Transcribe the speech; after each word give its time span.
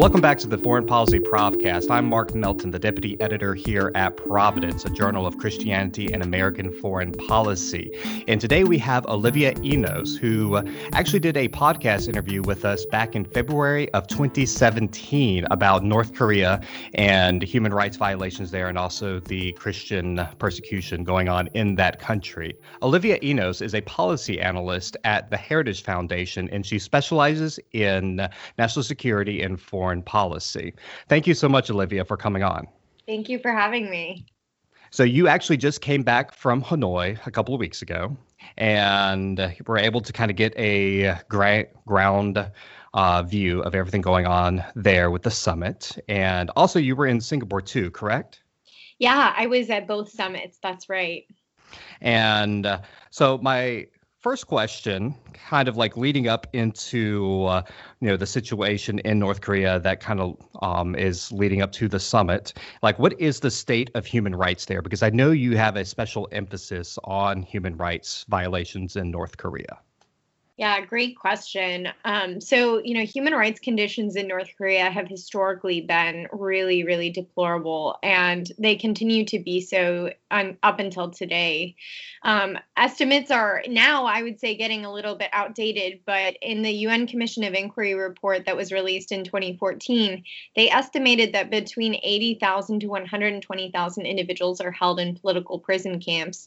welcome 0.00 0.22
back 0.22 0.38
to 0.38 0.46
the 0.46 0.56
Foreign 0.56 0.86
Policy 0.86 1.20
Podcast. 1.20 1.90
I'm 1.90 2.06
Mark 2.06 2.34
Melton, 2.34 2.70
the 2.70 2.78
deputy 2.78 3.20
editor 3.20 3.54
here 3.54 3.92
at 3.94 4.16
Providence, 4.16 4.86
a 4.86 4.88
journal 4.88 5.26
of 5.26 5.36
Christianity 5.36 6.10
and 6.10 6.22
American 6.22 6.72
foreign 6.72 7.12
policy. 7.12 7.90
And 8.26 8.40
today 8.40 8.64
we 8.64 8.78
have 8.78 9.04
Olivia 9.08 9.52
Enos, 9.62 10.16
who 10.16 10.56
uh, 10.56 10.62
actually 10.94 11.18
did 11.18 11.36
a 11.36 11.48
podcast 11.48 12.08
interview 12.08 12.40
with 12.40 12.64
us 12.64 12.86
back 12.86 13.14
in 13.14 13.26
February 13.26 13.92
of 13.92 14.06
2017 14.06 15.46
about 15.50 15.84
North 15.84 16.14
Korea 16.14 16.62
and 16.94 17.42
human 17.42 17.74
rights 17.74 17.98
violations 17.98 18.50
there 18.50 18.68
and 18.68 18.78
also 18.78 19.20
the 19.20 19.52
Christian 19.52 20.26
persecution 20.38 21.04
going 21.04 21.28
on 21.28 21.48
in 21.48 21.74
that 21.74 22.00
country. 22.00 22.56
Olivia 22.80 23.18
Enos 23.22 23.60
is 23.60 23.74
a 23.74 23.82
policy 23.82 24.40
analyst 24.40 24.96
at 25.04 25.28
the 25.28 25.36
Heritage 25.36 25.82
Foundation, 25.82 26.48
and 26.48 26.64
she 26.64 26.78
specializes 26.78 27.60
in 27.72 28.26
national 28.56 28.82
security 28.82 29.42
and 29.42 29.60
foreign 29.60 29.89
foreign 29.90 30.02
policy. 30.02 30.72
Thank 31.08 31.26
you 31.26 31.34
so 31.34 31.48
much, 31.48 31.68
Olivia, 31.68 32.04
for 32.04 32.16
coming 32.16 32.44
on. 32.44 32.68
Thank 33.08 33.28
you 33.28 33.40
for 33.40 33.50
having 33.50 33.90
me. 33.90 34.24
So, 34.92 35.02
you 35.02 35.26
actually 35.26 35.56
just 35.56 35.80
came 35.80 36.04
back 36.04 36.32
from 36.32 36.62
Hanoi 36.62 37.18
a 37.26 37.30
couple 37.30 37.54
of 37.54 37.60
weeks 37.60 37.82
ago 37.82 38.16
and 38.56 39.52
were 39.66 39.78
able 39.78 40.00
to 40.00 40.12
kind 40.12 40.30
of 40.30 40.36
get 40.36 40.56
a 40.56 41.16
gra- 41.28 41.66
ground 41.86 42.50
uh, 42.94 43.22
view 43.24 43.62
of 43.62 43.74
everything 43.74 44.00
going 44.00 44.26
on 44.26 44.64
there 44.76 45.10
with 45.10 45.22
the 45.22 45.30
summit. 45.30 45.98
And 46.08 46.50
also, 46.54 46.78
you 46.78 46.94
were 46.94 47.06
in 47.06 47.20
Singapore 47.20 47.60
too, 47.60 47.90
correct? 47.90 48.42
Yeah, 49.00 49.34
I 49.36 49.46
was 49.46 49.70
at 49.70 49.88
both 49.88 50.10
summits. 50.10 50.58
That's 50.62 50.88
right. 50.88 51.24
And 52.00 52.64
uh, 52.64 52.82
so, 53.10 53.38
my 53.38 53.86
first 54.20 54.46
question, 54.46 55.14
kind 55.32 55.68
of 55.68 55.76
like 55.76 55.96
leading 55.96 56.28
up 56.28 56.46
into 56.52 57.44
uh, 57.44 57.62
you 58.00 58.08
know 58.08 58.16
the 58.16 58.26
situation 58.26 58.98
in 59.00 59.18
North 59.18 59.40
Korea 59.40 59.80
that 59.80 60.00
kind 60.00 60.20
of 60.20 60.36
um, 60.62 60.94
is 60.94 61.32
leading 61.32 61.62
up 61.62 61.72
to 61.72 61.88
the 61.88 61.98
summit. 61.98 62.52
Like, 62.82 62.98
what 62.98 63.18
is 63.20 63.40
the 63.40 63.50
state 63.50 63.90
of 63.94 64.06
human 64.06 64.34
rights 64.34 64.66
there? 64.66 64.82
Because 64.82 65.02
I 65.02 65.10
know 65.10 65.30
you 65.30 65.56
have 65.56 65.76
a 65.76 65.84
special 65.84 66.28
emphasis 66.32 66.98
on 67.04 67.42
human 67.42 67.76
rights 67.76 68.24
violations 68.28 68.96
in 68.96 69.10
North 69.10 69.36
Korea. 69.36 69.78
Yeah, 70.60 70.84
great 70.84 71.18
question. 71.18 71.88
Um, 72.04 72.38
so, 72.38 72.82
you 72.84 72.92
know, 72.92 73.06
human 73.06 73.32
rights 73.32 73.60
conditions 73.60 74.14
in 74.14 74.28
North 74.28 74.50
Korea 74.58 74.90
have 74.90 75.08
historically 75.08 75.80
been 75.80 76.26
really, 76.32 76.84
really 76.84 77.08
deplorable, 77.08 77.96
and 78.02 78.46
they 78.58 78.76
continue 78.76 79.24
to 79.24 79.38
be 79.38 79.62
so 79.62 80.10
up 80.30 80.78
until 80.78 81.10
today. 81.10 81.76
Um, 82.22 82.58
estimates 82.76 83.30
are 83.30 83.62
now, 83.68 84.04
I 84.04 84.22
would 84.22 84.38
say, 84.38 84.54
getting 84.54 84.84
a 84.84 84.92
little 84.92 85.14
bit 85.14 85.30
outdated, 85.32 86.00
but 86.04 86.36
in 86.42 86.60
the 86.60 86.70
UN 86.70 87.06
Commission 87.06 87.42
of 87.44 87.54
Inquiry 87.54 87.94
report 87.94 88.44
that 88.44 88.56
was 88.56 88.70
released 88.70 89.12
in 89.12 89.24
2014, 89.24 90.22
they 90.56 90.70
estimated 90.70 91.32
that 91.32 91.50
between 91.50 91.98
80,000 92.02 92.80
to 92.80 92.86
120,000 92.86 94.06
individuals 94.06 94.60
are 94.60 94.70
held 94.70 95.00
in 95.00 95.16
political 95.16 95.58
prison 95.58 96.00
camps. 96.00 96.46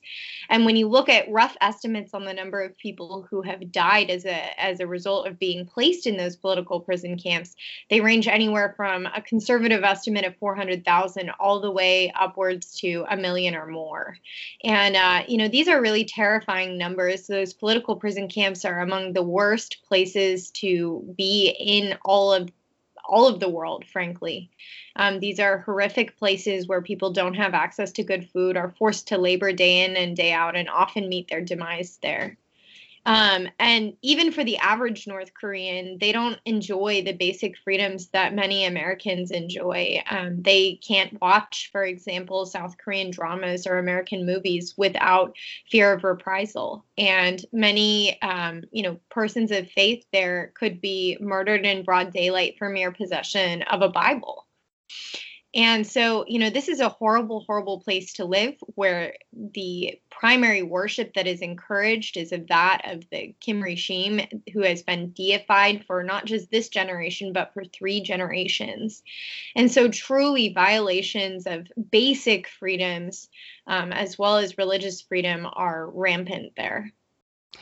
And 0.50 0.66
when 0.66 0.76
you 0.76 0.88
look 0.88 1.10
at 1.10 1.32
rough 1.32 1.58
estimates 1.62 2.14
on 2.14 2.26
the 2.26 2.34
number 2.34 2.62
of 2.62 2.78
people 2.78 3.28
who 3.30 3.42
have 3.42 3.72
died, 3.72 4.03
died 4.04 4.14
as 4.14 4.26
a 4.26 4.62
as 4.62 4.80
a 4.80 4.88
result 4.88 5.28
of 5.28 5.40
being 5.40 5.66
placed 5.66 6.08
in 6.08 6.18
those 6.18 6.36
political 6.36 6.80
prison 6.80 7.18
camps. 7.18 7.56
They 7.90 8.02
range 8.02 8.28
anywhere 8.28 8.74
from 8.76 9.06
a 9.06 9.22
conservative 9.22 9.84
estimate 9.84 10.26
of 10.26 10.36
400,000 10.38 11.32
all 11.40 11.60
the 11.60 11.72
way 11.72 12.12
upwards 12.20 12.76
to 12.80 13.06
a 13.10 13.18
million 13.18 13.56
or 13.56 13.68
more. 13.68 14.18
And 14.64 14.96
uh, 14.96 15.24
you 15.28 15.38
know 15.38 15.48
these 15.48 15.68
are 15.68 15.82
really 15.82 16.06
terrifying 16.06 16.78
numbers. 16.78 17.28
Those 17.28 17.54
political 17.54 17.96
prison 17.96 18.28
camps 18.28 18.66
are 18.66 18.80
among 18.80 19.14
the 19.14 19.24
worst 19.24 19.78
places 19.88 20.52
to 20.52 21.14
be 21.18 21.56
in 21.60 21.98
all 22.04 22.34
of 22.34 22.50
all 23.06 23.28
of 23.28 23.42
the 23.42 23.50
world, 23.50 23.84
frankly. 23.86 24.50
Um, 24.96 25.20
these 25.20 25.38
are 25.38 25.58
horrific 25.58 26.18
places 26.18 26.68
where 26.68 26.82
people 26.82 27.12
don't 27.12 27.34
have 27.34 27.54
access 27.54 27.92
to 27.94 28.04
good 28.04 28.30
food, 28.30 28.56
are 28.56 28.74
forced 28.78 29.08
to 29.08 29.18
labor 29.18 29.52
day 29.52 29.84
in 29.84 29.98
and 29.98 30.16
day 30.16 30.32
out, 30.32 30.56
and 30.56 30.70
often 30.70 31.10
meet 31.10 31.28
their 31.28 31.42
demise 31.42 32.00
there. 32.02 32.38
Um, 33.06 33.50
and 33.60 33.94
even 34.02 34.32
for 34.32 34.44
the 34.44 34.58
average 34.58 35.08
North 35.08 35.34
Korean, 35.34 35.98
they 36.00 36.12
don't 36.12 36.40
enjoy 36.46 37.04
the 37.04 37.12
basic 37.14 37.58
freedoms 37.58 38.08
that 38.10 38.34
many 38.34 38.66
Americans 38.66 39.32
enjoy. 39.32 40.02
Um, 40.10 40.42
they 40.42 40.76
can't 40.76 41.20
watch, 41.22 41.70
for 41.72 41.84
example, 41.84 42.46
South 42.46 42.78
Korean 42.78 43.12
dramas 43.12 43.68
or 43.68 43.78
American 43.78 44.26
movies 44.26 44.74
without 44.78 45.36
fear 45.70 45.94
of 45.94 46.04
reprisal. 46.04 46.86
And 46.98 47.46
many, 47.52 48.22
um, 48.22 48.64
you 48.72 48.84
know, 48.84 49.00
persons 49.10 49.52
of 49.52 49.70
faith 49.72 50.06
there 50.14 50.54
could 50.56 50.80
be 50.80 51.18
murdered 51.20 51.66
in 51.66 51.84
broad 51.84 52.14
daylight 52.14 52.56
for 52.58 52.70
mere 52.70 52.92
possession 52.92 53.64
of 53.64 53.82
a 53.82 53.90
Bible. 53.90 54.46
And 55.56 55.86
so, 55.86 56.26
you 56.28 56.40
know, 56.40 56.50
this 56.50 56.68
is 56.68 56.80
a 56.80 56.90
horrible, 56.90 57.42
horrible 57.42 57.80
place 57.80 58.14
to 58.14 58.26
live 58.26 58.56
where 58.74 59.14
the 59.32 60.00
primary 60.10 60.64
worship 60.64 61.14
that 61.14 61.28
is 61.28 61.42
encouraged 61.42 62.18
is 62.18 62.32
of 62.32 62.48
that 62.48 62.82
of 62.86 63.08
the 63.12 63.36
Kim 63.40 63.62
regime, 63.62 64.22
who 64.52 64.62
has 64.62 64.82
been 64.82 65.12
deified 65.12 65.86
for 65.86 66.04
not 66.04 66.26
just 66.26 66.50
this 66.50 66.70
generation, 66.70 67.34
but 67.34 67.54
for 67.54 67.64
three 67.66 68.02
generations. 68.02 69.04
And 69.56 69.72
so, 69.72 69.90
truly, 69.90 70.54
violations 70.54 71.46
of 71.46 71.68
basic 71.92 72.48
freedoms 72.48 73.30
um, 73.68 73.94
as 73.94 74.18
well 74.18 74.38
as 74.38 74.58
religious 74.58 75.02
freedom 75.02 75.48
are 75.52 75.88
rampant 75.88 76.54
there. 76.58 76.92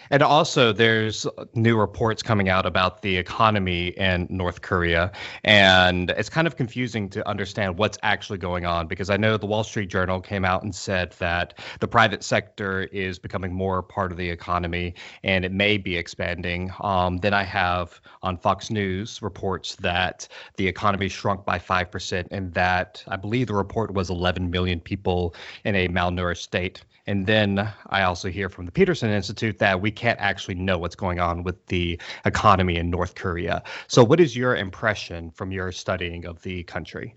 And 0.09 0.21
also, 0.21 0.73
there's 0.73 1.25
new 1.53 1.77
reports 1.77 2.21
coming 2.21 2.49
out 2.49 2.65
about 2.65 3.01
the 3.01 3.15
economy 3.17 3.87
in 3.89 4.27
North 4.29 4.61
Korea. 4.61 5.11
And 5.45 6.09
it's 6.11 6.29
kind 6.29 6.47
of 6.47 6.57
confusing 6.57 7.09
to 7.11 7.27
understand 7.27 7.77
what's 7.77 7.97
actually 8.03 8.39
going 8.39 8.65
on 8.65 8.87
because 8.87 9.09
I 9.09 9.17
know 9.17 9.37
the 9.37 9.45
Wall 9.45 9.63
Street 9.63 9.89
Journal 9.89 10.19
came 10.19 10.43
out 10.43 10.63
and 10.63 10.75
said 10.75 11.11
that 11.19 11.59
the 11.79 11.87
private 11.87 12.23
sector 12.23 12.83
is 12.91 13.19
becoming 13.19 13.53
more 13.53 13.81
part 13.81 14.11
of 14.11 14.17
the 14.17 14.29
economy 14.29 14.95
and 15.23 15.45
it 15.45 15.51
may 15.53 15.77
be 15.77 15.95
expanding. 15.95 16.71
Um, 16.81 17.17
then 17.19 17.33
I 17.33 17.43
have 17.43 18.01
on 18.21 18.37
Fox 18.37 18.69
News 18.69 19.21
reports 19.21 19.75
that 19.77 20.27
the 20.57 20.67
economy 20.67 21.07
shrunk 21.07 21.45
by 21.45 21.57
5% 21.57 22.27
and 22.31 22.53
that 22.53 23.03
I 23.07 23.15
believe 23.15 23.47
the 23.47 23.53
report 23.53 23.93
was 23.93 24.09
11 24.09 24.51
million 24.51 24.79
people 24.81 25.35
in 25.63 25.75
a 25.75 25.87
malnourished 25.87 26.41
state. 26.41 26.83
And 27.07 27.25
then 27.25 27.71
I 27.87 28.03
also 28.03 28.29
hear 28.29 28.49
from 28.49 28.65
the 28.65 28.71
Peterson 28.71 29.09
Institute 29.09 29.59
that 29.59 29.81
we 29.81 29.91
can't 29.91 30.19
actually 30.19 30.55
know 30.55 30.77
what's 30.77 30.95
going 30.95 31.19
on 31.19 31.43
with 31.43 31.65
the 31.67 31.99
economy 32.25 32.75
in 32.77 32.89
North 32.89 33.15
Korea. 33.15 33.63
So, 33.87 34.03
what 34.03 34.19
is 34.19 34.35
your 34.35 34.55
impression 34.55 35.31
from 35.31 35.51
your 35.51 35.71
studying 35.71 36.25
of 36.25 36.41
the 36.43 36.63
country? 36.63 37.15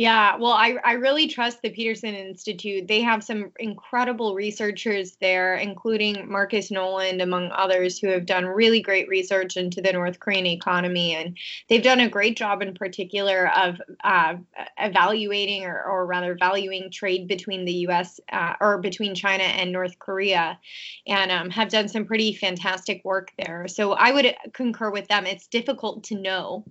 Yeah, 0.00 0.36
well, 0.36 0.52
I, 0.52 0.78
I 0.82 0.92
really 0.92 1.26
trust 1.26 1.60
the 1.60 1.68
Peterson 1.68 2.14
Institute. 2.14 2.88
They 2.88 3.02
have 3.02 3.22
some 3.22 3.52
incredible 3.58 4.34
researchers 4.34 5.16
there, 5.20 5.56
including 5.56 6.26
Marcus 6.26 6.70
Noland, 6.70 7.20
among 7.20 7.50
others, 7.50 7.98
who 7.98 8.08
have 8.08 8.24
done 8.24 8.46
really 8.46 8.80
great 8.80 9.10
research 9.10 9.58
into 9.58 9.82
the 9.82 9.92
North 9.92 10.18
Korean 10.18 10.46
economy. 10.46 11.14
And 11.14 11.36
they've 11.68 11.82
done 11.82 12.00
a 12.00 12.08
great 12.08 12.34
job, 12.34 12.62
in 12.62 12.72
particular, 12.72 13.48
of 13.54 13.78
uh, 14.02 14.36
evaluating 14.78 15.66
or, 15.66 15.82
or 15.82 16.06
rather 16.06 16.34
valuing 16.34 16.90
trade 16.90 17.28
between 17.28 17.66
the 17.66 17.74
U.S. 17.84 18.20
Uh, 18.32 18.54
or 18.58 18.78
between 18.78 19.14
China 19.14 19.44
and 19.44 19.70
North 19.70 19.98
Korea, 19.98 20.58
and 21.06 21.30
um, 21.30 21.50
have 21.50 21.68
done 21.68 21.88
some 21.88 22.06
pretty 22.06 22.32
fantastic 22.32 23.04
work 23.04 23.32
there. 23.36 23.68
So 23.68 23.92
I 23.92 24.12
would 24.12 24.34
concur 24.54 24.90
with 24.90 25.08
them. 25.08 25.26
It's 25.26 25.46
difficult 25.46 26.04
to 26.04 26.14
know. 26.14 26.64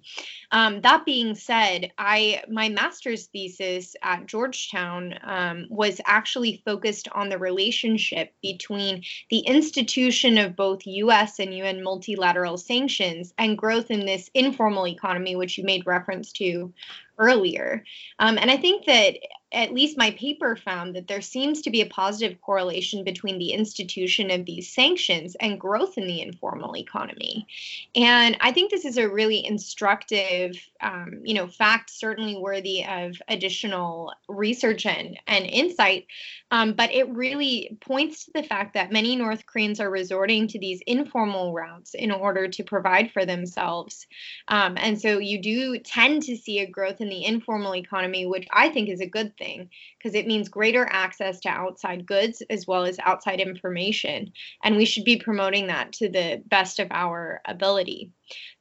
Um, 0.51 0.81
that 0.81 1.05
being 1.05 1.35
said, 1.35 1.91
I 1.99 2.41
my 2.49 2.69
master's 2.69 3.18
master's 3.19 3.27
thesis 3.31 3.95
at 4.01 4.25
Georgetown 4.25 5.13
um, 5.23 5.67
was 5.69 5.99
actually 6.05 6.61
focused 6.65 7.07
on 7.11 7.29
the 7.29 7.37
relationship 7.37 8.33
between 8.41 9.03
the 9.29 9.39
institution 9.39 10.37
of 10.37 10.55
both 10.55 10.85
US 10.85 11.39
and 11.39 11.53
UN 11.53 11.83
multilateral 11.83 12.57
sanctions 12.57 13.33
and 13.37 13.57
growth 13.57 13.91
in 13.91 14.05
this 14.05 14.29
informal 14.33 14.87
economy, 14.87 15.35
which 15.35 15.57
you 15.57 15.63
made 15.63 15.85
reference 15.85 16.31
to 16.33 16.73
earlier. 17.19 17.83
Um, 18.17 18.37
and 18.37 18.49
I 18.49 18.57
think 18.57 18.85
that 18.85 19.15
at 19.51 19.73
least 19.73 19.97
my 19.97 20.11
paper 20.11 20.55
found 20.55 20.95
that 20.95 21.07
there 21.07 21.21
seems 21.21 21.61
to 21.61 21.71
be 21.71 21.81
a 21.81 21.87
positive 21.87 22.39
correlation 22.41 23.03
between 23.03 23.39
the 23.39 23.51
institution 23.51 24.29
of 24.29 24.45
these 24.45 24.71
sanctions 24.71 25.35
and 25.39 25.59
growth 25.59 25.97
in 25.97 26.05
the 26.05 26.21
informal 26.21 26.77
economy. 26.77 27.47
And 27.95 28.37
I 28.41 28.51
think 28.51 28.69
this 28.69 28.85
is 28.85 28.97
a 28.97 29.09
really 29.09 29.43
instructive, 29.43 30.55
um, 30.81 31.21
you 31.23 31.33
know, 31.33 31.47
fact, 31.47 31.89
certainly 31.89 32.37
worthy 32.37 32.85
of 32.85 33.19
additional 33.27 34.13
research 34.27 34.85
and, 34.85 35.19
and 35.25 35.45
insight. 35.45 36.05
Um, 36.51 36.73
but 36.73 36.93
it 36.93 37.09
really 37.09 37.77
points 37.81 38.25
to 38.25 38.31
the 38.33 38.43
fact 38.43 38.75
that 38.75 38.91
many 38.91 39.15
North 39.15 39.45
Koreans 39.47 39.79
are 39.79 39.89
resorting 39.89 40.47
to 40.49 40.59
these 40.59 40.81
informal 40.85 41.53
routes 41.53 41.95
in 41.95 42.11
order 42.11 42.47
to 42.47 42.63
provide 42.63 43.11
for 43.11 43.25
themselves. 43.25 44.05
Um, 44.47 44.75
and 44.77 44.99
so 44.99 45.17
you 45.17 45.41
do 45.41 45.79
tend 45.79 46.23
to 46.23 46.37
see 46.37 46.59
a 46.59 46.67
growth 46.67 47.01
in 47.01 47.08
strengthen 47.09 47.21
the 47.21 47.25
informal 47.25 47.75
economy, 47.75 48.25
which 48.25 48.47
I 48.51 48.69
think 48.69 48.89
is 48.89 49.01
a 49.01 49.05
good 49.05 49.35
thing 49.37 49.69
because 49.97 50.15
it 50.15 50.27
means 50.27 50.49
greater 50.49 50.87
access 50.89 51.39
to 51.41 51.49
outside 51.49 52.05
goods 52.05 52.41
as 52.49 52.67
well 52.67 52.85
as 52.85 52.99
outside 52.99 53.39
information. 53.39 54.31
And 54.63 54.77
we 54.77 54.85
should 54.85 55.05
be 55.05 55.17
promoting 55.17 55.67
that 55.67 55.93
to 55.93 56.09
the 56.09 56.41
best 56.47 56.79
of 56.79 56.87
our 56.91 57.41
ability. 57.45 58.11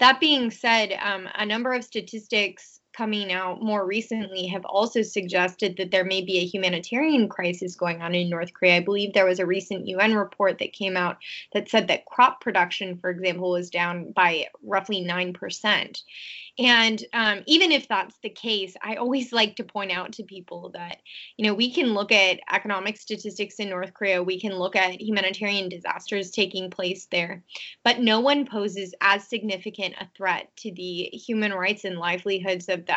That 0.00 0.20
being 0.20 0.50
said, 0.50 0.92
um, 1.02 1.28
a 1.34 1.44
number 1.44 1.72
of 1.72 1.84
statistics 1.84 2.80
coming 2.96 3.32
out 3.32 3.62
more 3.62 3.86
recently 3.86 4.46
have 4.48 4.64
also 4.64 5.02
suggested 5.02 5.76
that 5.76 5.92
there 5.92 6.04
may 6.04 6.20
be 6.20 6.38
a 6.38 6.44
humanitarian 6.44 7.28
crisis 7.28 7.76
going 7.76 8.02
on 8.02 8.12
in 8.12 8.28
North 8.28 8.52
Korea. 8.52 8.76
I 8.76 8.80
believe 8.80 9.12
there 9.12 9.26
was 9.26 9.38
a 9.38 9.46
recent 9.46 9.86
UN 9.86 10.16
report 10.16 10.58
that 10.58 10.72
came 10.72 10.96
out 10.96 11.18
that 11.52 11.68
said 11.68 11.86
that 11.88 12.06
crop 12.06 12.40
production, 12.40 12.98
for 12.98 13.10
example, 13.10 13.52
was 13.52 13.70
down 13.70 14.10
by 14.10 14.46
roughly 14.64 15.06
9%. 15.06 16.02
And 16.58 17.04
um, 17.12 17.42
even 17.46 17.70
if 17.70 17.86
that's 17.86 18.18
the 18.22 18.30
case, 18.30 18.74
I 18.82 18.96
always 18.96 19.32
like 19.38 19.56
to 19.56 19.64
point 19.64 19.92
out 19.92 20.12
to 20.14 20.24
people 20.24 20.70
that, 20.74 20.98
you 21.36 21.46
know, 21.46 21.54
we 21.54 21.70
can 21.72 21.94
look 21.94 22.10
at 22.10 22.40
economic 22.52 22.96
statistics 22.96 23.56
in 23.56 23.70
North 23.70 23.94
Korea, 23.94 24.22
we 24.22 24.40
can 24.40 24.54
look 24.54 24.74
at 24.74 25.00
humanitarian 25.00 25.68
disasters 25.68 26.30
taking 26.30 26.70
place 26.70 27.06
there, 27.10 27.44
but 27.84 28.00
no 28.00 28.20
one 28.20 28.46
poses 28.46 28.94
as 29.00 29.28
significant 29.28 29.94
a 30.00 30.08
threat 30.16 30.48
to 30.56 30.72
the 30.72 31.10
human 31.12 31.52
rights 31.52 31.84
and 31.84 31.98
livelihoods 31.98 32.68
of 32.68 32.86
the 32.86 32.96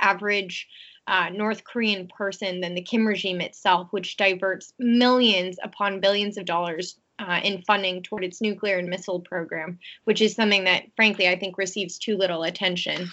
average 0.00 0.68
uh, 1.06 1.30
North 1.30 1.64
Korean 1.64 2.06
person 2.06 2.60
than 2.60 2.74
the 2.74 2.82
Kim 2.82 3.06
regime 3.06 3.40
itself, 3.40 3.88
which 3.92 4.18
diverts 4.18 4.74
millions 4.78 5.56
upon 5.62 6.00
billions 6.00 6.36
of 6.36 6.44
dollars 6.44 6.98
uh, 7.18 7.40
in 7.42 7.62
funding 7.62 8.02
toward 8.02 8.24
its 8.24 8.40
nuclear 8.40 8.78
and 8.78 8.88
missile 8.88 9.20
program, 9.20 9.78
which 10.04 10.20
is 10.20 10.34
something 10.34 10.64
that, 10.64 10.84
frankly, 10.96 11.28
I 11.28 11.38
think 11.38 11.58
receives 11.58 11.98
too 11.98 12.16
little 12.16 12.44
attention. 12.44 13.08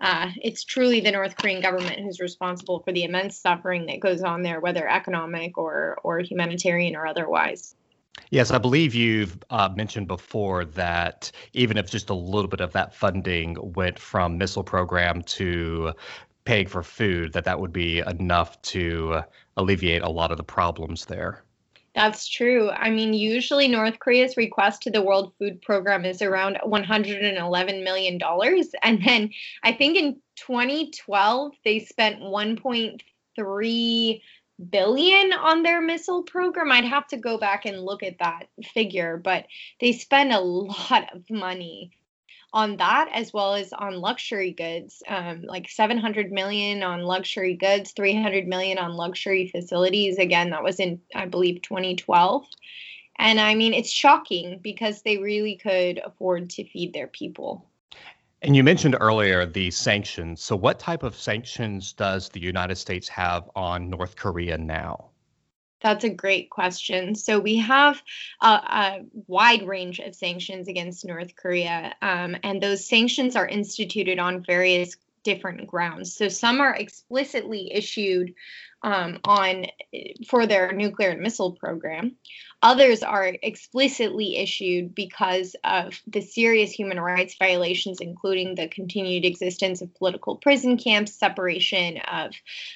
Uh, 0.00 0.30
it's 0.42 0.64
truly 0.64 1.00
the 1.00 1.12
North 1.12 1.36
Korean 1.36 1.62
government 1.62 2.00
who's 2.00 2.18
responsible 2.18 2.80
for 2.80 2.92
the 2.92 3.04
immense 3.04 3.36
suffering 3.36 3.86
that 3.86 4.00
goes 4.00 4.22
on 4.22 4.42
there, 4.42 4.60
whether 4.60 4.88
economic 4.88 5.56
or 5.56 5.98
or 6.02 6.18
humanitarian 6.18 6.96
or 6.96 7.06
otherwise. 7.06 7.76
Yes, 8.30 8.50
I 8.50 8.58
believe 8.58 8.94
you've 8.94 9.38
uh, 9.50 9.68
mentioned 9.74 10.08
before 10.08 10.64
that 10.64 11.30
even 11.52 11.76
if 11.76 11.90
just 11.90 12.10
a 12.10 12.14
little 12.14 12.48
bit 12.48 12.60
of 12.60 12.72
that 12.72 12.94
funding 12.94 13.56
went 13.74 13.98
from 13.98 14.38
missile 14.38 14.64
program 14.64 15.22
to 15.22 15.92
paying 16.44 16.66
for 16.66 16.82
food, 16.82 17.32
that 17.34 17.44
that 17.44 17.60
would 17.60 17.72
be 17.72 18.00
enough 18.00 18.60
to 18.62 19.22
alleviate 19.56 20.02
a 20.02 20.08
lot 20.08 20.30
of 20.30 20.36
the 20.36 20.44
problems 20.44 21.04
there. 21.04 21.44
That's 21.94 22.26
true. 22.26 22.70
I 22.70 22.90
mean, 22.90 23.12
usually 23.12 23.68
North 23.68 23.98
Korea's 23.98 24.38
request 24.38 24.82
to 24.82 24.90
the 24.90 25.02
World 25.02 25.34
Food 25.38 25.60
Program 25.60 26.06
is 26.06 26.22
around 26.22 26.56
$111 26.64 27.84
million. 27.84 28.18
And 28.82 29.04
then 29.04 29.30
I 29.62 29.72
think 29.72 29.98
in 29.98 30.16
2012, 30.36 31.52
they 31.64 31.80
spent 31.80 32.20
1.3 32.20 34.20
billion 34.70 35.32
on 35.32 35.62
their 35.62 35.82
missile 35.82 36.22
program. 36.22 36.72
I'd 36.72 36.84
have 36.84 37.06
to 37.08 37.18
go 37.18 37.36
back 37.36 37.66
and 37.66 37.82
look 37.82 38.02
at 38.02 38.18
that 38.20 38.46
figure, 38.72 39.20
but 39.22 39.46
they 39.80 39.92
spend 39.92 40.32
a 40.32 40.40
lot 40.40 41.14
of 41.14 41.28
money 41.28 41.90
on 42.52 42.76
that 42.76 43.08
as 43.12 43.32
well 43.32 43.54
as 43.54 43.72
on 43.72 44.00
luxury 44.00 44.52
goods 44.52 45.02
um, 45.08 45.42
like 45.42 45.68
700 45.68 46.30
million 46.30 46.82
on 46.82 47.02
luxury 47.02 47.54
goods 47.54 47.92
300 47.92 48.46
million 48.46 48.78
on 48.78 48.94
luxury 48.94 49.48
facilities. 49.48 50.18
Again 50.18 50.50
that 50.50 50.62
was 50.62 50.78
in 50.78 51.00
i 51.14 51.26
believe 51.26 51.62
2012 51.62 52.46
and 53.18 53.40
i 53.40 53.54
mean 53.54 53.74
it's 53.74 53.90
shocking 53.90 54.58
because 54.62 55.02
they 55.02 55.18
really 55.18 55.56
could 55.56 56.00
afford 56.04 56.50
to 56.50 56.64
feed 56.64 56.92
their 56.92 57.08
people. 57.08 57.66
And 58.42 58.56
you 58.56 58.64
mentioned 58.64 58.96
earlier 58.98 59.46
the 59.46 59.70
sanctions. 59.70 60.42
So 60.42 60.56
what 60.56 60.80
type 60.80 61.04
of 61.04 61.14
sanctions 61.14 61.92
does 61.92 62.28
the 62.28 62.40
united 62.40 62.76
states 62.76 63.08
have 63.08 63.48
on 63.56 63.88
north 63.88 64.16
korea 64.16 64.58
now 64.58 65.11
that's 65.82 66.04
a 66.04 66.10
great 66.10 66.50
question. 66.50 67.14
So 67.14 67.38
we 67.38 67.56
have 67.58 68.00
a, 68.40 68.46
a 68.46 69.00
wide 69.26 69.66
range 69.66 69.98
of 69.98 70.14
sanctions 70.14 70.68
against 70.68 71.04
North 71.04 71.34
Korea, 71.36 71.94
um, 72.00 72.36
and 72.42 72.62
those 72.62 72.88
sanctions 72.88 73.36
are 73.36 73.46
instituted 73.46 74.18
on 74.18 74.44
various 74.44 74.96
different 75.24 75.66
grounds. 75.66 76.14
So 76.14 76.28
some 76.28 76.60
are 76.60 76.74
explicitly 76.74 77.72
issued 77.72 78.34
um, 78.82 79.20
on 79.24 79.66
for 80.28 80.46
their 80.46 80.72
nuclear 80.72 81.10
and 81.10 81.20
missile 81.20 81.52
program. 81.52 82.16
Others 82.64 83.02
are 83.02 83.26
explicitly 83.42 84.36
issued 84.36 84.94
because 84.94 85.56
of 85.64 86.00
the 86.06 86.20
serious 86.20 86.70
human 86.70 87.00
rights 87.00 87.34
violations, 87.36 87.98
including 88.00 88.54
the 88.54 88.68
continued 88.68 89.24
existence 89.24 89.82
of 89.82 89.92
political 89.96 90.36
prison 90.36 90.76
camps, 90.76 91.12
separation 91.12 91.98
of 91.98 92.30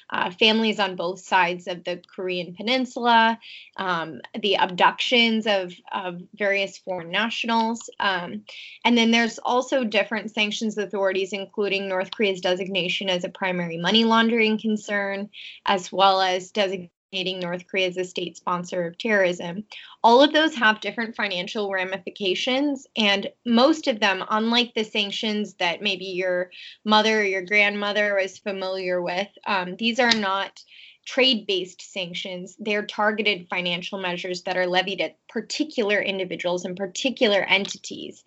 uh, 0.09 0.29
families 0.31 0.79
on 0.79 0.97
both 0.97 1.21
sides 1.21 1.67
of 1.67 1.85
the 1.85 2.01
Korean 2.13 2.53
Peninsula, 2.53 3.39
um, 3.77 4.19
the 4.37 4.55
abductions 4.55 5.47
of, 5.47 5.73
of 5.93 6.21
various 6.35 6.77
foreign 6.77 7.09
nationals. 7.09 7.89
Um, 7.97 8.43
and 8.83 8.97
then 8.97 9.11
there's 9.11 9.39
also 9.39 9.85
different 9.85 10.31
sanctions 10.31 10.77
authorities, 10.77 11.31
including 11.31 11.87
North 11.87 12.11
Korea's 12.11 12.41
designation 12.41 13.09
as 13.09 13.23
a 13.23 13.29
primary 13.29 13.77
money 13.77 14.03
laundering 14.03 14.59
concern, 14.59 15.29
as 15.65 15.93
well 15.97 16.21
as 16.21 16.51
designating 16.51 17.39
North 17.39 17.65
Korea 17.67 17.87
as 17.87 17.97
a 17.97 18.05
state 18.05 18.37
sponsor 18.37 18.85
of 18.85 18.99
terrorism. 18.99 19.63
All 20.03 20.21
of 20.21 20.31
those 20.31 20.53
have 20.55 20.79
different 20.79 21.15
financial 21.15 21.71
ramifications, 21.71 22.85
and 22.95 23.27
most 23.45 23.87
of 23.87 23.99
them, 23.99 24.23
unlike 24.29 24.75
the 24.75 24.83
sanctions 24.83 25.55
that 25.55 25.81
maybe 25.81 26.05
your 26.05 26.51
mother 26.85 27.21
or 27.21 27.23
your 27.23 27.41
grandmother 27.41 28.15
was 28.15 28.37
familiar 28.37 29.01
with, 29.01 29.27
um, 29.47 29.75
these 29.77 29.99
are 29.99 30.13
not 30.13 30.63
trade 31.07 31.47
based 31.47 31.81
sanctions. 31.81 32.55
They're 32.59 32.85
targeted 32.85 33.47
financial 33.49 33.97
measures 33.97 34.43
that 34.43 34.57
are 34.57 34.67
levied 34.67 35.01
at 35.01 35.17
particular 35.29 35.99
individuals 35.99 36.65
and 36.65 36.75
particular 36.75 37.41
entities. 37.41 38.23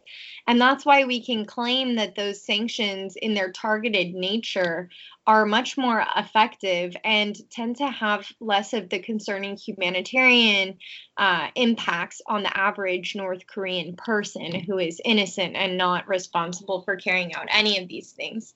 And 0.47 0.59
that's 0.61 0.87
why 0.87 1.05
we 1.05 1.23
can 1.23 1.45
claim 1.45 1.97
that 1.97 2.15
those 2.15 2.43
sanctions, 2.43 3.17
in 3.17 3.35
their 3.35 3.53
targeted 3.53 4.15
nature, 4.15 4.89
are 5.31 5.47
much 5.47 5.79
more 5.79 6.05
effective 6.17 6.97
and 7.05 7.37
tend 7.51 7.77
to 7.77 7.87
have 7.87 8.27
less 8.41 8.73
of 8.73 8.89
the 8.89 8.99
concerning 8.99 9.57
humanitarian 9.57 10.77
uh, 11.19 11.47
impacts 11.55 12.21
on 12.27 12.43
the 12.43 12.59
average 12.59 13.15
North 13.15 13.47
Korean 13.47 13.95
person 13.95 14.53
who 14.53 14.79
is 14.79 15.01
innocent 15.05 15.55
and 15.55 15.79
not 15.79 16.09
responsible 16.09 16.83
for 16.83 16.97
carrying 16.97 17.33
out 17.33 17.47
any 17.49 17.79
of 17.79 17.87
these 17.87 18.11
things. 18.11 18.55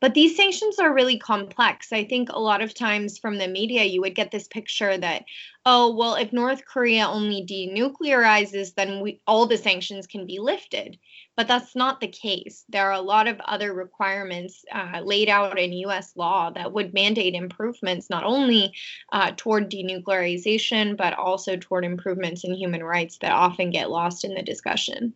But 0.00 0.14
these 0.14 0.36
sanctions 0.36 0.80
are 0.80 0.92
really 0.92 1.16
complex. 1.16 1.92
I 1.92 2.02
think 2.02 2.30
a 2.30 2.40
lot 2.40 2.60
of 2.60 2.74
times 2.74 3.18
from 3.18 3.38
the 3.38 3.46
media, 3.46 3.84
you 3.84 4.00
would 4.00 4.16
get 4.16 4.32
this 4.32 4.48
picture 4.48 4.98
that, 4.98 5.26
oh, 5.68 5.92
well, 5.96 6.14
if 6.14 6.32
North 6.32 6.64
Korea 6.64 7.08
only 7.08 7.44
denuclearizes, 7.44 8.74
then 8.76 9.00
we, 9.02 9.20
all 9.26 9.46
the 9.46 9.58
sanctions 9.58 10.06
can 10.06 10.24
be 10.24 10.38
lifted. 10.38 10.96
But 11.36 11.48
that's 11.48 11.74
not 11.74 12.00
the 12.00 12.06
case. 12.08 12.64
There 12.68 12.86
are 12.86 12.92
a 12.92 13.00
lot 13.00 13.26
of 13.26 13.40
other 13.40 13.74
requirements 13.74 14.64
uh, 14.72 15.00
laid 15.04 15.28
out 15.28 15.58
in 15.58 15.72
US 15.72 16.16
law 16.16 16.50
that 16.50 16.72
would 16.72 16.94
mandate 16.94 17.34
improvements 17.34 18.08
not 18.08 18.22
only 18.22 18.72
uh, 19.12 19.32
toward 19.36 19.68
denuclearization, 19.68 20.96
but 20.96 21.14
also 21.14 21.56
toward 21.56 21.84
improvements 21.84 22.44
in 22.44 22.54
human 22.54 22.84
rights 22.84 23.18
that 23.18 23.32
often 23.32 23.70
get 23.70 23.90
lost 23.90 24.24
in 24.24 24.34
the 24.34 24.42
discussion. 24.42 25.14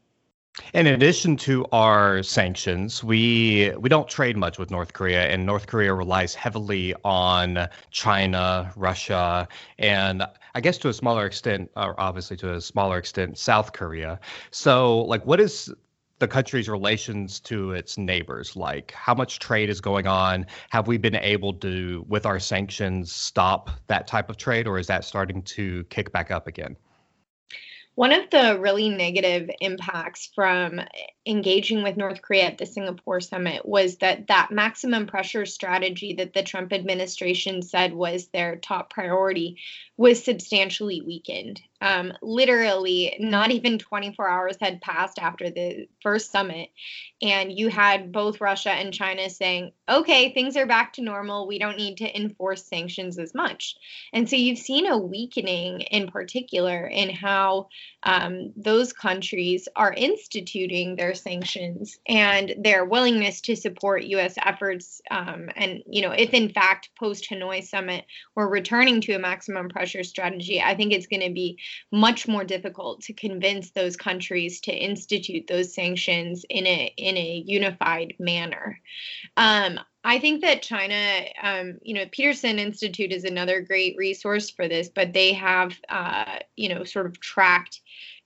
In 0.73 0.87
addition 0.87 1.37
to 1.38 1.67
our 1.73 2.23
sanctions, 2.23 3.02
we 3.02 3.73
we 3.79 3.88
don't 3.88 4.09
trade 4.09 4.37
much 4.37 4.59
with 4.59 4.71
North 4.71 4.93
Korea, 4.93 5.29
and 5.29 5.45
North 5.45 5.67
Korea 5.67 5.93
relies 5.95 6.35
heavily 6.35 6.95
on 7.05 7.69
China, 7.90 8.73
Russia, 8.76 9.49
and 9.79 10.23
I 10.55 10.61
guess 10.61 10.79
to 10.79 10.88
a 10.88 10.93
smaller 10.93 11.26
extent, 11.26 11.71
or 11.76 11.99
obviously 12.00 12.37
to 12.38 12.55
a 12.55 12.61
smaller 12.61 12.99
extent, 12.99 13.38
South 13.38 13.73
Korea. 13.73 14.21
So, 14.50 15.00
like, 15.02 15.26
what 15.26 15.40
is 15.40 15.73
the 16.21 16.29
country's 16.29 16.69
relations 16.69 17.40
to 17.40 17.73
its 17.73 17.99
neighbors 17.99 18.55
like? 18.55 18.93
How 18.93 19.14
much 19.14 19.38
trade 19.38 19.71
is 19.71 19.81
going 19.81 20.07
on? 20.07 20.47
Have 20.71 20.87
we 20.87 20.99
been 20.99 21.17
able 21.17 21.55
to, 21.55 22.05
with 22.09 22.26
our 22.26 22.38
sanctions, 22.38 23.11
stop 23.11 23.71
that 23.87 24.07
type 24.07 24.31
of 24.31 24.37
trade, 24.37 24.67
or 24.67 24.79
is 24.79 24.87
that 24.87 25.05
starting 25.05 25.43
to 25.43 25.85
kick 25.85 26.12
back 26.12 26.31
up 26.31 26.47
again? 26.47 26.76
One 27.94 28.12
of 28.12 28.30
the 28.30 28.59
really 28.59 28.88
negative 28.88 29.50
impacts 29.61 30.30
from 30.35 30.80
engaging 31.27 31.83
with 31.83 31.99
North 31.99 32.23
Korea 32.23 32.45
at 32.45 32.59
the 32.59 32.65
Singapore 32.65 33.21
summit 33.21 33.67
was 33.67 33.99
that 33.99 34.29
that 34.29 34.50
maximum 34.50 35.07
pressure 35.07 35.45
strategy 35.45 36.15
that 36.15 36.33
the 36.33 36.43
Trump 36.43 36.73
administration 36.73 37.61
said 37.61 37.93
was 37.93 38.29
their 38.29 38.57
top 38.57 38.91
priority 38.91 39.59
was 39.99 40.25
substantially 40.25 41.03
weakened. 41.03 41.61
Um, 41.83 42.15
literally, 42.23 43.17
not 43.21 43.50
even 43.50 43.79
24 43.79 44.29
hours 44.29 44.57
had 44.59 44.81
passed 44.81 45.19
after 45.19 45.50
the 45.50 45.89
first 46.03 46.33
summit, 46.33 46.71
and 47.21 47.53
you 47.53 47.69
had 47.69 48.12
both 48.12 48.41
Russia 48.41 48.71
and 48.71 48.95
China 48.95 49.29
saying, 49.29 49.73
okay, 49.91 50.33
things 50.33 50.57
are 50.57 50.67
back 50.67 50.95
to 50.95 51.03
normal. 51.03 51.47
We 51.47 51.59
don't 51.59 51.77
need 51.77 51.99
to 51.99 52.17
enforce 52.17 52.65
sanctions 52.65 53.19
as 53.19 53.35
much. 53.35 53.77
And 54.15 54.29
so 54.29 54.37
you've 54.37 54.59
seen 54.59 54.87
a 54.87 54.97
weakening 54.97 55.83
in 55.83 56.09
particular 56.09 56.87
in 56.87 57.11
how 57.11 57.69
um, 58.03 58.53
those 58.57 58.95
countries 58.95 59.69
are 59.77 59.93
instituting 59.93 60.97
their 60.97 61.10
sanctions 61.14 61.99
and 62.07 62.55
their 62.59 62.85
willingness 62.85 63.40
to 63.43 63.57
support 63.57 64.05
U.S. 64.05 64.35
efforts. 64.45 65.00
Um, 65.11 65.50
and, 65.57 65.83
you 65.87 66.02
know, 66.02 66.12
if 66.12 66.31
in 66.31 66.49
fact 66.50 66.90
post 66.99 67.29
Hanoi 67.31 67.62
summit 67.62 68.05
we're 68.35 68.49
returning 68.49 69.00
to 69.02 69.14
a 69.14 69.19
maximum 69.19 69.69
pressure 69.69 70.02
strategy, 70.02 70.61
I 70.61 70.75
think 70.75 70.93
it's 70.93 71.07
going 71.07 71.26
to 71.26 71.33
be 71.33 71.59
much 71.93 72.29
more 72.29 72.45
difficult 72.45 73.02
to 73.02 73.12
convince 73.12 73.71
those 73.71 73.97
countries 73.97 74.61
to 74.62 74.73
institute 74.73 75.47
those 75.47 75.75
sanctions 75.75 76.45
in 76.49 76.67
a 76.67 76.93
in 76.97 77.17
a 77.17 77.43
unified 77.47 78.14
manner. 78.19 78.81
Um, 79.37 79.81
I 80.02 80.19
think 80.19 80.40
that 80.43 80.62
China, 80.62 81.25
um, 81.43 81.79
you 81.83 81.95
know, 81.95 82.07
Peterson 82.11 82.59
Institute 82.59 83.12
is 83.12 83.25
another 83.25 83.61
great 83.61 83.97
resource 83.99 84.49
for 84.49 84.67
this, 84.67 84.88
but 84.88 85.12
they 85.12 85.35
have, 85.35 85.79
uh, 85.90 86.38
you 86.57 86.71
know, 86.71 86.85
sort 86.85 87.05
of 87.05 87.21
tracked 87.21 87.81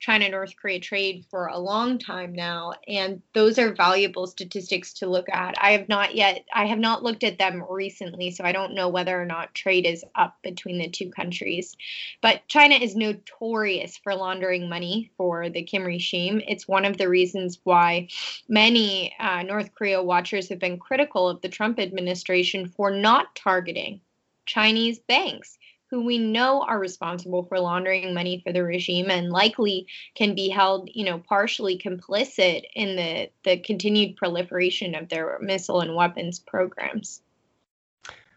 China 0.04 0.28
North 0.28 0.54
Korea 0.54 0.78
trade 0.80 1.24
for 1.30 1.46
a 1.46 1.58
long 1.58 1.96
time 1.96 2.34
now, 2.34 2.74
and 2.86 3.22
those 3.32 3.58
are 3.58 3.72
valuable 3.72 4.26
statistics 4.26 4.92
to 4.92 5.06
look 5.06 5.30
at. 5.30 5.54
I 5.58 5.70
have 5.70 5.88
not 5.88 6.14
yet, 6.14 6.44
I 6.52 6.66
have 6.66 6.78
not 6.78 7.02
looked 7.02 7.24
at 7.24 7.38
them 7.38 7.64
recently, 7.70 8.30
so 8.30 8.44
I 8.44 8.52
don't 8.52 8.74
know 8.74 8.90
whether 8.90 9.18
or 9.18 9.24
not 9.24 9.54
trade 9.54 9.86
is 9.86 10.04
up 10.14 10.36
between 10.42 10.76
the 10.76 10.90
two 10.90 11.08
countries. 11.08 11.74
But 12.20 12.46
China 12.48 12.74
is 12.74 12.94
notorious 12.94 13.96
for 13.96 14.14
laundering 14.14 14.68
money 14.68 15.10
for 15.16 15.48
the 15.48 15.62
Kim 15.62 15.84
regime. 15.84 16.42
It's 16.46 16.68
one 16.68 16.84
of 16.84 16.98
the 16.98 17.08
reasons 17.08 17.60
why 17.64 18.08
many 18.46 19.14
uh, 19.18 19.40
North 19.40 19.74
Korea 19.74 20.02
watchers 20.02 20.50
have 20.50 20.58
been 20.58 20.78
critical 20.78 21.30
of 21.30 21.40
the 21.40 21.48
Trump 21.48 21.80
administration 21.80 22.68
for 22.68 22.90
not 22.90 23.34
targeting 23.34 24.02
Chinese 24.44 24.98
banks 24.98 25.56
who 25.90 26.04
we 26.04 26.18
know 26.18 26.62
are 26.62 26.78
responsible 26.78 27.44
for 27.44 27.60
laundering 27.60 28.14
money 28.14 28.40
for 28.44 28.52
the 28.52 28.64
regime 28.64 29.10
and 29.10 29.30
likely 29.30 29.86
can 30.14 30.34
be 30.34 30.48
held, 30.48 30.88
you 30.92 31.04
know, 31.04 31.18
partially 31.18 31.78
complicit 31.78 32.62
in 32.74 32.96
the, 32.96 33.30
the 33.44 33.58
continued 33.58 34.16
proliferation 34.16 34.94
of 34.94 35.08
their 35.08 35.38
missile 35.40 35.80
and 35.80 35.94
weapons 35.94 36.38
programs. 36.38 37.22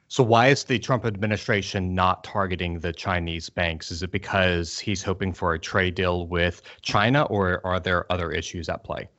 So, 0.10 0.24
why 0.24 0.48
is 0.48 0.64
the 0.64 0.80
Trump 0.80 1.06
administration 1.06 1.94
not 1.94 2.24
targeting 2.24 2.80
the 2.80 2.94
Chinese 2.94 3.50
banks? 3.50 3.92
Is 3.92 4.04
it 4.04 4.12
because 4.12 4.80
he's 4.80 5.04
hoping 5.04 5.34
for 5.34 5.54
a 5.54 5.60
trade 5.60 5.96
deal 5.96 6.28
with 6.28 6.62
China, 6.82 7.24
or 7.24 7.66
are 7.66 7.80
there 7.80 8.10
other 8.12 8.32
issues 8.32 8.70
at 8.70 8.86
play? 8.86 9.10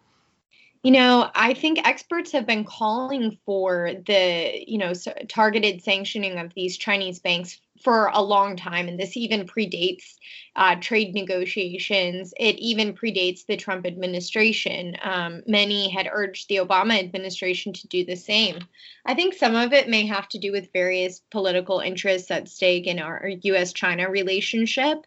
You 0.83 0.93
know, 0.93 1.29
I 1.35 1.53
think 1.53 1.87
experts 1.87 2.33
have 2.33 2.47
been 2.47 2.65
calling 2.65 3.37
for 3.45 3.91
the, 4.07 4.65
you 4.67 4.79
know, 4.79 4.93
targeted 5.29 5.83
sanctioning 5.83 6.39
of 6.39 6.55
these 6.55 6.79
Chinese 6.79 7.19
banks 7.19 7.61
for 7.83 8.11
a 8.13 8.23
long 8.23 8.57
time, 8.57 8.89
and 8.89 8.99
this 8.99 9.17
even 9.17 9.47
predates 9.47 10.17
uh, 10.57 10.75
trade 10.81 11.15
negotiations. 11.15 12.35
It 12.39 12.57
even 12.59 12.93
predates 12.95 13.47
the 13.47 13.57
Trump 13.57 13.87
administration. 13.87 14.97
Um, 15.03 15.43
many 15.47 15.89
had 15.89 16.09
urged 16.11 16.49
the 16.49 16.57
Obama 16.57 16.99
administration 16.99 17.73
to 17.75 17.89
do 17.89 18.05
the 18.05 18.17
same. 18.17 18.59
I 19.07 19.15
think 19.15 19.35
some 19.35 19.55
of 19.55 19.73
it 19.73 19.89
may 19.89 20.07
have 20.07 20.29
to 20.31 20.39
do 20.39 20.53
with 20.53 20.73
various 20.73 21.21
political 21.31 21.81
interests 21.81 22.31
at 22.31 22.49
stake 22.49 22.87
in 22.87 22.99
our 22.99 23.29
U.S. 23.43 23.73
China 23.73 24.11
relationship, 24.11 24.99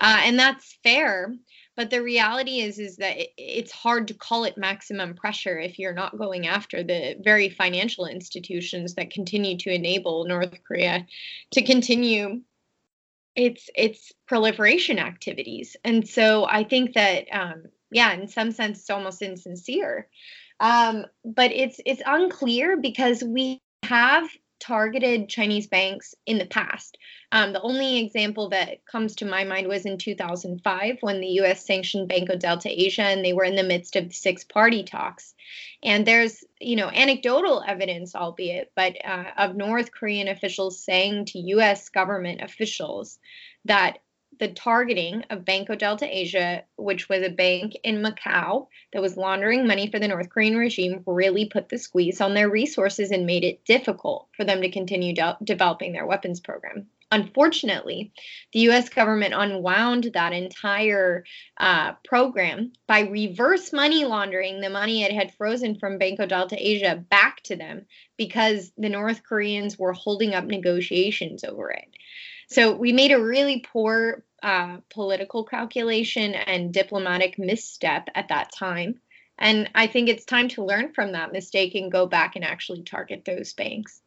uh, 0.00 0.20
and 0.24 0.38
that's 0.38 0.78
fair. 0.82 1.34
But 1.76 1.90
the 1.90 2.02
reality 2.02 2.60
is, 2.60 2.78
is 2.78 2.96
that 2.98 3.16
it's 3.36 3.72
hard 3.72 4.08
to 4.08 4.14
call 4.14 4.44
it 4.44 4.56
maximum 4.56 5.14
pressure 5.14 5.58
if 5.58 5.78
you're 5.78 5.92
not 5.92 6.18
going 6.18 6.46
after 6.46 6.84
the 6.84 7.16
very 7.22 7.48
financial 7.48 8.06
institutions 8.06 8.94
that 8.94 9.10
continue 9.10 9.56
to 9.58 9.74
enable 9.74 10.24
North 10.24 10.56
Korea 10.66 11.06
to 11.50 11.62
continue 11.62 12.42
its 13.34 13.68
its 13.74 14.12
proliferation 14.26 14.98
activities. 14.98 15.76
And 15.84 16.08
so 16.08 16.46
I 16.46 16.62
think 16.62 16.94
that, 16.94 17.26
um, 17.32 17.64
yeah, 17.90 18.12
in 18.12 18.28
some 18.28 18.52
sense, 18.52 18.80
it's 18.80 18.90
almost 18.90 19.22
insincere. 19.22 20.08
Um, 20.60 21.06
but 21.24 21.50
it's 21.50 21.80
it's 21.84 22.02
unclear 22.06 22.76
because 22.76 23.24
we 23.24 23.60
have 23.82 24.28
targeted 24.64 25.28
Chinese 25.28 25.66
banks 25.66 26.14
in 26.24 26.38
the 26.38 26.46
past. 26.46 26.96
Um, 27.32 27.52
the 27.52 27.60
only 27.60 27.98
example 27.98 28.48
that 28.48 28.86
comes 28.86 29.14
to 29.16 29.26
my 29.26 29.44
mind 29.44 29.68
was 29.68 29.84
in 29.84 29.98
2005 29.98 30.98
when 31.02 31.20
the 31.20 31.26
US 31.40 31.66
sanctioned 31.66 32.08
Banco 32.08 32.36
Delta 32.36 32.70
Asia 32.70 33.02
and 33.02 33.22
they 33.22 33.34
were 33.34 33.44
in 33.44 33.56
the 33.56 33.62
midst 33.62 33.94
of 33.94 34.14
six 34.14 34.42
party 34.42 34.82
talks. 34.82 35.34
And 35.82 36.06
there's, 36.06 36.44
you 36.60 36.76
know, 36.76 36.88
anecdotal 36.88 37.62
evidence, 37.66 38.14
albeit, 38.14 38.72
but 38.74 38.96
uh, 39.04 39.24
of 39.36 39.54
North 39.54 39.92
Korean 39.92 40.28
officials 40.28 40.80
saying 40.80 41.26
to 41.26 41.38
US 41.38 41.90
government 41.90 42.40
officials 42.40 43.18
that 43.66 43.98
the 44.38 44.48
targeting 44.48 45.24
of 45.30 45.44
Banco 45.44 45.74
Delta 45.74 46.06
Asia, 46.06 46.64
which 46.76 47.08
was 47.08 47.22
a 47.22 47.30
bank 47.30 47.76
in 47.84 48.02
Macau 48.02 48.68
that 48.92 49.02
was 49.02 49.16
laundering 49.16 49.66
money 49.66 49.90
for 49.90 49.98
the 49.98 50.08
North 50.08 50.30
Korean 50.30 50.56
regime, 50.56 51.02
really 51.06 51.46
put 51.46 51.68
the 51.68 51.78
squeeze 51.78 52.20
on 52.20 52.34
their 52.34 52.50
resources 52.50 53.10
and 53.10 53.26
made 53.26 53.44
it 53.44 53.64
difficult 53.64 54.28
for 54.36 54.44
them 54.44 54.62
to 54.62 54.70
continue 54.70 55.14
de- 55.14 55.38
developing 55.42 55.92
their 55.92 56.06
weapons 56.06 56.40
program. 56.40 56.86
Unfortunately, 57.12 58.12
the 58.52 58.60
US 58.70 58.88
government 58.88 59.34
unwound 59.36 60.10
that 60.14 60.32
entire 60.32 61.24
uh, 61.58 61.92
program 62.04 62.72
by 62.88 63.00
reverse 63.02 63.72
money 63.72 64.04
laundering 64.04 64.60
the 64.60 64.70
money 64.70 65.04
it 65.04 65.12
had 65.12 65.34
frozen 65.34 65.78
from 65.78 65.98
Banco 65.98 66.26
Delta 66.26 66.56
Asia 66.58 66.96
back 66.96 67.40
to 67.44 67.56
them 67.56 67.86
because 68.16 68.72
the 68.76 68.88
North 68.88 69.22
Koreans 69.22 69.78
were 69.78 69.92
holding 69.92 70.34
up 70.34 70.44
negotiations 70.44 71.44
over 71.44 71.70
it. 71.70 71.88
So 72.48 72.72
we 72.72 72.92
made 72.92 73.12
a 73.12 73.22
really 73.22 73.60
poor 73.60 74.24
uh, 74.42 74.78
political 74.90 75.44
calculation 75.44 76.34
and 76.34 76.72
diplomatic 76.72 77.38
misstep 77.38 78.08
at 78.14 78.28
that 78.28 78.52
time. 78.52 79.00
And 79.38 79.70
I 79.74 79.86
think 79.86 80.08
it's 80.08 80.24
time 80.24 80.48
to 80.50 80.64
learn 80.64 80.92
from 80.92 81.12
that 81.12 81.32
mistake 81.32 81.74
and 81.74 81.90
go 81.90 82.06
back 82.06 82.36
and 82.36 82.44
actually 82.44 82.82
target 82.82 83.24
those 83.24 83.52
banks. 83.52 84.00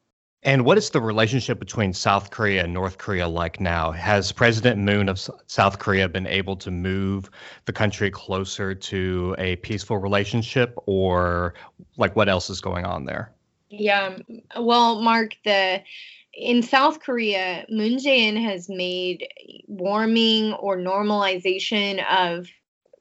And 0.43 0.63
what 0.63 0.77
is 0.77 0.91
the 0.91 1.01
relationship 1.01 1.59
between 1.59 1.91
South 1.91 2.29
Korea 2.29 2.63
and 2.63 2.73
North 2.73 2.99
Korea 2.99 3.27
like 3.27 3.59
now? 3.59 3.91
Has 3.91 4.31
President 4.31 4.79
Moon 4.79 5.09
of 5.09 5.19
South 5.47 5.79
Korea 5.79 6.07
been 6.07 6.27
able 6.27 6.55
to 6.57 6.71
move 6.71 7.29
the 7.65 7.73
country 7.73 8.11
closer 8.11 8.75
to 8.75 9.35
a 9.39 9.55
peaceful 9.57 9.97
relationship, 9.97 10.77
or 10.85 11.55
like 11.97 12.15
what 12.15 12.29
else 12.29 12.49
is 12.49 12.61
going 12.61 12.85
on 12.85 13.03
there? 13.03 13.33
Yeah, 13.69 14.19
well, 14.57 15.01
Mark, 15.01 15.35
the 15.43 15.81
in 16.37 16.61
South 16.61 16.99
Korea, 16.99 17.65
Moon 17.67 17.97
Jae-in 17.97 18.37
has 18.37 18.69
made 18.69 19.27
warming 19.67 20.53
or 20.53 20.77
normalization 20.77 22.05
of 22.09 22.47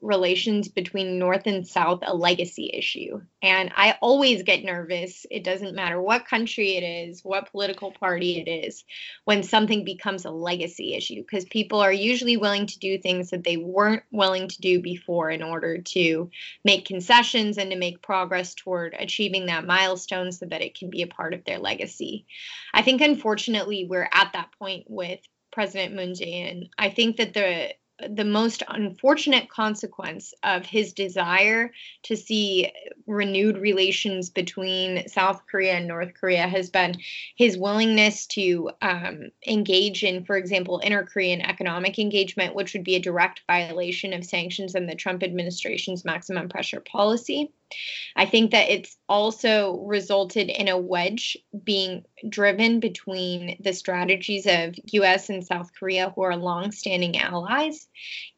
relations 0.07 0.69
between 0.69 1.19
North 1.19 1.45
and 1.45 1.67
South 1.67 1.99
a 2.01 2.15
legacy 2.15 2.71
issue. 2.73 3.21
And 3.41 3.71
I 3.75 3.97
always 4.01 4.43
get 4.43 4.63
nervous. 4.63 5.25
It 5.29 5.43
doesn't 5.43 5.75
matter 5.75 6.01
what 6.01 6.25
country 6.25 6.77
it 6.77 6.83
is, 6.83 7.23
what 7.25 7.51
political 7.51 7.91
party 7.91 8.39
it 8.39 8.49
is, 8.49 8.85
when 9.25 9.43
something 9.43 9.83
becomes 9.83 10.23
a 10.23 10.31
legacy 10.31 10.95
issue, 10.95 11.21
because 11.21 11.43
people 11.45 11.81
are 11.81 11.91
usually 11.91 12.37
willing 12.37 12.67
to 12.67 12.79
do 12.79 12.97
things 12.97 13.31
that 13.31 13.43
they 13.43 13.57
weren't 13.57 14.03
willing 14.11 14.47
to 14.47 14.61
do 14.61 14.81
before 14.81 15.29
in 15.29 15.43
order 15.43 15.79
to 15.79 16.31
make 16.63 16.85
concessions 16.85 17.57
and 17.57 17.71
to 17.71 17.77
make 17.77 18.01
progress 18.01 18.55
toward 18.55 18.95
achieving 18.97 19.47
that 19.47 19.65
milestone 19.65 20.31
so 20.31 20.45
that 20.45 20.61
it 20.61 20.79
can 20.79 20.89
be 20.89 21.01
a 21.01 21.07
part 21.07 21.33
of 21.33 21.43
their 21.43 21.59
legacy. 21.59 22.25
I 22.73 22.81
think, 22.81 23.01
unfortunately, 23.01 23.85
we're 23.89 24.09
at 24.13 24.31
that 24.33 24.51
point 24.57 24.85
with 24.87 25.19
President 25.51 25.95
Moon 25.95 26.13
Jae-in. 26.13 26.69
I 26.77 26.89
think 26.89 27.17
that 27.17 27.33
the 27.33 27.73
the 28.09 28.23
most 28.23 28.63
unfortunate 28.67 29.49
consequence 29.49 30.33
of 30.43 30.65
his 30.65 30.93
desire 30.93 31.71
to 32.03 32.15
see 32.15 32.71
renewed 33.07 33.57
relations 33.57 34.29
between 34.29 35.07
South 35.07 35.41
Korea 35.47 35.73
and 35.73 35.87
North 35.87 36.13
Korea 36.13 36.47
has 36.47 36.69
been 36.69 36.95
his 37.35 37.57
willingness 37.57 38.27
to 38.27 38.71
um, 38.81 39.31
engage 39.47 40.03
in, 40.03 40.25
for 40.25 40.37
example, 40.37 40.79
inter 40.79 41.05
Korean 41.05 41.41
economic 41.41 41.97
engagement, 41.97 42.53
which 42.53 42.73
would 42.73 42.83
be 42.83 42.95
a 42.95 42.99
direct 42.99 43.41
violation 43.47 44.13
of 44.13 44.25
sanctions 44.25 44.75
and 44.75 44.87
the 44.87 44.95
Trump 44.95 45.23
administration's 45.23 46.05
maximum 46.05 46.49
pressure 46.49 46.81
policy. 46.81 47.51
I 48.15 48.25
think 48.25 48.51
that 48.51 48.69
it's 48.69 48.97
also 49.07 49.77
resulted 49.85 50.49
in 50.49 50.67
a 50.67 50.77
wedge 50.77 51.37
being 51.63 52.03
driven 52.27 52.79
between 52.79 53.57
the 53.59 53.73
strategies 53.73 54.47
of 54.47 54.75
US 54.93 55.29
and 55.29 55.45
South 55.45 55.71
Korea, 55.77 56.11
who 56.15 56.21
are 56.23 56.35
longstanding 56.35 57.17
allies. 57.17 57.87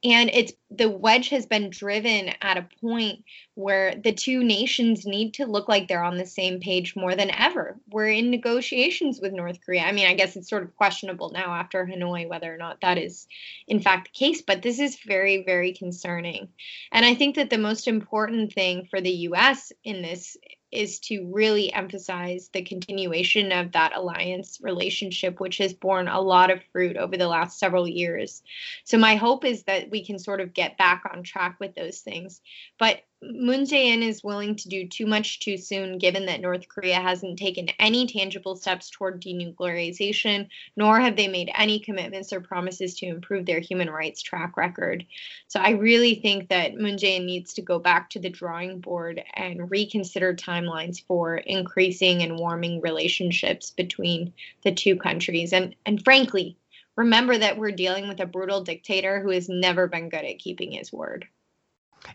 And 0.03 0.29
it's 0.33 0.53
the 0.69 0.89
wedge 0.89 1.29
has 1.29 1.45
been 1.45 1.69
driven 1.69 2.31
at 2.41 2.57
a 2.57 2.67
point 2.81 3.23
where 3.59 3.93
the 4.05 4.13
two 4.13 4.41
nations 4.41 5.05
need 5.05 5.33
to 5.33 5.45
look 5.45 5.67
like 5.67 5.89
they're 5.89 6.01
on 6.01 6.15
the 6.15 6.25
same 6.25 6.61
page 6.61 6.95
more 6.95 7.13
than 7.13 7.29
ever. 7.31 7.77
We're 7.91 8.07
in 8.07 8.31
negotiations 8.31 9.19
with 9.19 9.33
North 9.33 9.59
Korea. 9.65 9.81
I 9.81 9.91
mean, 9.91 10.07
I 10.07 10.13
guess 10.13 10.37
it's 10.37 10.49
sort 10.49 10.63
of 10.63 10.77
questionable 10.77 11.31
now 11.31 11.53
after 11.53 11.85
Hanoi 11.85 12.29
whether 12.29 12.53
or 12.53 12.55
not 12.55 12.79
that 12.79 12.97
is 12.97 13.27
in 13.67 13.81
fact 13.81 14.07
the 14.13 14.17
case, 14.17 14.41
but 14.41 14.61
this 14.61 14.79
is 14.79 14.99
very, 15.05 15.43
very 15.43 15.73
concerning. 15.73 16.47
And 16.93 17.05
I 17.05 17.15
think 17.15 17.35
that 17.35 17.49
the 17.49 17.57
most 17.57 17.89
important 17.89 18.53
thing 18.53 18.87
for 18.89 19.01
the 19.01 19.27
US 19.27 19.73
in 19.83 20.01
this 20.01 20.37
is 20.71 20.99
to 20.99 21.29
really 21.33 21.73
emphasize 21.73 22.49
the 22.53 22.61
continuation 22.61 23.51
of 23.51 23.71
that 23.71 23.95
alliance 23.95 24.59
relationship, 24.61 25.41
which 25.41 25.57
has 25.57 25.73
borne 25.73 26.07
a 26.07 26.21
lot 26.21 26.51
of 26.51 26.61
fruit 26.71 26.95
over 26.95 27.17
the 27.17 27.27
last 27.27 27.59
several 27.59 27.87
years. 27.87 28.41
So, 28.83 28.97
my 28.97 29.15
hope 29.15 29.43
is 29.45 29.63
that 29.63 29.89
we 29.89 30.05
can 30.05 30.19
sort 30.19 30.41
of 30.41 30.53
get 30.53 30.77
back 30.77 31.03
on 31.11 31.23
track 31.23 31.57
with 31.59 31.73
those 31.75 31.99
things. 31.99 32.39
But 32.77 33.01
Moon 33.21 33.65
Jae-in 33.65 34.01
is 34.01 34.23
willing 34.23 34.55
to 34.55 34.69
do 34.69 34.87
too 34.87 35.05
much 35.05 35.41
too 35.41 35.57
soon, 35.57 35.97
given 35.97 36.27
that 36.27 36.39
North 36.39 36.69
Korea 36.69 37.01
hasn't 37.01 37.37
taken 37.37 37.67
any 37.77 38.07
tangible 38.07 38.55
steps 38.55 38.89
toward 38.89 39.21
denuclearization, 39.21 40.47
nor 40.77 41.01
have 41.01 41.17
they 41.17 41.27
made 41.27 41.51
any 41.53 41.81
commitments 41.81 42.31
or 42.31 42.39
promises 42.39 42.95
to 42.95 43.07
improve 43.07 43.45
their 43.45 43.59
human 43.59 43.89
rights 43.89 44.21
track 44.21 44.55
record. 44.55 45.05
So 45.49 45.59
I 45.59 45.71
really 45.71 46.15
think 46.15 46.47
that 46.47 46.75
Moon 46.75 46.95
Jae-in 46.95 47.25
needs 47.25 47.53
to 47.55 47.61
go 47.61 47.77
back 47.77 48.09
to 48.11 48.19
the 48.19 48.29
drawing 48.29 48.79
board 48.79 49.21
and 49.33 49.69
reconsider 49.69 50.33
timelines 50.33 51.03
for 51.05 51.35
increasing 51.35 52.23
and 52.23 52.39
warming 52.39 52.79
relationships 52.79 53.71
between 53.71 54.31
the 54.63 54.71
two 54.71 54.95
countries. 54.95 55.51
And 55.51 55.75
and 55.85 56.01
frankly, 56.01 56.55
remember 56.95 57.37
that 57.37 57.57
we're 57.57 57.71
dealing 57.71 58.07
with 58.07 58.21
a 58.21 58.25
brutal 58.25 58.63
dictator 58.63 59.19
who 59.19 59.31
has 59.31 59.49
never 59.49 59.87
been 59.87 60.07
good 60.07 60.23
at 60.23 60.39
keeping 60.39 60.71
his 60.71 60.93
word. 60.93 61.27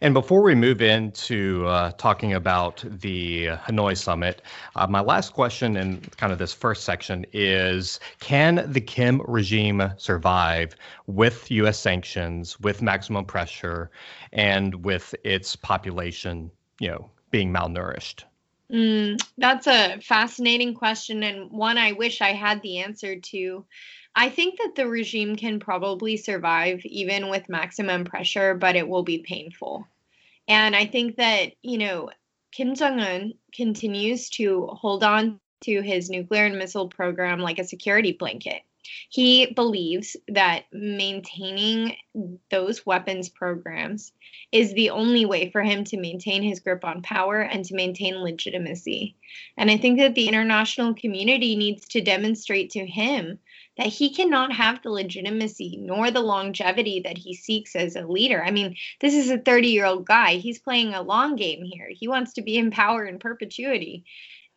And 0.00 0.14
before 0.14 0.42
we 0.42 0.54
move 0.54 0.82
into 0.82 1.66
uh, 1.66 1.92
talking 1.92 2.34
about 2.34 2.84
the 2.86 3.46
Hanoi 3.46 3.96
summit, 3.96 4.42
uh, 4.76 4.86
my 4.86 5.00
last 5.00 5.32
question 5.32 5.76
in 5.76 6.00
kind 6.16 6.32
of 6.32 6.38
this 6.38 6.52
first 6.52 6.84
section 6.84 7.24
is 7.32 8.00
Can 8.20 8.70
the 8.70 8.80
Kim 8.80 9.22
regime 9.26 9.90
survive 9.96 10.74
with 11.06 11.50
U.S. 11.50 11.78
sanctions, 11.78 12.58
with 12.60 12.82
maximum 12.82 13.24
pressure, 13.24 13.90
and 14.32 14.84
with 14.84 15.14
its 15.24 15.56
population, 15.56 16.50
you 16.80 16.88
know, 16.88 17.10
being 17.30 17.52
malnourished? 17.52 18.24
Mm, 18.72 19.22
that's 19.36 19.66
a 19.66 19.98
fascinating 20.00 20.74
question 20.74 21.22
and 21.22 21.50
one 21.50 21.78
I 21.78 21.92
wish 21.92 22.20
I 22.20 22.32
had 22.32 22.62
the 22.62 22.78
answer 22.78 23.20
to. 23.20 23.64
I 24.16 24.28
think 24.28 24.58
that 24.58 24.74
the 24.76 24.86
regime 24.86 25.36
can 25.36 25.58
probably 25.58 26.16
survive 26.16 26.84
even 26.84 27.30
with 27.30 27.48
maximum 27.48 28.04
pressure, 28.04 28.54
but 28.54 28.76
it 28.76 28.88
will 28.88 29.02
be 29.02 29.18
painful. 29.18 29.86
And 30.46 30.76
I 30.76 30.86
think 30.86 31.16
that, 31.16 31.52
you 31.62 31.78
know, 31.78 32.10
Kim 32.52 32.74
Jong 32.74 33.00
un 33.00 33.34
continues 33.52 34.30
to 34.30 34.66
hold 34.66 35.02
on 35.02 35.40
to 35.62 35.80
his 35.80 36.10
nuclear 36.10 36.44
and 36.44 36.58
missile 36.58 36.88
program 36.88 37.40
like 37.40 37.58
a 37.58 37.64
security 37.64 38.12
blanket. 38.12 38.62
He 39.08 39.46
believes 39.46 40.16
that 40.28 40.64
maintaining 40.70 41.96
those 42.50 42.84
weapons 42.84 43.28
programs 43.28 44.12
is 44.52 44.74
the 44.74 44.90
only 44.90 45.24
way 45.24 45.50
for 45.50 45.62
him 45.62 45.84
to 45.84 45.96
maintain 45.96 46.42
his 46.42 46.60
grip 46.60 46.84
on 46.84 47.02
power 47.02 47.40
and 47.40 47.64
to 47.64 47.74
maintain 47.74 48.16
legitimacy. 48.16 49.16
And 49.56 49.70
I 49.70 49.78
think 49.78 49.98
that 49.98 50.14
the 50.14 50.28
international 50.28 50.94
community 50.94 51.56
needs 51.56 51.88
to 51.88 52.02
demonstrate 52.02 52.70
to 52.70 52.86
him 52.86 53.38
that 53.76 53.86
he 53.86 54.10
cannot 54.10 54.52
have 54.52 54.82
the 54.82 54.90
legitimacy 54.90 55.76
nor 55.80 56.10
the 56.10 56.20
longevity 56.20 57.00
that 57.00 57.18
he 57.18 57.34
seeks 57.34 57.74
as 57.74 57.96
a 57.96 58.06
leader. 58.06 58.42
I 58.42 58.50
mean, 58.50 58.76
this 59.00 59.14
is 59.14 59.30
a 59.30 59.38
30 59.38 59.68
year 59.68 59.84
old 59.84 60.06
guy. 60.06 60.36
He's 60.36 60.58
playing 60.58 60.94
a 60.94 61.02
long 61.02 61.36
game 61.36 61.64
here. 61.64 61.88
He 61.90 62.08
wants 62.08 62.34
to 62.34 62.42
be 62.42 62.56
in 62.56 62.70
power 62.70 63.04
in 63.04 63.18
perpetuity. 63.18 64.04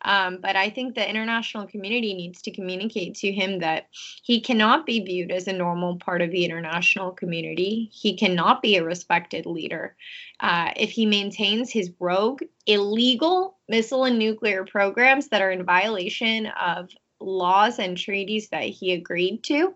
Um, 0.02 0.38
but 0.40 0.54
I 0.54 0.70
think 0.70 0.94
the 0.94 1.08
international 1.08 1.66
community 1.66 2.14
needs 2.14 2.42
to 2.42 2.52
communicate 2.52 3.16
to 3.16 3.32
him 3.32 3.58
that 3.60 3.88
he 4.22 4.40
cannot 4.40 4.86
be 4.86 5.00
viewed 5.00 5.32
as 5.32 5.48
a 5.48 5.52
normal 5.52 5.96
part 5.96 6.22
of 6.22 6.30
the 6.30 6.44
international 6.44 7.10
community. 7.10 7.90
He 7.92 8.16
cannot 8.16 8.62
be 8.62 8.76
a 8.76 8.84
respected 8.84 9.44
leader. 9.44 9.96
Uh, 10.38 10.70
if 10.76 10.90
he 10.90 11.04
maintains 11.04 11.72
his 11.72 11.90
rogue, 11.98 12.42
illegal 12.66 13.56
missile 13.68 14.04
and 14.04 14.18
nuclear 14.18 14.64
programs 14.64 15.28
that 15.28 15.42
are 15.42 15.50
in 15.50 15.64
violation 15.64 16.46
of 16.46 16.90
laws 17.28 17.78
and 17.78 17.96
treaties 17.96 18.48
that 18.48 18.64
he 18.64 18.92
agreed 18.92 19.42
to. 19.44 19.74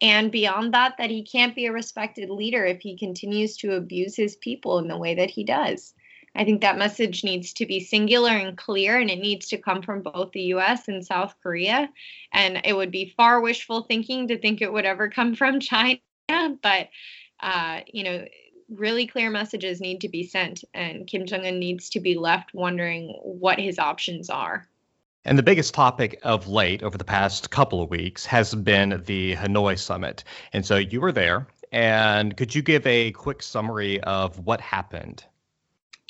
And 0.00 0.30
beyond 0.30 0.74
that, 0.74 0.98
that 0.98 1.10
he 1.10 1.22
can't 1.22 1.54
be 1.54 1.66
a 1.66 1.72
respected 1.72 2.28
leader 2.28 2.64
if 2.64 2.80
he 2.80 2.98
continues 2.98 3.56
to 3.58 3.74
abuse 3.74 4.14
his 4.14 4.36
people 4.36 4.78
in 4.78 4.88
the 4.88 4.98
way 4.98 5.14
that 5.14 5.30
he 5.30 5.44
does. 5.44 5.94
I 6.34 6.44
think 6.44 6.60
that 6.60 6.76
message 6.76 7.24
needs 7.24 7.54
to 7.54 7.66
be 7.66 7.80
singular 7.80 8.30
and 8.30 8.58
clear, 8.58 9.00
and 9.00 9.10
it 9.10 9.20
needs 9.20 9.48
to 9.48 9.56
come 9.56 9.80
from 9.80 10.02
both 10.02 10.32
the 10.32 10.52
US 10.52 10.86
and 10.86 11.04
South 11.04 11.34
Korea. 11.42 11.88
And 12.32 12.60
it 12.64 12.76
would 12.76 12.90
be 12.90 13.14
far 13.16 13.40
wishful 13.40 13.82
thinking 13.82 14.28
to 14.28 14.38
think 14.38 14.60
it 14.60 14.72
would 14.72 14.84
ever 14.84 15.08
come 15.10 15.34
from 15.34 15.60
China. 15.60 16.00
But, 16.28 16.90
uh, 17.40 17.80
you 17.86 18.04
know, 18.04 18.26
really 18.68 19.06
clear 19.06 19.30
messages 19.30 19.80
need 19.80 20.00
to 20.02 20.08
be 20.08 20.24
sent, 20.24 20.64
and 20.74 21.06
Kim 21.06 21.24
Jong 21.24 21.46
un 21.46 21.58
needs 21.58 21.88
to 21.90 22.00
be 22.00 22.16
left 22.16 22.52
wondering 22.52 23.14
what 23.22 23.58
his 23.58 23.78
options 23.78 24.28
are. 24.28 24.68
And 25.26 25.36
the 25.36 25.42
biggest 25.42 25.74
topic 25.74 26.20
of 26.22 26.46
late 26.46 26.84
over 26.84 26.96
the 26.96 27.04
past 27.04 27.50
couple 27.50 27.82
of 27.82 27.90
weeks 27.90 28.24
has 28.26 28.54
been 28.54 29.02
the 29.06 29.34
Hanoi 29.34 29.76
summit. 29.76 30.22
And 30.52 30.64
so 30.64 30.76
you 30.76 31.00
were 31.00 31.10
there. 31.10 31.48
And 31.72 32.36
could 32.36 32.54
you 32.54 32.62
give 32.62 32.86
a 32.86 33.10
quick 33.10 33.42
summary 33.42 34.00
of 34.02 34.38
what 34.46 34.60
happened? 34.60 35.24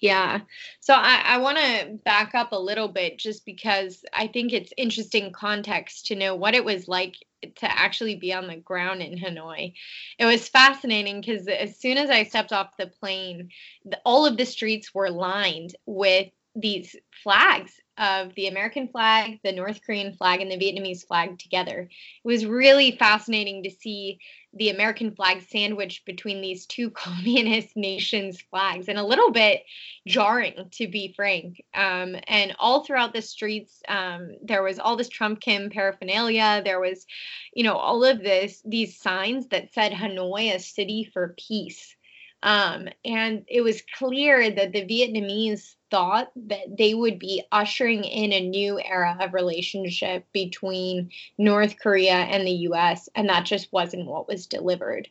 Yeah. 0.03 0.41
So 0.81 0.93
I, 0.93 1.23
I 1.25 1.39
want 1.39 1.57
to 1.57 1.99
back 2.05 2.35
up 2.35 2.53
a 2.53 2.59
little 2.59 2.89
bit 2.89 3.19
just 3.19 3.47
because 3.47 4.05
I 4.13 4.27
think 4.27 4.53
it's 4.53 4.75
interesting 4.77 5.33
context 5.33 6.09
to 6.09 6.15
know 6.15 6.35
what 6.35 6.55
it 6.55 6.67
was 6.67 6.87
like 6.87 7.17
to 7.41 7.79
actually 7.79 8.17
be 8.17 8.35
on 8.35 8.47
the 8.47 8.57
ground 8.57 9.01
in 9.01 9.19
Hanoi. 9.19 9.73
It 10.19 10.27
was 10.27 10.47
fascinating 10.47 11.23
because 11.23 11.49
as 11.49 11.79
soon 11.79 11.97
as 11.97 12.11
I 12.11 12.25
stepped 12.25 12.53
off 12.53 12.77
the 12.77 12.89
plane, 12.89 13.49
the, 13.87 13.99
all 14.05 14.27
of 14.27 14.37
the 14.37 14.45
streets 14.45 14.95
were 14.95 15.11
lined 15.11 15.75
with 15.87 16.29
these 16.55 16.95
flags 17.23 17.81
of 17.99 18.35
the 18.35 18.49
American 18.49 18.89
flag, 18.89 19.41
the 19.43 19.53
North 19.53 19.81
Korean 19.85 20.15
flag, 20.15 20.41
and 20.41 20.51
the 20.51 20.57
Vietnamese 20.57 21.07
flag 21.07 21.39
together. 21.39 21.89
It 21.91 22.29
was 22.29 22.45
really 22.45 22.93
fascinating 22.93 23.63
to 23.63 23.71
see 23.71 24.19
the 24.53 24.71
American 24.71 25.15
flag 25.15 25.43
sandwiched 25.49 26.05
between 26.05 26.41
these 26.41 26.67
two 26.67 26.91
communist 26.91 27.77
nations' 27.77 28.41
flags, 28.51 28.89
and 28.89 28.99
a 28.99 29.05
little 29.05 29.31
bit 29.31 29.63
jarring, 30.07 30.69
to 30.73 30.89
be 30.89 31.13
frank. 31.15 31.63
Um, 31.75 32.17
and 32.27 32.55
all 32.59 32.85
throughout 32.85 33.13
the 33.13 33.23
streets, 33.23 33.81
um, 33.89 34.33
there 34.43 34.63
was 34.63 34.79
all 34.79 34.97
this 34.97 35.09
Trump 35.09 35.41
Kim 35.41 35.71
paraphernalia. 35.71 36.63
There 36.65 36.81
was, 36.81 37.07
you 37.55 37.65
know, 37.65 37.77
all 37.77 38.05
of 38.05 38.23
this 38.23 38.61
these 38.65 39.01
signs 39.01 39.49
that 39.49 39.73
said 39.73 39.93
Hanoi, 39.93 40.55
a 40.55 40.59
city 40.59 41.09
for 41.13 41.35
peace. 41.39 41.95
Um, 42.43 42.89
and 43.05 43.45
it 43.49 43.63
was 43.63 43.83
clear 43.97 44.51
that 44.51 44.73
the 44.73 44.85
Vietnamese 44.85 45.76
thought 45.91 46.31
that 46.37 46.77
they 46.77 46.95
would 46.95 47.19
be 47.19 47.43
ushering 47.53 48.05
in 48.05 48.33
a 48.33 48.49
new 48.49 48.81
era 48.81 49.17
of 49.21 49.35
relationship 49.35 50.27
between 50.33 51.11
North 51.39 51.79
Korea 51.79 52.15
and 52.15 52.47
the 52.47 52.69
US, 52.71 53.09
and 53.15 53.29
that 53.29 53.45
just 53.45 53.73
wasn't 53.73 54.07
what 54.07 54.29
was 54.29 54.47
delivered. 54.47 55.09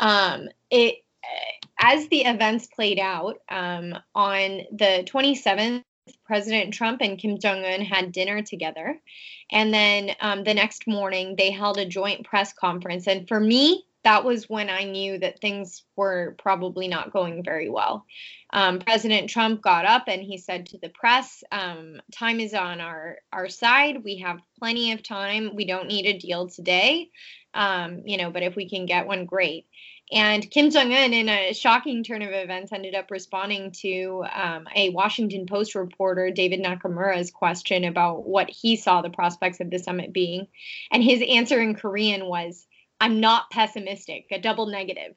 Um, 0.00 0.48
it 0.70 1.02
as 1.80 2.08
the 2.08 2.22
events 2.22 2.66
played 2.66 2.98
out 2.98 3.40
um, 3.48 3.94
on 4.14 4.62
the 4.72 5.06
27th, 5.06 5.82
President 6.24 6.72
Trump 6.72 7.00
and 7.02 7.18
Kim 7.18 7.38
Jong 7.38 7.64
Un 7.64 7.82
had 7.82 8.12
dinner 8.12 8.42
together, 8.42 8.98
and 9.50 9.72
then 9.72 10.10
um, 10.20 10.44
the 10.44 10.54
next 10.54 10.86
morning 10.86 11.36
they 11.36 11.50
held 11.50 11.78
a 11.78 11.84
joint 11.84 12.24
press 12.24 12.52
conference. 12.52 13.06
And 13.06 13.28
for 13.28 13.38
me, 13.38 13.84
that 14.08 14.24
was 14.24 14.48
when 14.48 14.70
I 14.70 14.84
knew 14.84 15.18
that 15.18 15.38
things 15.38 15.82
were 15.94 16.34
probably 16.38 16.88
not 16.88 17.12
going 17.12 17.44
very 17.44 17.68
well. 17.68 18.06
Um, 18.50 18.78
President 18.78 19.28
Trump 19.28 19.60
got 19.60 19.84
up 19.84 20.04
and 20.08 20.22
he 20.22 20.38
said 20.38 20.64
to 20.68 20.78
the 20.78 20.88
press, 20.88 21.44
um, 21.52 22.00
"Time 22.10 22.40
is 22.40 22.54
on 22.54 22.80
our 22.80 23.18
our 23.34 23.50
side. 23.50 24.02
We 24.02 24.16
have 24.20 24.40
plenty 24.58 24.92
of 24.92 25.02
time. 25.02 25.54
We 25.54 25.66
don't 25.66 25.88
need 25.88 26.06
a 26.06 26.18
deal 26.18 26.48
today, 26.48 27.10
um, 27.52 28.00
you 28.06 28.16
know. 28.16 28.30
But 28.30 28.44
if 28.44 28.56
we 28.56 28.66
can 28.66 28.86
get 28.86 29.06
one, 29.06 29.26
great." 29.26 29.66
And 30.10 30.50
Kim 30.50 30.70
Jong 30.70 30.90
Un, 30.90 31.12
in 31.12 31.28
a 31.28 31.52
shocking 31.52 32.02
turn 32.02 32.22
of 32.22 32.32
events, 32.32 32.72
ended 32.72 32.94
up 32.94 33.10
responding 33.10 33.72
to 33.82 34.24
um, 34.32 34.66
a 34.74 34.88
Washington 34.88 35.44
Post 35.44 35.74
reporter, 35.74 36.30
David 36.30 36.62
Nakamura's 36.62 37.30
question 37.30 37.84
about 37.84 38.26
what 38.26 38.48
he 38.48 38.76
saw 38.76 39.02
the 39.02 39.10
prospects 39.10 39.60
of 39.60 39.68
the 39.68 39.78
summit 39.78 40.14
being. 40.14 40.46
And 40.90 41.04
his 41.04 41.22
answer 41.28 41.60
in 41.60 41.74
Korean 41.74 42.24
was, 42.24 42.66
I'm 43.00 43.20
not 43.20 43.50
pessimistic, 43.50 44.26
a 44.30 44.40
double 44.40 44.66
negative. 44.66 45.14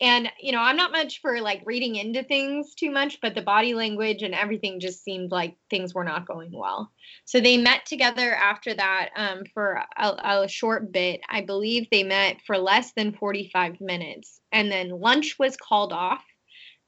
And, 0.00 0.28
you 0.40 0.50
know, 0.52 0.60
I'm 0.60 0.76
not 0.76 0.90
much 0.90 1.20
for 1.20 1.40
like 1.40 1.62
reading 1.64 1.94
into 1.94 2.24
things 2.24 2.74
too 2.74 2.90
much, 2.90 3.20
but 3.22 3.34
the 3.34 3.42
body 3.42 3.74
language 3.74 4.22
and 4.22 4.34
everything 4.34 4.80
just 4.80 5.04
seemed 5.04 5.30
like 5.30 5.56
things 5.70 5.94
were 5.94 6.04
not 6.04 6.26
going 6.26 6.50
well. 6.52 6.90
So 7.24 7.40
they 7.40 7.56
met 7.56 7.86
together 7.86 8.34
after 8.34 8.74
that 8.74 9.10
um, 9.16 9.44
for 9.54 9.80
a, 9.96 10.42
a 10.42 10.48
short 10.48 10.92
bit. 10.92 11.20
I 11.28 11.42
believe 11.42 11.88
they 11.90 12.02
met 12.02 12.38
for 12.44 12.58
less 12.58 12.92
than 12.92 13.12
45 13.12 13.80
minutes. 13.80 14.40
And 14.50 14.70
then 14.70 14.90
lunch 14.90 15.38
was 15.38 15.56
called 15.56 15.92
off 15.92 16.22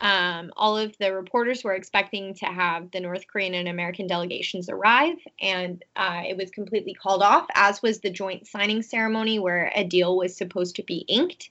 um, 0.01 0.53
all 0.57 0.77
of 0.77 0.97
the 0.99 1.15
reporters 1.15 1.65
were 1.65 1.75
expecting 1.75 2.35
to 2.35 2.47
have 2.47 2.91
the 2.91 3.01
North 3.01 3.27
Korean 3.27 3.55
and 3.55 3.69
American 3.69 4.07
delegations 4.07 4.69
arrive, 4.69 5.17
and 5.41 5.83
uh, 5.97 6.23
it 6.27 6.37
was 6.37 6.51
completely 6.51 6.93
called 6.93 7.23
off, 7.23 7.47
as 7.55 7.83
was 7.83 8.01
the 8.01 8.11
joint 8.11 8.47
signing 8.47 8.83
ceremony 8.83 9.39
where 9.39 9.73
a 9.75 9.85
deal 9.85 10.17
was 10.17 10.37
supposed 10.37 10.77
to 10.77 10.83
be 10.83 10.99
inked. 11.09 11.51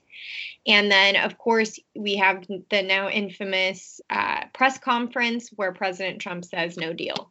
And 0.66 0.90
then, 0.90 1.16
of 1.16 1.38
course, 1.38 1.78
we 1.94 2.16
have 2.16 2.46
the 2.70 2.82
now 2.82 3.08
infamous 3.08 4.00
uh, 4.10 4.46
press 4.52 4.78
conference 4.78 5.50
where 5.50 5.72
President 5.72 6.20
Trump 6.20 6.44
says 6.44 6.76
no 6.76 6.92
deal. 6.92 7.30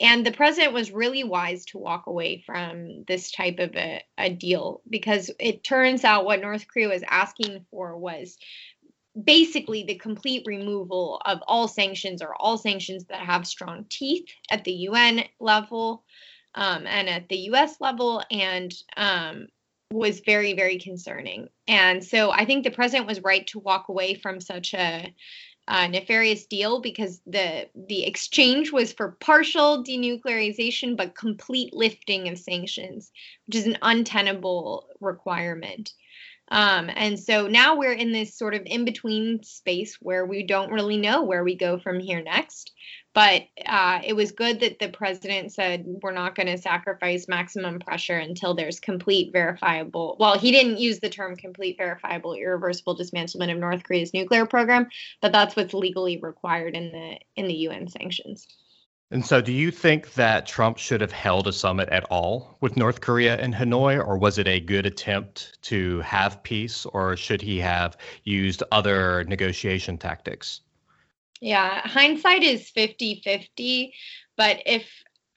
And 0.00 0.26
the 0.26 0.32
president 0.32 0.72
was 0.72 0.90
really 0.90 1.22
wise 1.22 1.64
to 1.66 1.78
walk 1.78 2.06
away 2.06 2.42
from 2.44 3.04
this 3.04 3.30
type 3.30 3.60
of 3.60 3.76
a, 3.76 4.02
a 4.18 4.30
deal 4.30 4.80
because 4.88 5.30
it 5.38 5.62
turns 5.62 6.02
out 6.04 6.24
what 6.24 6.40
North 6.40 6.66
Korea 6.66 6.88
was 6.88 7.04
asking 7.06 7.64
for 7.70 7.96
was 7.96 8.38
basically 9.20 9.84
the 9.84 9.94
complete 9.96 10.42
removal 10.46 11.20
of 11.24 11.40
all 11.46 11.68
sanctions 11.68 12.22
or 12.22 12.34
all 12.40 12.56
sanctions 12.56 13.04
that 13.06 13.20
have 13.20 13.46
strong 13.46 13.84
teeth 13.88 14.26
at 14.50 14.64
the 14.64 14.72
UN 14.72 15.24
level 15.40 16.04
um, 16.54 16.86
and 16.86 17.08
at 17.08 17.28
the 17.28 17.36
US 17.50 17.80
level. 17.80 18.22
And 18.30 18.72
um, 18.96 19.48
was 19.92 20.20
very 20.20 20.54
very 20.54 20.78
concerning 20.78 21.48
and 21.68 22.02
so 22.02 22.30
i 22.32 22.44
think 22.44 22.64
the 22.64 22.70
president 22.70 23.06
was 23.06 23.22
right 23.22 23.46
to 23.46 23.58
walk 23.58 23.88
away 23.88 24.14
from 24.14 24.40
such 24.40 24.74
a, 24.74 25.14
a 25.68 25.88
nefarious 25.88 26.46
deal 26.46 26.80
because 26.80 27.20
the 27.26 27.68
the 27.86 28.04
exchange 28.04 28.72
was 28.72 28.92
for 28.92 29.16
partial 29.20 29.84
denuclearization 29.84 30.96
but 30.96 31.14
complete 31.14 31.74
lifting 31.74 32.28
of 32.28 32.38
sanctions 32.38 33.12
which 33.46 33.56
is 33.56 33.66
an 33.66 33.76
untenable 33.82 34.88
requirement 35.00 35.92
um, 36.52 36.90
and 36.94 37.18
so 37.18 37.48
now 37.48 37.76
we're 37.76 37.92
in 37.92 38.12
this 38.12 38.36
sort 38.36 38.54
of 38.54 38.62
in 38.66 38.84
between 38.84 39.42
space 39.42 39.96
where 40.00 40.24
we 40.26 40.44
don't 40.46 40.70
really 40.70 40.96
know 40.96 41.22
where 41.22 41.42
we 41.42 41.56
go 41.56 41.78
from 41.78 41.98
here 41.98 42.22
next 42.22 42.72
but 43.14 43.42
uh, 43.66 44.00
it 44.04 44.14
was 44.14 44.32
good 44.32 44.60
that 44.60 44.78
the 44.78 44.88
president 44.88 45.52
said 45.52 45.84
we're 46.02 46.12
not 46.12 46.34
going 46.34 46.46
to 46.46 46.56
sacrifice 46.56 47.28
maximum 47.28 47.78
pressure 47.78 48.16
until 48.16 48.54
there's 48.54 48.80
complete 48.80 49.32
verifiable. 49.32 50.16
Well, 50.18 50.38
he 50.38 50.50
didn't 50.50 50.78
use 50.78 50.98
the 51.00 51.10
term 51.10 51.36
complete 51.36 51.76
verifiable 51.76 52.34
irreversible 52.34 52.96
dismantlement 52.96 53.52
of 53.52 53.58
North 53.58 53.82
Korea's 53.82 54.14
nuclear 54.14 54.46
program, 54.46 54.88
but 55.20 55.32
that's 55.32 55.56
what's 55.56 55.74
legally 55.74 56.18
required 56.22 56.74
in 56.74 56.90
the 56.90 57.18
in 57.36 57.46
the 57.46 57.54
UN 57.54 57.88
sanctions. 57.88 58.46
And 59.12 59.26
so, 59.26 59.42
do 59.42 59.52
you 59.52 59.70
think 59.70 60.14
that 60.14 60.46
Trump 60.46 60.78
should 60.78 61.02
have 61.02 61.12
held 61.12 61.46
a 61.46 61.52
summit 61.52 61.90
at 61.90 62.04
all 62.04 62.56
with 62.62 62.78
North 62.78 63.02
Korea 63.02 63.38
in 63.38 63.52
Hanoi, 63.52 63.98
or 63.98 64.16
was 64.16 64.38
it 64.38 64.48
a 64.48 64.58
good 64.58 64.86
attempt 64.86 65.58
to 65.64 66.00
have 66.00 66.42
peace, 66.42 66.86
or 66.86 67.14
should 67.14 67.42
he 67.42 67.58
have 67.58 67.98
used 68.24 68.62
other 68.72 69.22
negotiation 69.24 69.98
tactics? 69.98 70.62
Yeah, 71.42 71.86
hindsight 71.86 72.42
is 72.42 72.70
50 72.70 73.20
50. 73.22 73.92
But 74.38 74.62
if, 74.64 74.88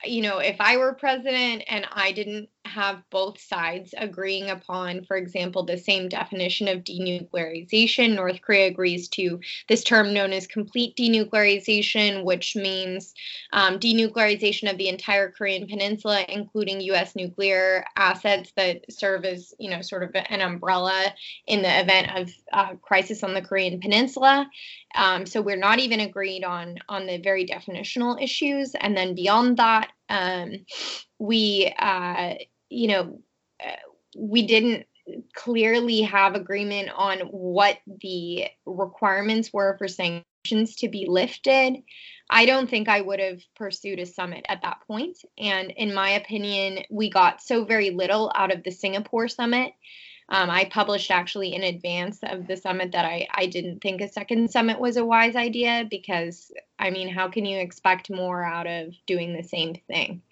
you 0.04 0.22
know, 0.22 0.38
if 0.38 0.56
I 0.58 0.78
were 0.78 0.94
president 0.94 1.64
and 1.68 1.86
I 1.92 2.12
didn't 2.12 2.48
have 2.66 3.02
both 3.10 3.40
sides 3.40 3.94
agreeing 3.96 4.50
upon, 4.50 5.04
for 5.04 5.16
example, 5.16 5.64
the 5.64 5.78
same 5.78 6.08
definition 6.08 6.68
of 6.68 6.84
denuclearization. 6.84 8.14
North 8.14 8.40
Korea 8.42 8.66
agrees 8.66 9.08
to 9.10 9.40
this 9.68 9.82
term 9.82 10.12
known 10.12 10.32
as 10.32 10.46
complete 10.46 10.96
denuclearization, 10.96 12.24
which 12.24 12.56
means 12.56 13.14
um, 13.52 13.78
denuclearization 13.78 14.70
of 14.70 14.78
the 14.78 14.88
entire 14.88 15.30
Korean 15.30 15.66
peninsula, 15.66 16.24
including 16.28 16.80
U.S. 16.82 17.16
nuclear 17.16 17.84
assets 17.96 18.52
that 18.56 18.84
serve 18.90 19.24
as, 19.24 19.54
you 19.58 19.70
know, 19.70 19.82
sort 19.82 20.02
of 20.02 20.10
an 20.14 20.40
umbrella 20.40 21.14
in 21.46 21.62
the 21.62 21.80
event 21.80 22.16
of 22.16 22.30
uh, 22.52 22.74
crisis 22.76 23.22
on 23.22 23.34
the 23.34 23.42
Korean 23.42 23.80
peninsula. 23.80 24.48
Um, 24.94 25.26
so 25.26 25.42
we're 25.42 25.56
not 25.56 25.78
even 25.78 26.00
agreed 26.00 26.44
on 26.44 26.78
on 26.88 27.06
the 27.06 27.18
very 27.18 27.46
definitional 27.46 28.20
issues, 28.22 28.74
and 28.74 28.96
then 28.96 29.14
beyond 29.14 29.58
that, 29.58 29.90
um, 30.08 30.64
we 31.18 31.72
uh, 31.78 32.34
you 32.68 32.88
know, 32.88 33.20
uh, 33.64 33.76
we 34.16 34.46
didn't 34.46 34.86
clearly 35.34 36.02
have 36.02 36.34
agreement 36.34 36.90
on 36.94 37.20
what 37.20 37.78
the 38.00 38.46
requirements 38.64 39.52
were 39.52 39.76
for 39.78 39.88
sanctions 39.88 40.76
to 40.76 40.88
be 40.88 41.06
lifted. 41.08 41.82
I 42.28 42.44
don't 42.46 42.68
think 42.68 42.88
I 42.88 43.00
would 43.00 43.20
have 43.20 43.40
pursued 43.54 44.00
a 44.00 44.06
summit 44.06 44.44
at 44.48 44.62
that 44.62 44.80
point. 44.86 45.18
And 45.38 45.70
in 45.70 45.94
my 45.94 46.10
opinion, 46.10 46.84
we 46.90 47.08
got 47.08 47.42
so 47.42 47.64
very 47.64 47.90
little 47.90 48.32
out 48.34 48.52
of 48.52 48.64
the 48.64 48.72
Singapore 48.72 49.28
summit. 49.28 49.72
Um, 50.28 50.50
I 50.50 50.64
published 50.64 51.12
actually 51.12 51.54
in 51.54 51.62
advance 51.62 52.18
of 52.24 52.48
the 52.48 52.56
summit 52.56 52.92
that 52.92 53.04
I, 53.04 53.28
I 53.32 53.46
didn't 53.46 53.80
think 53.80 54.00
a 54.00 54.08
second 54.08 54.50
summit 54.50 54.80
was 54.80 54.96
a 54.96 55.04
wise 55.04 55.36
idea 55.36 55.86
because, 55.88 56.50
I 56.80 56.90
mean, 56.90 57.08
how 57.08 57.28
can 57.28 57.44
you 57.44 57.58
expect 57.58 58.10
more 58.10 58.42
out 58.42 58.66
of 58.66 58.92
doing 59.06 59.34
the 59.34 59.44
same 59.44 59.76
thing? 59.86 60.22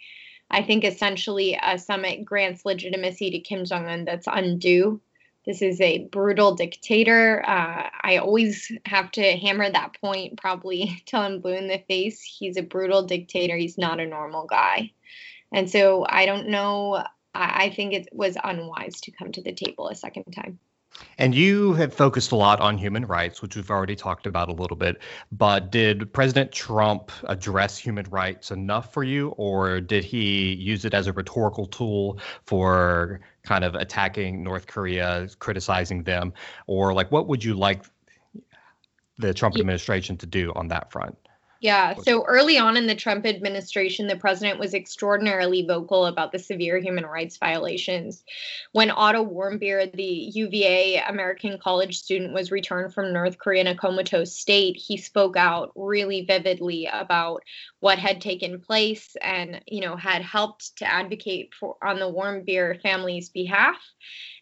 I 0.55 0.62
think 0.62 0.85
essentially 0.85 1.59
a 1.61 1.77
summit 1.81 2.25
grants 2.25 2.64
legitimacy 2.64 3.29
to 3.33 3.40
Kim 3.40 3.64
Jong 3.64 3.87
un 3.87 4.05
that's 4.05 4.29
undue. 4.29 5.01
This 5.45 5.62
is 5.62 5.81
a 5.81 6.05
brutal 6.12 6.55
dictator. 6.55 7.43
Uh, 7.45 7.90
I 8.03 8.19
always 8.19 8.71
have 8.87 9.11
to 9.12 9.37
hammer 9.37 9.69
that 9.69 10.01
point, 10.01 10.40
probably 10.40 11.03
till 11.07 11.19
I'm 11.19 11.40
blue 11.40 11.55
in 11.55 11.67
the 11.67 11.83
face. 11.88 12.23
He's 12.23 12.57
a 12.57 12.62
brutal 12.62 13.03
dictator. 13.03 13.57
He's 13.57 13.77
not 13.77 13.99
a 13.99 14.07
normal 14.07 14.47
guy. 14.47 14.93
And 15.53 15.69
so 15.69 16.07
I 16.09 16.25
don't 16.25 16.47
know. 16.47 17.03
I, 17.35 17.64
I 17.64 17.71
think 17.71 17.93
it 17.93 18.09
was 18.12 18.37
unwise 18.43 19.01
to 19.01 19.11
come 19.11 19.33
to 19.33 19.43
the 19.43 19.53
table 19.53 19.88
a 19.88 19.97
second 19.97 20.31
time. 20.31 20.61
And 21.18 21.35
you 21.35 21.74
have 21.74 21.94
focused 21.94 22.33
a 22.33 22.37
lot 22.37 22.61
on 22.61 22.76
human 22.78 23.07
rights, 23.07 23.42
which 23.42 23.57
we've 23.57 23.70
already 23.70 23.96
talked 23.96 24.26
about 24.26 24.48
a 24.48 24.52
little 24.52 24.76
bit. 24.76 25.00
But 25.33 25.70
did 25.70 26.12
President 26.12 26.52
Trump 26.52 27.11
address 27.24 27.78
human 27.78 28.07
rights 28.11 28.50
enough 28.50 28.92
for 28.92 29.04
you, 29.04 29.28
or 29.30 29.80
did 29.80 30.04
he 30.04 30.54
use 30.54 30.85
it 30.85 30.94
as 30.94 31.07
a 31.07 31.12
rhetorical 31.12 31.66
tool 31.66 32.18
for 32.46 33.20
kind 33.42 33.64
of 33.64 33.74
attacking 33.74 34.42
North 34.42 34.66
Korea, 34.66 35.28
criticizing 35.38 36.02
them? 36.02 36.33
Or, 36.66 36.92
like, 36.92 37.11
what 37.12 37.28
would 37.28 37.44
you 37.44 37.54
like 37.54 37.85
the 39.18 39.33
Trump 39.33 39.57
administration 39.57 40.16
to 40.18 40.26
do 40.26 40.52
on 40.57 40.68
that 40.68 40.90
front? 40.90 41.16
Yeah. 41.64 41.94
So 41.94 42.27
early 42.27 42.59
on 42.59 42.77
in 42.77 42.87
the 42.87 42.94
Trump 42.94 43.24
administration, 43.24 44.07
the 44.07 44.16
president 44.16 44.61
was 44.61 44.74
extraordinarily 44.74 45.66
vocal 45.66 46.05
about 46.05 46.31
the 46.31 46.38
severe 46.38 46.79
human 46.79 47.07
rights 47.07 47.38
violations. 47.38 48.22
When 48.72 48.90
Otto 48.90 49.24
Warmbier, 49.24 49.90
the 49.90 50.31
UVA 50.35 51.03
American 51.09 51.59
college 51.59 51.96
student, 51.98 52.35
was 52.35 52.50
returned 52.50 52.92
from 52.92 53.14
North 53.14 53.38
Korea 53.38 53.62
in 53.62 53.66
a 53.68 53.74
comatose 53.74 54.35
state, 54.35 54.77
he 54.77 54.98
spoke 54.98 55.38
out 55.38 55.72
really 55.74 56.27
vividly 56.27 56.87
about 56.92 57.42
what 57.81 57.98
had 57.98 58.20
taken 58.20 58.61
place 58.61 59.16
and, 59.22 59.62
you 59.66 59.81
know, 59.81 59.96
had 59.96 60.20
helped 60.20 60.77
to 60.77 60.85
advocate 60.85 61.55
for 61.59 61.77
on 61.83 61.98
the 61.98 62.12
Warmbier 62.12 62.79
family's 62.83 63.31
behalf. 63.31 63.79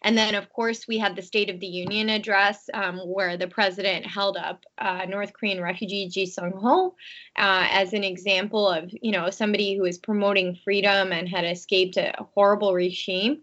And 0.01 0.17
then, 0.17 0.35
of 0.35 0.49
course, 0.49 0.89
we 0.89 0.97
had 0.97 1.15
the 1.15 1.21
State 1.21 1.49
of 1.49 1.61
the 1.61 1.67
Union 1.67 2.09
address 2.09 2.69
um, 2.73 2.97
where 2.97 3.37
the 3.37 3.47
president 3.47 4.05
held 4.05 4.35
up 4.35 4.65
uh, 4.77 5.05
North 5.07 5.31
Korean 5.31 5.61
refugee 5.61 6.09
Ji 6.09 6.25
Sung 6.25 6.51
Ho 6.51 6.95
uh, 7.37 7.67
as 7.71 7.93
an 7.93 8.03
example 8.03 8.67
of, 8.67 8.91
you 9.01 9.11
know, 9.11 9.29
somebody 9.29 9.75
who 9.75 9.85
is 9.85 9.97
promoting 9.97 10.57
freedom 10.63 11.11
and 11.11 11.27
had 11.27 11.45
escaped 11.45 11.97
a 11.97 12.13
horrible 12.33 12.73
regime. 12.73 13.41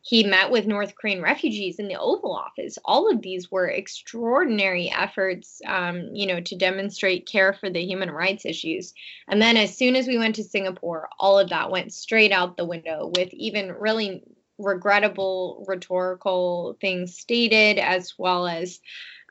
He 0.00 0.22
met 0.22 0.52
with 0.52 0.68
North 0.68 0.94
Korean 0.94 1.20
refugees 1.20 1.80
in 1.80 1.88
the 1.88 1.98
Oval 1.98 2.32
Office. 2.32 2.78
All 2.84 3.10
of 3.10 3.22
these 3.22 3.50
were 3.50 3.66
extraordinary 3.66 4.88
efforts, 4.88 5.60
um, 5.66 6.10
you 6.14 6.28
know, 6.28 6.40
to 6.40 6.54
demonstrate 6.54 7.26
care 7.26 7.52
for 7.52 7.68
the 7.68 7.84
human 7.84 8.12
rights 8.12 8.44
issues. 8.44 8.94
And 9.26 9.42
then, 9.42 9.56
as 9.56 9.76
soon 9.76 9.96
as 9.96 10.06
we 10.06 10.16
went 10.16 10.36
to 10.36 10.44
Singapore, 10.44 11.08
all 11.18 11.40
of 11.40 11.48
that 11.48 11.72
went 11.72 11.92
straight 11.92 12.30
out 12.30 12.56
the 12.56 12.64
window 12.64 13.10
with 13.16 13.34
even 13.34 13.72
really 13.72 14.22
regrettable 14.58 15.64
rhetorical 15.66 16.78
things 16.80 17.18
stated, 17.18 17.78
as 17.78 18.14
well 18.16 18.46
as, 18.46 18.80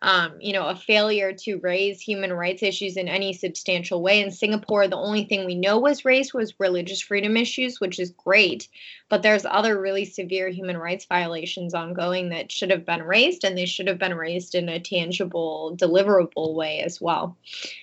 um, 0.05 0.35
you 0.39 0.53
know, 0.53 0.67
a 0.67 0.75
failure 0.75 1.33
to 1.33 1.57
raise 1.63 1.99
human 1.99 2.31
rights 2.31 2.61
issues 2.61 2.95
in 2.95 3.07
any 3.07 3.33
substantial 3.33 4.03
way. 4.03 4.21
In 4.21 4.29
Singapore, 4.29 4.87
the 4.87 4.95
only 4.95 5.25
thing 5.25 5.47
we 5.47 5.55
know 5.55 5.79
was 5.79 6.05
raised 6.05 6.31
was 6.31 6.59
religious 6.59 7.01
freedom 7.01 7.35
issues, 7.35 7.81
which 7.81 7.99
is 7.99 8.11
great, 8.11 8.67
but 9.09 9.23
there's 9.23 9.45
other 9.45 9.81
really 9.81 10.05
severe 10.05 10.47
human 10.49 10.77
rights 10.77 11.05
violations 11.05 11.73
ongoing 11.73 12.29
that 12.29 12.51
should 12.51 12.69
have 12.69 12.85
been 12.85 13.01
raised, 13.01 13.43
and 13.43 13.57
they 13.57 13.65
should 13.65 13.87
have 13.87 13.97
been 13.97 14.13
raised 14.13 14.53
in 14.53 14.69
a 14.69 14.79
tangible, 14.79 15.75
deliverable 15.75 16.53
way 16.53 16.81
as 16.81 17.01
well. 17.01 17.35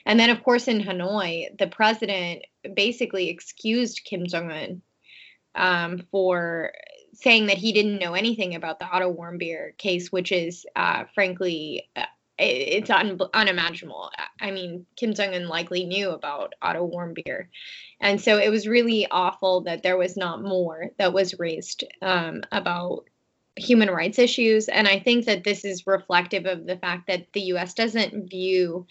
And 0.07 0.21
then, 0.21 0.31
of 0.31 0.45
course, 0.45 0.69
in 0.69 0.81
Hanoi, 0.81 1.59
the 1.59 1.67
president 1.67 2.45
basically 2.73 3.31
excused 3.31 4.03
Kim 4.05 4.29
Jong 4.29 4.53
Un 4.53 4.83
um, 5.57 6.07
for 6.13 6.71
saying 7.14 7.46
that 7.46 7.59
he 7.59 7.72
didn't 7.72 7.98
know 7.98 8.14
anything 8.14 8.55
about 8.55 8.79
the 8.79 8.87
Otto 8.87 9.12
Warmbier 9.12 9.77
case, 9.77 10.11
which 10.11 10.33
is 10.33 10.66
uh, 10.77 11.05
frankly 11.14 11.88
uh, 11.96 12.05
it's 12.38 12.90
un- 12.90 13.20
unimaginable. 13.35 14.11
I 14.40 14.51
mean, 14.51 14.87
Kim 14.96 15.14
Jong 15.14 15.35
Un 15.35 15.48
likely 15.48 15.85
knew 15.85 16.11
about 16.11 16.55
Otto 16.61 16.88
Warmbier, 16.88 17.46
and 18.01 18.20
so 18.20 18.38
it 18.38 18.51
was 18.51 18.66
really 18.66 19.07
awful 19.11 19.62
that 19.62 19.83
there 19.83 19.96
was 19.96 20.16
not 20.16 20.42
more 20.42 20.90
that 20.98 21.12
was 21.12 21.38
raised 21.38 21.85
um, 22.01 22.42
about 22.51 23.05
human 23.57 23.91
rights 23.91 24.19
issues. 24.19 24.69
And 24.69 24.88
I 24.88 24.99
think 24.99 25.27
that 25.27 25.45
this 25.45 25.65
is 25.65 25.87
reflective 25.87 26.47
of 26.47 26.67
the 26.67 26.77
fact 26.77 27.07
that 27.09 27.27
the 27.33 27.43
U.S. 27.53 27.75
doesn't 27.75 28.31
view 28.31 28.87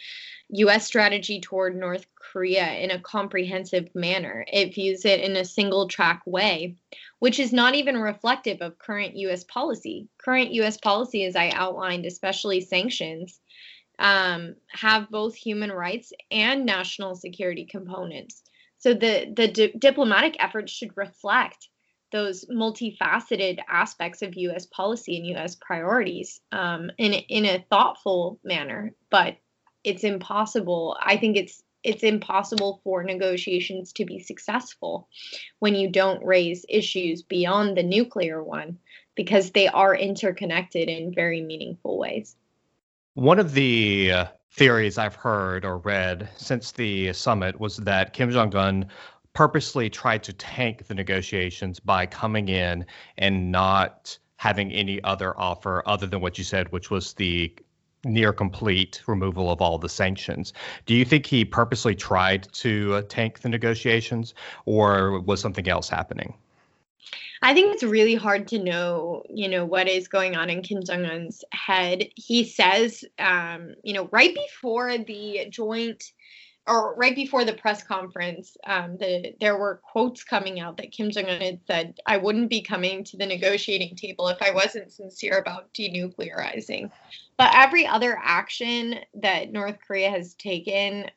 U.S. 0.49 0.85
strategy 0.85 1.39
toward 1.41 1.75
North 1.75 2.05
Korea 2.15 2.73
in 2.73 2.91
a 2.91 2.99
comprehensive 2.99 3.89
manner. 3.95 4.45
It 4.51 4.75
views 4.75 5.05
it 5.05 5.21
in 5.21 5.35
a 5.35 5.45
single 5.45 5.87
track 5.87 6.21
way, 6.25 6.75
which 7.19 7.39
is 7.39 7.51
not 7.51 7.75
even 7.75 7.97
reflective 7.97 8.61
of 8.61 8.77
current 8.77 9.15
US 9.15 9.43
policy. 9.45 10.07
Current 10.17 10.51
US 10.53 10.77
policy, 10.77 11.25
as 11.25 11.35
I 11.35 11.49
outlined, 11.49 12.05
especially 12.05 12.61
sanctions, 12.61 13.39
um, 13.97 14.55
have 14.67 15.09
both 15.09 15.35
human 15.35 15.71
rights 15.71 16.13
and 16.29 16.65
national 16.65 17.15
security 17.15 17.65
components. 17.65 18.43
So 18.77 18.93
the 18.93 19.31
the 19.35 19.47
di- 19.47 19.73
diplomatic 19.77 20.35
efforts 20.39 20.71
should 20.71 20.97
reflect 20.97 21.69
those 22.11 22.45
multifaceted 22.45 23.59
aspects 23.69 24.21
of 24.21 24.35
U.S. 24.35 24.65
policy 24.65 25.17
and 25.17 25.25
U.S. 25.27 25.55
priorities 25.55 26.41
um, 26.51 26.91
in 26.97 27.13
in 27.13 27.45
a 27.45 27.65
thoughtful 27.69 28.39
manner. 28.43 28.93
But 29.09 29.37
it's 29.83 30.03
impossible. 30.03 30.97
I 31.01 31.17
think 31.17 31.37
it's 31.37 31.63
it's 31.83 32.03
impossible 32.03 32.79
for 32.83 33.03
negotiations 33.03 33.91
to 33.93 34.05
be 34.05 34.19
successful 34.19 35.07
when 35.59 35.73
you 35.73 35.89
don't 35.89 36.23
raise 36.23 36.65
issues 36.69 37.23
beyond 37.23 37.75
the 37.75 37.83
nuclear 37.83 38.43
one 38.43 38.77
because 39.15 39.51
they 39.51 39.67
are 39.67 39.95
interconnected 39.95 40.89
in 40.89 41.13
very 41.13 41.41
meaningful 41.41 41.97
ways. 41.97 42.35
One 43.15 43.39
of 43.39 43.53
the 43.53 44.11
uh, 44.11 44.25
theories 44.51 44.97
I've 44.97 45.15
heard 45.15 45.65
or 45.65 45.79
read 45.79 46.29
since 46.37 46.71
the 46.71 47.13
summit 47.13 47.59
was 47.59 47.77
that 47.77 48.13
Kim 48.13 48.31
Jong 48.31 48.55
un 48.55 48.85
purposely 49.33 49.89
tried 49.89 50.23
to 50.23 50.33
tank 50.33 50.87
the 50.87 50.93
negotiations 50.93 51.79
by 51.79 52.05
coming 52.05 52.49
in 52.49 52.85
and 53.17 53.51
not 53.51 54.17
having 54.37 54.71
any 54.71 55.01
other 55.03 55.39
offer 55.39 55.83
other 55.85 56.07
than 56.07 56.19
what 56.21 56.37
you 56.37 56.43
said, 56.43 56.71
which 56.71 56.89
was 56.89 57.13
the 57.13 57.53
near 58.03 58.33
complete 58.33 59.01
removal 59.07 59.51
of 59.51 59.61
all 59.61 59.77
the 59.77 59.89
sanctions. 59.89 60.53
Do 60.85 60.95
you 60.95 61.05
think 61.05 61.25
he 61.25 61.45
purposely 61.45 61.95
tried 61.95 62.51
to 62.53 62.95
uh, 62.95 63.01
tank 63.07 63.41
the 63.41 63.49
negotiations, 63.49 64.33
or 64.65 65.19
was 65.19 65.39
something 65.39 65.67
else 65.67 65.87
happening? 65.87 66.33
I 67.43 67.53
think 67.53 67.73
it's 67.73 67.83
really 67.83 68.15
hard 68.15 68.47
to 68.49 68.59
know, 68.59 69.23
you 69.29 69.47
know, 69.47 69.65
what 69.65 69.87
is 69.87 70.07
going 70.07 70.35
on 70.35 70.49
in 70.49 70.61
Kim 70.61 70.83
Jong 70.83 71.05
Un's 71.05 71.43
head. 71.51 72.07
He 72.15 72.43
says, 72.43 73.03
um, 73.17 73.73
you 73.83 73.93
know, 73.93 74.07
right 74.11 74.33
before 74.33 74.97
the 74.97 75.47
joint 75.49 76.11
or 76.67 76.95
right 76.95 77.15
before 77.15 77.43
the 77.43 77.53
press 77.53 77.83
conference, 77.83 78.55
um, 78.65 78.97
the, 78.97 79.33
there 79.39 79.57
were 79.57 79.81
quotes 79.83 80.23
coming 80.23 80.59
out 80.59 80.77
that 80.77 80.91
Kim 80.91 81.09
Jong 81.09 81.25
Un 81.25 81.41
had 81.41 81.59
said, 81.65 81.99
I 82.05 82.17
wouldn't 82.17 82.49
be 82.49 82.61
coming 82.61 83.03
to 83.05 83.17
the 83.17 83.25
negotiating 83.25 83.95
table 83.95 84.27
if 84.27 84.41
I 84.41 84.51
wasn't 84.51 84.91
sincere 84.91 85.39
about 85.39 85.73
denuclearizing. 85.73 86.91
But 87.37 87.51
every 87.55 87.87
other 87.87 88.19
action 88.21 88.99
that 89.15 89.51
North 89.51 89.79
Korea 89.85 90.11
has 90.11 90.35
taken, 90.35 91.09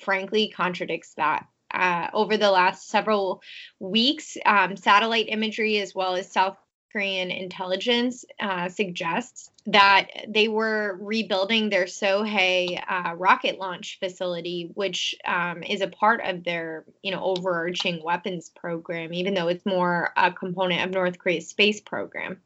frankly, 0.00 0.48
contradicts 0.48 1.14
that. 1.14 1.46
Uh, 1.74 2.08
over 2.14 2.36
the 2.38 2.50
last 2.50 2.88
several 2.88 3.42
weeks, 3.80 4.38
um, 4.46 4.76
satellite 4.76 5.26
imagery 5.28 5.78
as 5.78 5.94
well 5.94 6.14
as 6.14 6.30
South 6.30 6.56
Korean 6.92 7.30
intelligence 7.30 8.24
uh, 8.40 8.68
suggests 8.68 9.50
that 9.66 10.06
they 10.28 10.48
were 10.48 10.96
rebuilding 11.00 11.68
their 11.68 11.84
Sohae 11.84 12.82
uh, 12.88 13.14
rocket 13.16 13.58
launch 13.58 13.98
facility, 13.98 14.70
which 14.74 15.14
um, 15.24 15.62
is 15.62 15.80
a 15.80 15.88
part 15.88 16.20
of 16.24 16.44
their, 16.44 16.84
you 17.02 17.10
know, 17.10 17.22
overarching 17.22 18.02
weapons 18.02 18.50
program, 18.50 19.12
even 19.12 19.34
though 19.34 19.48
it's 19.48 19.66
more 19.66 20.12
a 20.16 20.32
component 20.32 20.82
of 20.84 20.90
North 20.92 21.18
Korea's 21.18 21.48
space 21.48 21.80
program. 21.80 22.40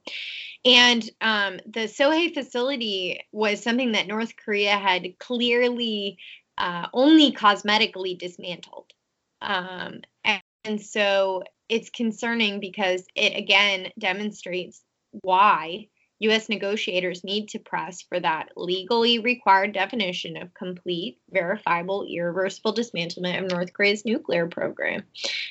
And 0.65 1.09
um, 1.21 1.61
the 1.67 1.89
Sohae 1.89 2.35
facility 2.35 3.21
was 3.33 3.63
something 3.63 3.93
that 3.93 4.07
North 4.07 4.35
Korea 4.37 4.77
had 4.77 5.19
clearly 5.19 6.19
uh, 6.59 6.87
only 6.93 7.33
cosmetically 7.33 8.19
dismantled. 8.19 8.93
Um, 9.41 10.01
and, 10.25 10.43
and 10.65 10.81
so 10.81 11.45
it's 11.71 11.89
concerning 11.89 12.61
because 12.61 13.07
it 13.15 13.37
again 13.37 13.89
demonstrates 13.99 14.83
why 15.23 15.89
U.S. 16.21 16.51
negotiators 16.51 17.25
need 17.25 17.49
to 17.51 17.59
press 17.59 18.03
for 18.03 18.21
that 18.21 18.51
legally 18.55 19.19
required 19.19 19.73
definition 19.73 20.37
of 20.37 20.53
complete, 20.53 21.19
verifiable, 21.31 22.05
irreversible 22.05 22.75
dismantlement 22.75 23.43
of 23.43 23.51
North 23.51 23.73
Korea's 23.73 24.05
nuclear 24.05 24.47
program. 24.47 25.05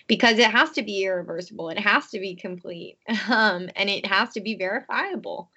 Because 0.08 0.38
it 0.38 0.52
has 0.52 0.70
to 0.72 0.84
be 0.84 1.04
irreversible, 1.04 1.70
it 1.70 1.80
has 1.80 2.10
to 2.10 2.20
be 2.20 2.36
complete, 2.36 2.98
um, 3.30 3.70
and 3.76 3.90
it 3.90 4.06
has 4.06 4.30
to 4.34 4.42
be 4.42 4.56
verifiable. 4.56 5.50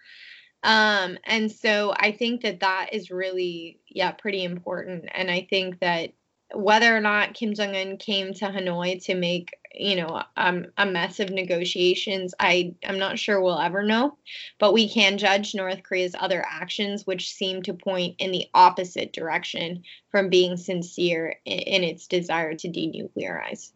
Um, 0.63 1.19
and 1.25 1.51
so 1.51 1.93
I 1.97 2.13
think 2.13 2.43
that 2.43 2.61
that 2.61 2.91
is 2.93 3.11
really, 3.11 3.81
yeah, 3.89 4.13
pretty 4.13 4.45
important. 4.45 5.07
And 5.13 5.31
I 5.31 5.47
think 5.51 5.81
that 5.81 6.13
whether 6.55 6.97
or 6.97 7.01
not 7.01 7.35
Kim 7.35 7.55
Jong 7.55 7.75
Un 7.77 7.97
came 7.97 8.35
to 8.35 8.47
Hanoi 8.47 9.03
to 9.05 9.15
make 9.15 9.55
you 9.75 9.97
know 9.97 10.23
um, 10.37 10.67
a 10.77 10.87
mess 10.87 11.21
of 11.21 11.31
negotiations 11.31 12.35
i 12.39 12.75
i'm 12.85 12.99
not 12.99 13.19
sure 13.19 13.41
we'll 13.41 13.59
ever 13.59 13.83
know. 13.83 14.17
But 14.59 14.73
we 14.73 14.89
can 14.89 15.19
judge 15.19 15.55
north 15.55 15.83
korea's 15.83 16.15
other 16.19 16.45
actions 16.47 17.07
which 17.07 17.33
seem 17.33 17.63
to 17.63 17.75
point 17.75 18.17
in 18.19 18.33
the 18.33 18.47
opposite 18.55 19.13
direction 19.13 19.83
from 20.11 20.29
being 20.29 20.57
sincere 20.57 21.37
in, 21.45 21.59
in 21.59 21.85
its 21.85 22.07
desire 22.07 22.55
to 22.55 22.69
denuclearize. 22.69 23.73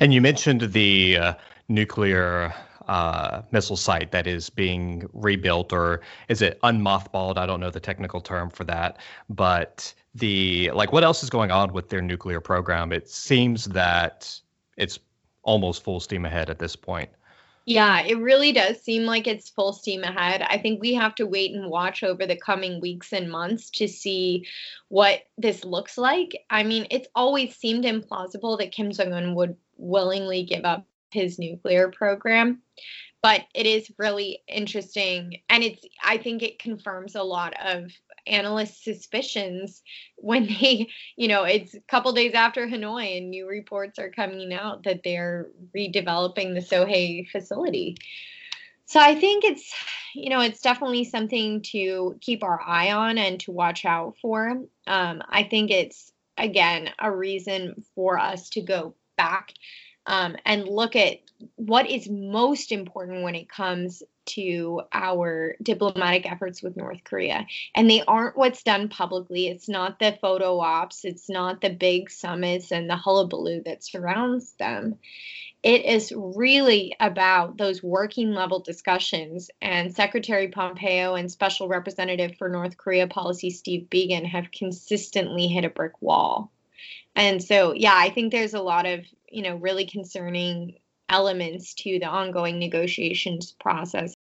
And 0.00 0.14
you 0.14 0.20
mentioned 0.20 0.60
the 0.72 1.16
uh, 1.16 1.34
nuclear 1.68 2.54
uh, 2.90 3.42
missile 3.52 3.76
site 3.76 4.10
that 4.10 4.26
is 4.26 4.50
being 4.50 5.08
rebuilt, 5.12 5.72
or 5.72 6.00
is 6.28 6.42
it 6.42 6.60
unmothballed? 6.62 7.38
I 7.38 7.46
don't 7.46 7.60
know 7.60 7.70
the 7.70 7.78
technical 7.78 8.20
term 8.20 8.50
for 8.50 8.64
that, 8.64 8.98
but 9.28 9.94
the 10.16 10.72
like, 10.74 10.92
what 10.92 11.04
else 11.04 11.22
is 11.22 11.30
going 11.30 11.52
on 11.52 11.72
with 11.72 11.88
their 11.88 12.02
nuclear 12.02 12.40
program? 12.40 12.92
It 12.92 13.08
seems 13.08 13.66
that 13.66 14.36
it's 14.76 14.98
almost 15.44 15.84
full 15.84 16.00
steam 16.00 16.24
ahead 16.24 16.50
at 16.50 16.58
this 16.58 16.74
point. 16.74 17.08
Yeah, 17.64 18.00
it 18.00 18.18
really 18.18 18.50
does 18.50 18.82
seem 18.82 19.04
like 19.04 19.28
it's 19.28 19.48
full 19.48 19.72
steam 19.72 20.02
ahead. 20.02 20.42
I 20.42 20.58
think 20.58 20.80
we 20.80 20.92
have 20.94 21.14
to 21.16 21.26
wait 21.26 21.54
and 21.54 21.70
watch 21.70 22.02
over 22.02 22.26
the 22.26 22.34
coming 22.34 22.80
weeks 22.80 23.12
and 23.12 23.30
months 23.30 23.70
to 23.72 23.86
see 23.86 24.48
what 24.88 25.20
this 25.38 25.64
looks 25.64 25.96
like. 25.96 26.44
I 26.50 26.64
mean, 26.64 26.88
it's 26.90 27.06
always 27.14 27.54
seemed 27.54 27.84
implausible 27.84 28.58
that 28.58 28.72
Kim 28.72 28.90
Jong 28.90 29.12
un 29.12 29.36
would 29.36 29.56
willingly 29.76 30.42
give 30.42 30.64
up 30.64 30.84
his 31.12 31.38
nuclear 31.38 31.88
program. 31.88 32.62
But 33.22 33.42
it 33.54 33.66
is 33.66 33.90
really 33.98 34.42
interesting 34.48 35.40
and 35.50 35.62
it's 35.62 35.84
i 36.02 36.16
think 36.16 36.42
it 36.42 36.58
confirms 36.58 37.14
a 37.14 37.22
lot 37.22 37.52
of 37.62 37.90
analysts 38.26 38.84
suspicions 38.84 39.82
when 40.16 40.46
they 40.46 40.88
you 41.16 41.28
know 41.28 41.44
it's 41.44 41.74
a 41.74 41.80
couple 41.80 42.12
days 42.12 42.34
after 42.34 42.66
hanoi 42.66 43.18
and 43.18 43.30
new 43.30 43.48
reports 43.48 43.98
are 43.98 44.10
coming 44.10 44.52
out 44.52 44.84
that 44.84 45.02
they're 45.04 45.48
redeveloping 45.76 46.54
the 46.54 46.60
sohae 46.60 47.28
facility. 47.28 47.96
So 48.86 49.00
i 49.00 49.14
think 49.14 49.44
it's 49.44 49.72
you 50.14 50.30
know 50.30 50.40
it's 50.40 50.60
definitely 50.60 51.04
something 51.04 51.62
to 51.72 52.16
keep 52.20 52.42
our 52.42 52.60
eye 52.60 52.92
on 52.92 53.18
and 53.18 53.38
to 53.40 53.52
watch 53.52 53.84
out 53.84 54.16
for. 54.20 54.62
Um, 54.86 55.22
i 55.28 55.42
think 55.44 55.70
it's 55.70 56.12
again 56.36 56.90
a 56.98 57.10
reason 57.10 57.84
for 57.94 58.18
us 58.18 58.48
to 58.50 58.62
go 58.62 58.94
back 59.16 59.52
um, 60.10 60.34
and 60.44 60.66
look 60.66 60.96
at 60.96 61.18
what 61.54 61.88
is 61.88 62.08
most 62.10 62.72
important 62.72 63.22
when 63.22 63.36
it 63.36 63.48
comes 63.48 64.02
to 64.26 64.82
our 64.92 65.54
diplomatic 65.62 66.30
efforts 66.30 66.64
with 66.64 66.76
North 66.76 67.04
Korea. 67.04 67.46
And 67.76 67.88
they 67.88 68.02
aren't 68.02 68.36
what's 68.36 68.64
done 68.64 68.88
publicly. 68.88 69.46
It's 69.46 69.68
not 69.68 70.00
the 70.00 70.18
photo 70.20 70.58
ops, 70.58 71.04
it's 71.04 71.30
not 71.30 71.60
the 71.60 71.70
big 71.70 72.10
summits 72.10 72.72
and 72.72 72.90
the 72.90 72.96
hullabaloo 72.96 73.62
that 73.66 73.84
surrounds 73.84 74.52
them. 74.54 74.98
It 75.62 75.84
is 75.84 76.12
really 76.16 76.96
about 76.98 77.56
those 77.56 77.80
working 77.80 78.32
level 78.32 78.58
discussions. 78.58 79.48
And 79.62 79.94
Secretary 79.94 80.48
Pompeo 80.48 81.14
and 81.14 81.30
Special 81.30 81.68
Representative 81.68 82.34
for 82.36 82.48
North 82.48 82.76
Korea 82.76 83.06
policy 83.06 83.50
Steve 83.50 83.86
Biegun 83.88 84.24
have 84.26 84.50
consistently 84.50 85.46
hit 85.46 85.64
a 85.64 85.70
brick 85.70 86.02
wall. 86.02 86.50
And 87.16 87.42
so, 87.42 87.74
yeah, 87.74 87.94
I 87.94 88.10
think 88.10 88.32
there's 88.32 88.54
a 88.54 88.62
lot 88.62 88.86
of, 88.86 89.00
you 89.30 89.42
know, 89.42 89.56
really 89.56 89.86
concerning 89.86 90.76
elements 91.08 91.74
to 91.74 91.98
the 91.98 92.06
ongoing 92.06 92.58
negotiations 92.58 93.54
process. 93.60 94.14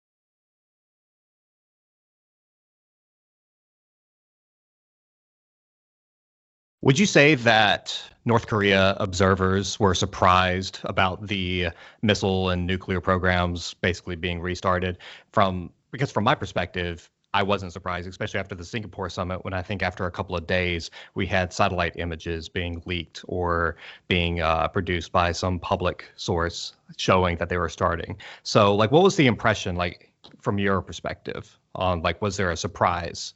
Would 6.82 6.98
you 6.98 7.06
say 7.06 7.36
that 7.36 8.02
North 8.26 8.48
Korea 8.48 8.95
observers 9.00 9.80
were 9.80 9.93
surprised 9.93 10.80
about 10.86 11.28
the 11.28 11.69
missile 12.02 12.50
and 12.50 12.65
nuclear 12.65 13.02
programs 13.02 13.74
basically 13.76 14.15
being 14.15 14.39
restarted 14.39 14.98
from 15.34 15.72
because 15.91 16.12
from 16.12 16.24
my 16.24 16.36
perspective 16.36 17.10
I 17.34 17.44
wasn't 17.44 17.74
surprised, 17.74 18.08
especially 18.08 18.39
after 18.39 18.56
the 18.56 18.65
Singapore 18.65 19.10
summit, 19.10 19.46
when 19.46 19.54
I 19.54 19.62
think 19.62 19.84
after 19.84 20.06
a 20.06 20.12
couple 20.12 20.36
of 20.36 20.48
days 20.48 20.89
we 21.13 21.28
had 21.28 21.54
satellite 21.54 21.94
images 21.98 22.50
being 22.50 22.82
leaked 22.86 23.24
or 23.28 23.76
being 24.08 24.42
uh, 24.42 24.68
produced 24.68 25.12
by 25.12 25.32
some 25.32 25.60
public 25.60 26.06
source 26.15 26.74
showing 26.98 27.38
that 27.38 27.50
they 27.50 27.58
were 27.58 27.70
starting. 27.70 28.18
So, 28.44 28.76
like, 28.76 28.92
what 28.92 29.04
was 29.04 29.15
the 29.15 29.28
impression, 29.28 29.76
like, 29.76 30.12
from 30.42 30.58
your 30.58 30.82
perspective 30.82 31.58
on, 31.76 32.02
like, 32.02 32.22
was 32.22 32.36
there 32.36 32.50
a 32.50 32.58
surprise? 32.58 33.36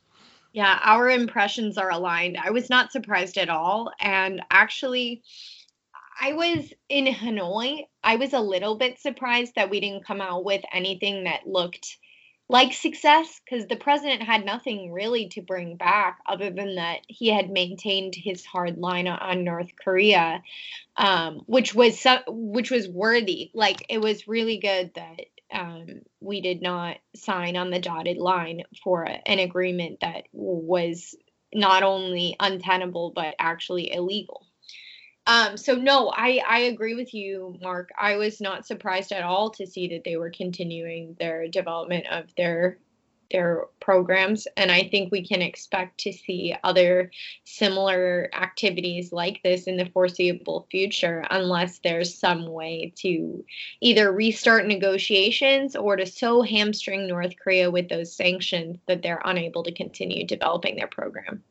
Yeah, 0.54 0.80
our 0.84 1.10
impressions 1.10 1.78
are 1.78 1.92
aligned. 1.92 2.38
I 2.38 2.52
was 2.52 2.70
not 2.70 2.92
surprised 2.92 3.38
at 3.38 3.50
all. 3.50 3.92
And 4.00 4.42
actually, 4.52 5.24
I 6.20 6.34
was 6.34 6.72
in 6.90 7.06
Hanoi. 7.06 7.86
I 8.04 8.16
was 8.16 8.34
a 8.34 8.40
little 8.40 8.76
bit 8.76 9.00
surprised 9.00 9.54
that 9.56 9.70
we 9.70 9.80
didn't 9.80 10.06
come 10.06 10.22
out 10.22 10.46
with 10.46 10.64
anything 10.72 11.24
that 11.26 11.48
looked 11.48 11.98
like 12.54 12.72
success 12.72 13.42
because 13.44 13.66
the 13.66 13.76
president 13.76 14.22
had 14.22 14.46
nothing 14.46 14.92
really 14.92 15.28
to 15.28 15.42
bring 15.42 15.76
back 15.76 16.20
other 16.28 16.52
than 16.52 16.76
that 16.76 17.00
he 17.08 17.30
had 17.30 17.50
maintained 17.50 18.14
his 18.14 18.46
hard 18.46 18.78
line 18.78 19.08
on 19.08 19.44
North 19.44 19.72
Korea, 19.84 20.44
um, 20.96 21.42
which 21.48 21.74
was 21.74 22.06
which 22.28 22.70
was 22.70 22.88
worthy. 22.88 23.50
Like 23.56 23.84
it 23.90 24.00
was 24.00 24.28
really 24.28 24.60
good 24.60 24.92
that 24.94 25.22
um, 25.52 26.02
we 26.22 26.42
did 26.42 26.62
not 26.62 26.98
sign 27.16 27.58
on 27.58 27.72
the 27.72 27.80
dotted 27.80 28.18
line 28.18 28.62
for 28.84 29.04
an 29.04 29.40
agreement 29.40 30.02
that 30.02 30.26
was 30.32 31.16
not 31.56 31.82
only 31.82 32.36
untenable 32.40 33.14
but 33.16 33.34
actually 33.40 33.92
illegal. 33.92 34.46
Um, 35.26 35.56
so 35.56 35.76
no, 35.76 36.10
I 36.10 36.42
I 36.48 36.60
agree 36.60 36.96
with 36.96 37.14
you, 37.14 37.58
Mark. 37.62 37.92
I 38.00 38.18
was 38.18 38.42
not 38.42 38.66
surprised 38.66 39.12
at 39.12 39.24
all 39.24 39.52
to 39.52 39.66
see 39.66 39.88
that 39.90 40.04
they 40.04 40.18
were 40.18 40.32
continuing 40.32 41.16
their 41.20 41.48
development 41.48 42.08
of 42.12 42.26
their 42.36 42.78
their 43.34 43.66
programs 43.80 44.48
and 44.56 44.72
i 44.72 44.88
think 44.88 45.12
we 45.12 45.28
can 45.28 45.42
expect 45.42 45.98
to 45.98 46.14
see 46.14 46.56
other 46.64 47.12
similar 47.44 48.30
activities 48.34 49.12
like 49.12 49.42
this 49.44 49.64
in 49.64 49.76
the 49.76 49.90
foreseeable 49.92 50.68
future 50.70 51.26
unless 51.32 51.80
there's 51.80 52.18
some 52.18 52.46
way 52.46 52.94
to 52.96 53.44
either 53.82 54.12
restart 54.12 54.66
negotiations 54.66 55.76
or 55.76 55.96
to 55.96 56.06
so 56.06 56.42
hamstring 56.42 57.08
north 57.08 57.34
korea 57.42 57.70
with 57.70 57.90
those 57.90 58.16
sanctions 58.16 58.78
that 58.88 59.02
they're 59.02 59.22
unable 59.26 59.64
to 59.64 59.74
continue 59.74 60.26
developing 60.26 60.76
their 60.76 60.88
program 60.88 61.44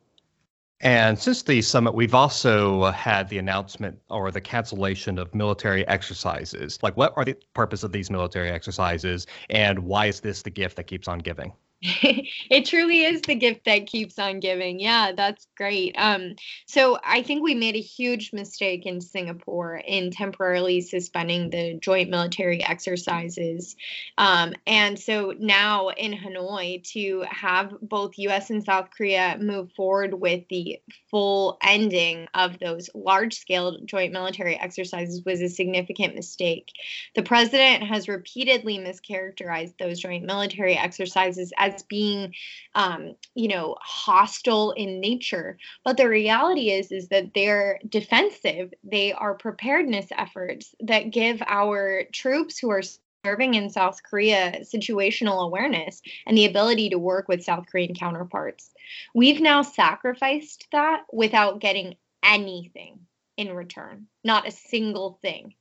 and 0.83 1.18
since 1.18 1.42
the 1.42 1.62
summit, 1.62 1.95
we've 1.95 2.14
also 2.14 2.83
uh, 2.83 2.92
had 2.92 3.29
the 3.29 3.38
announcement 3.38 3.99
or 4.11 4.31
the 4.33 4.40
cancellation 4.40 5.18
of 5.18 5.33
military 5.35 5.87
exercises. 5.87 6.79
Like, 6.83 6.97
what 6.97 7.12
are 7.16 7.25
the 7.25 7.37
purpose 7.55 7.85
of 7.85 7.92
these 7.92 8.11
military 8.11 8.51
exercises, 8.51 9.27
and 9.49 9.79
why 9.79 10.07
is 10.07 10.21
this 10.21 10.42
the 10.42 10.51
gift 10.51 10.77
that 10.77 10.85
keeps 10.85 11.09
on 11.09 11.21
giving? 11.21 11.53
it 12.49 12.64
truly 12.66 13.03
is 13.03 13.23
the 13.23 13.35
gift 13.35 13.64
that 13.64 13.88
keeps 13.88 14.16
on 14.16 14.38
giving. 14.38 14.79
Yeah, 14.79 15.11
that's 15.16 15.49
great. 15.57 15.97
Um, 15.99 16.37
so 16.64 16.97
I 17.03 17.23
think 17.23 17.42
we 17.42 17.57
made 17.57 17.75
a 17.75 17.81
huge 17.81 18.33
mistake 18.33 18.87
in 18.87 19.01
Singapore 19.01 19.83
in 19.85 20.12
temporarily 20.12 20.81
suspending 20.81 21.51
the 21.51 21.79
joint 21.83 22.09
military 22.09 22.62
exercises. 22.62 23.75
Um, 24.16 24.55
and 24.64 24.97
so 24.97 25.35
now 25.37 25.88
in 25.88 26.12
Hanoi, 26.12 26.85
to 26.92 27.25
have 27.29 27.75
both 27.83 28.16
US 28.16 28.51
and 28.51 28.62
South 28.62 28.90
Korea 28.97 29.37
move 29.40 29.73
forward 29.73 30.14
with 30.14 30.47
the 30.51 30.81
full 31.11 31.59
ending 31.64 32.29
of 32.33 32.61
those 32.61 32.90
large 32.95 33.35
scale 33.35 33.79
joint 33.87 34.12
military 34.12 34.57
exercises 34.57 35.25
was 35.25 35.42
a 35.42 35.49
significant 35.49 36.14
mistake. 36.14 36.71
The 37.16 37.25
president 37.25 37.83
has 37.83 38.07
repeatedly 38.07 38.79
mischaracterized 38.79 39.79
those 39.79 39.99
joint 39.99 40.25
military 40.25 40.77
exercises 40.77 41.53
as 41.59 41.71
as 41.74 41.82
being 41.85 42.35
um, 42.74 43.14
you 43.35 43.48
know 43.48 43.76
hostile 43.80 44.72
in 44.72 45.00
nature 45.00 45.58
but 45.85 45.96
the 45.96 46.08
reality 46.08 46.70
is 46.70 46.92
is 46.92 47.08
that 47.08 47.35
they're 47.35 47.78
defensive 47.88 48.72
they 48.85 49.12
are 49.12 49.35
preparedness 49.35 50.06
efforts 50.16 50.74
that 50.80 51.11
give 51.11 51.42
our 51.46 52.04
troops 52.12 52.58
who 52.58 52.70
are 52.70 52.82
serving 53.24 53.54
in 53.54 53.70
South 53.70 54.02
Korea 54.02 54.61
situational 54.62 55.44
awareness 55.44 56.02
and 56.26 56.37
the 56.37 56.46
ability 56.46 56.90
to 56.90 56.98
work 56.98 57.28
with 57.28 57.44
South 57.44 57.66
Korean 57.70 57.94
counterparts. 57.94 58.70
We've 59.14 59.40
now 59.40 59.62
sacrificed 59.62 60.66
that 60.72 61.04
without 61.12 61.61
getting 61.61 61.94
anything 62.24 62.98
in 63.37 63.52
return, 63.52 64.06
not 64.24 64.48
a 64.48 64.50
single 64.50 65.18
thing. 65.22 65.54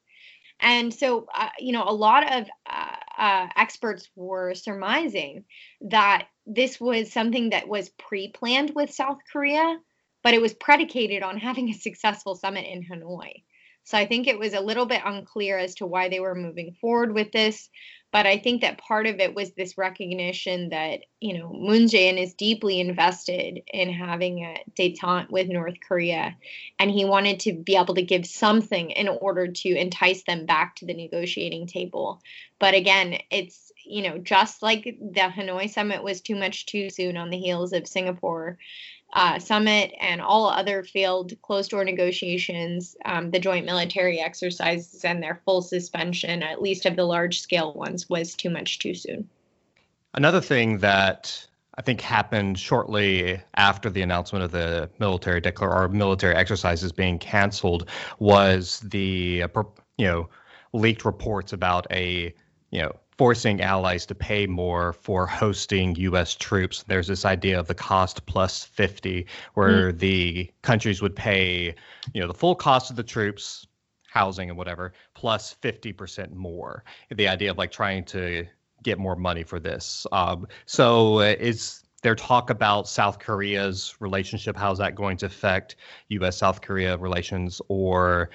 And 0.60 0.94
so, 0.94 1.28
uh, 1.34 1.50
you 1.60 1.72
know, 1.72 1.84
a 1.84 1.94
lot 1.94 2.32
of 2.32 2.48
uh, 2.70 2.91
uh, 3.18 3.48
experts 3.56 4.10
were 4.16 4.54
surmising 4.54 5.46
that 5.82 6.28
this 6.46 6.80
was 6.80 7.12
something 7.12 7.50
that 7.52 7.68
was 7.68 7.90
pre 7.90 8.32
planned 8.32 8.74
with 8.76 8.94
South 8.94 9.20
Korea, 9.32 9.78
but 10.24 10.34
it 10.34 10.42
was 10.42 10.54
predicated 10.54 11.24
on 11.24 11.38
having 11.48 11.70
a 11.70 11.74
successful 11.74 12.36
summit 12.36 12.66
in 12.66 12.84
Hanoi. 12.84 13.44
So 13.84 13.98
I 13.98 14.06
think 14.06 14.28
it 14.28 14.40
was 14.40 14.54
a 14.54 14.62
little 14.62 14.86
bit 14.86 15.02
unclear 15.04 15.58
as 15.58 15.76
to 15.76 15.86
why 15.86 16.10
they 16.10 16.20
were 16.20 16.36
moving 16.36 16.76
forward 16.80 17.14
with 17.14 17.32
this. 17.32 17.70
But 18.12 18.28
I 18.28 18.38
think 18.38 18.62
that 18.62 18.78
part 18.78 19.08
of 19.08 19.22
it 19.22 19.34
was 19.34 19.54
this 19.54 19.78
recognition 19.78 20.70
that, 20.70 21.00
you 21.22 21.38
know, 21.38 21.54
Moon 21.54 21.84
Jae-in 21.84 22.18
is 22.18 22.34
deeply 22.34 22.82
invested 22.82 23.62
in 23.72 23.90
having 23.90 24.44
a 24.44 24.58
detente 24.78 25.32
with 25.32 25.48
North 25.48 25.76
Korea. 25.80 26.36
And 26.78 26.92
he 26.92 27.06
wanted 27.06 27.40
to 27.42 27.54
be 27.54 27.78
able 27.78 27.96
to 27.96 28.02
give 28.02 28.26
something 28.26 28.92
in 28.92 29.08
order 29.08 29.48
to 29.48 29.70
entice 29.70 30.24
them 30.24 30.46
back 30.46 30.76
to 30.78 30.86
the 30.86 30.94
negotiating 30.94 31.68
table. 31.68 32.22
But 32.60 32.74
again, 32.74 33.18
it's, 33.30 33.72
you 33.86 34.02
know, 34.04 34.18
just 34.18 34.62
like 34.62 34.84
the 34.84 35.22
Hanoi 35.22 35.70
summit 35.70 36.04
was 36.04 36.20
too 36.20 36.36
much 36.36 36.66
too 36.66 36.90
soon 36.90 37.16
on 37.16 37.30
the 37.30 37.40
heels 37.40 37.72
of 37.72 37.88
Singapore 37.88 38.58
uh, 39.14 39.40
summit 39.40 39.94
and 40.00 40.22
all 40.22 40.48
other 40.48 40.84
failed 40.84 41.34
closed 41.42 41.72
door 41.72 41.84
negotiations, 41.84 42.96
um, 43.06 43.32
the 43.32 43.40
joint 43.40 43.66
military 43.66 44.20
exercises, 44.20 45.04
and 45.04 45.22
their 45.22 45.42
full 45.46 45.62
suspension, 45.62 46.44
at 46.44 46.62
least 46.62 46.86
of 46.86 46.96
the 46.96 47.04
large 47.04 47.42
scale 47.42 47.74
ones, 47.74 48.10
was 48.10 48.34
too 48.36 48.50
much 48.50 48.80
too 48.80 48.94
soon. 48.94 49.28
Another 50.14 50.42
thing 50.42 50.80
that 50.80 51.48
I 51.76 51.82
think 51.82 52.02
happened 52.02 52.60
shortly 52.60 53.42
after 53.56 53.90
the 53.90 54.02
announcement 54.02 54.44
of 54.44 54.52
the 54.52 54.90
military 55.00 55.42
declare 55.42 55.72
or 55.72 55.88
military 55.88 56.36
exercises 56.36 56.92
being 56.92 57.18
canceled 57.18 57.90
was 58.20 58.82
the 58.82 59.46
you 59.98 60.06
know 60.06 60.30
leaked 60.74 61.06
reports 61.06 61.54
about 61.54 61.88
a 61.92 62.34
you 62.72 62.82
know 62.82 62.96
forcing 63.18 63.62
allies 63.62 64.06
to 64.08 64.16
pay 64.16 64.48
more 64.48 64.94
for 64.94 65.28
hosting 65.28 65.96
U.S. 65.96 66.36
troops. 66.36 66.84
There's 66.88 67.08
this 67.08 67.26
idea 67.26 67.60
of 67.60 67.68
the 67.68 67.76
cost 67.76 68.26
plus 68.26 68.64
50, 68.64 69.26
where 69.54 69.92
mm. 69.92 70.00
the 70.00 70.52
countries 70.62 71.02
would 71.02 71.16
pay, 71.16 71.76
you 72.14 72.22
know, 72.22 72.28
the 72.28 72.34
full 72.34 72.56
cost 72.56 72.90
of 72.90 72.96
the 72.96 73.04
troops, 73.04 73.68
housing 74.08 74.50
and 74.50 74.58
whatever, 74.58 74.94
plus 75.14 75.56
50% 75.62 76.34
more. 76.34 76.84
The 77.10 77.28
idea 77.28 77.52
of 77.52 77.58
like 77.58 77.72
trying 77.72 78.06
to 78.06 78.46
get 78.84 78.98
more 78.98 79.16
money 79.16 79.44
for 79.44 79.60
this. 79.60 80.08
Um, 80.12 80.48
so 80.66 81.20
uh, 81.20 81.36
is 81.40 81.84
there 82.02 82.16
talk 82.16 82.50
about 82.50 82.88
South 82.88 83.20
Korea's 83.20 83.96
relationship? 84.00 84.58
How's 84.58 84.80
that 84.80 84.96
going 84.96 85.18
to 85.18 85.28
affect 85.28 85.76
U.S. 86.10 86.38
South 86.38 86.62
Korea 86.62 86.98
relations, 86.98 87.62
or 87.68 88.32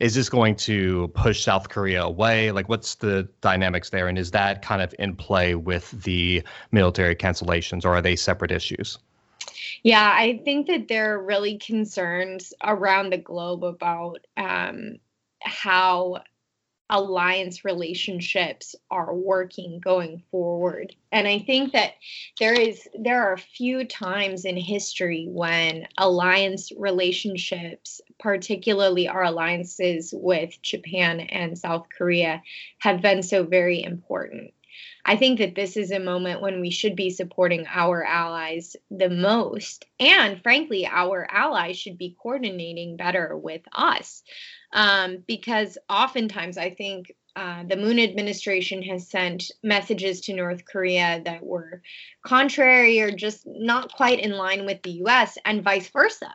is 0.00 0.14
this 0.14 0.28
going 0.28 0.54
to 0.54 1.08
push 1.08 1.42
South 1.42 1.68
Korea 1.68 2.04
away? 2.04 2.52
Like, 2.52 2.68
what's 2.68 2.94
the 2.96 3.28
dynamics 3.40 3.90
there? 3.90 4.08
And 4.08 4.16
is 4.16 4.30
that 4.30 4.62
kind 4.62 4.80
of 4.80 4.94
in 4.98 5.16
play 5.16 5.54
with 5.54 5.90
the 6.02 6.42
military 6.70 7.16
cancellations, 7.16 7.84
or 7.84 7.94
are 7.94 8.02
they 8.02 8.16
separate 8.16 8.52
issues? 8.52 8.98
Yeah, 9.82 10.12
I 10.14 10.40
think 10.44 10.66
that 10.68 10.88
there 10.88 11.14
are 11.14 11.22
really 11.22 11.58
concerns 11.58 12.52
around 12.62 13.10
the 13.10 13.18
globe 13.18 13.64
about 13.64 14.26
um, 14.36 14.98
how 15.40 16.22
alliance 16.90 17.64
relationships 17.64 18.74
are 18.90 19.14
working 19.14 19.80
going 19.80 20.22
forward. 20.30 20.94
And 21.12 21.26
i 21.26 21.38
think 21.38 21.72
that 21.72 21.94
there 22.38 22.52
is 22.54 22.86
there 22.98 23.22
are 23.22 23.32
a 23.32 23.38
few 23.38 23.84
times 23.84 24.44
in 24.44 24.56
history 24.56 25.26
when 25.28 25.86
alliance 25.96 26.70
relationships 26.76 28.00
particularly 28.18 29.08
our 29.08 29.24
alliances 29.24 30.12
with 30.16 30.60
japan 30.62 31.20
and 31.20 31.58
south 31.58 31.86
korea 31.96 32.42
have 32.78 33.00
been 33.00 33.22
so 33.22 33.44
very 33.44 33.82
important 33.82 34.52
I 35.04 35.16
think 35.16 35.38
that 35.38 35.54
this 35.54 35.76
is 35.76 35.90
a 35.90 35.98
moment 35.98 36.42
when 36.42 36.60
we 36.60 36.70
should 36.70 36.96
be 36.96 37.10
supporting 37.10 37.66
our 37.66 38.04
allies 38.04 38.76
the 38.90 39.08
most. 39.08 39.84
And 39.98 40.42
frankly, 40.42 40.86
our 40.86 41.26
allies 41.30 41.78
should 41.78 41.98
be 41.98 42.16
coordinating 42.20 42.96
better 42.96 43.36
with 43.36 43.62
us 43.72 44.22
um, 44.72 45.24
because 45.26 45.78
oftentimes 45.88 46.58
I 46.58 46.70
think 46.70 47.12
uh, 47.36 47.62
the 47.68 47.76
Moon 47.76 48.00
administration 48.00 48.82
has 48.82 49.08
sent 49.08 49.52
messages 49.62 50.22
to 50.22 50.34
North 50.34 50.64
Korea 50.64 51.22
that 51.24 51.42
were 51.44 51.82
contrary 52.26 53.00
or 53.00 53.12
just 53.12 53.44
not 53.46 53.92
quite 53.92 54.18
in 54.18 54.32
line 54.32 54.66
with 54.66 54.82
the 54.82 55.02
US 55.04 55.38
and 55.44 55.62
vice 55.62 55.88
versa. 55.90 56.34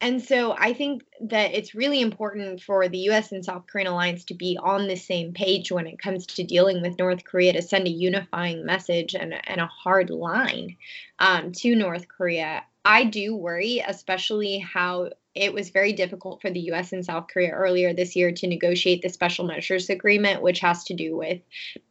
And 0.00 0.22
so 0.22 0.54
I 0.56 0.74
think 0.74 1.02
that 1.22 1.52
it's 1.54 1.74
really 1.74 2.00
important 2.00 2.62
for 2.62 2.88
the 2.88 3.10
US 3.10 3.32
and 3.32 3.44
South 3.44 3.66
Korean 3.66 3.88
alliance 3.88 4.24
to 4.26 4.34
be 4.34 4.56
on 4.62 4.86
the 4.86 4.96
same 4.96 5.32
page 5.32 5.72
when 5.72 5.86
it 5.86 5.98
comes 5.98 6.24
to 6.26 6.44
dealing 6.44 6.82
with 6.82 6.98
North 6.98 7.24
Korea 7.24 7.52
to 7.54 7.62
send 7.62 7.86
a 7.86 7.90
unifying 7.90 8.64
message 8.64 9.14
and, 9.14 9.34
and 9.48 9.60
a 9.60 9.66
hard 9.66 10.10
line 10.10 10.76
um, 11.18 11.50
to 11.52 11.74
North 11.74 12.06
Korea. 12.08 12.62
I 12.84 13.04
do 13.04 13.34
worry, 13.34 13.82
especially 13.86 14.58
how 14.58 15.10
it 15.34 15.52
was 15.52 15.70
very 15.70 15.92
difficult 15.92 16.40
for 16.40 16.50
the 16.50 16.70
US 16.72 16.92
and 16.92 17.04
South 17.04 17.26
Korea 17.32 17.50
earlier 17.50 17.92
this 17.92 18.16
year 18.16 18.32
to 18.32 18.46
negotiate 18.46 19.02
the 19.02 19.08
special 19.08 19.44
measures 19.44 19.90
agreement, 19.90 20.42
which 20.42 20.60
has 20.60 20.84
to 20.84 20.94
do 20.94 21.16
with 21.16 21.40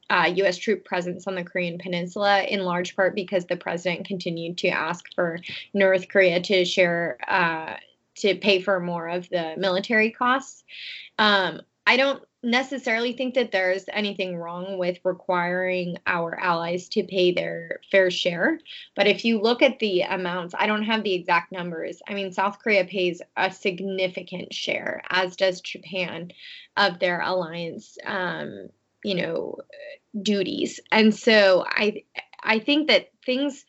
uh, 0.10 0.32
US 0.36 0.58
troop 0.58 0.86
presence 0.86 1.28
on 1.28 1.36
the 1.36 1.44
Korean 1.44 1.78
Peninsula, 1.78 2.44
in 2.44 2.62
large 2.62 2.96
part 2.96 3.16
because 3.16 3.46
the 3.46 3.58
president 3.58 4.08
continued 4.08 4.58
to 4.60 4.70
ask 4.70 5.06
for 5.14 5.40
North 5.74 6.08
Korea 6.10 6.42
to 6.42 6.66
share, 6.66 7.18
uh, 7.28 7.76
to 8.22 8.36
pay 8.36 8.62
for 8.62 8.80
more 8.80 9.08
of 9.08 9.30
the 9.30 9.56
military 9.58 10.12
costs. 10.12 10.64
Um, 11.18 11.62
I 11.86 11.96
don't 11.96 12.22
necessarily 12.44 13.14
think 13.14 13.36
that 13.36 13.52
there's 13.52 13.86
anything 13.92 14.36
wrong 14.36 14.78
with 14.78 15.00
requiring 15.04 15.98
our 16.06 16.38
allies 16.40 16.90
to 16.90 17.04
pay 17.04 17.32
their 17.32 17.80
fair 17.90 18.12
share. 18.12 18.60
But 18.96 19.08
if 19.08 19.26
you 19.26 19.42
look 19.42 19.62
at 19.62 19.80
the 19.80 20.02
amounts, 20.02 20.54
I 20.58 20.68
don't 20.68 20.84
have 20.84 21.04
the 21.04 21.14
exact 21.14 21.52
numbers. 21.52 22.02
I 22.08 22.14
mean, 22.14 22.32
South 22.32 22.60
Korea 22.60 22.86
pays 22.86 23.22
a 23.36 23.52
significant 23.52 24.54
share, 24.54 25.02
as 25.10 25.36
does 25.36 25.62
Japan, 25.62 26.32
of 26.76 27.00
their 27.00 27.22
alliance, 27.22 27.98
um, 28.06 28.68
you 29.04 29.16
know, 29.16 29.58
duties. 30.22 30.80
And 30.92 31.16
so 31.16 31.66
I, 31.68 32.04
I 32.44 32.60
think 32.60 32.90
that 32.90 33.12
things 33.26 33.66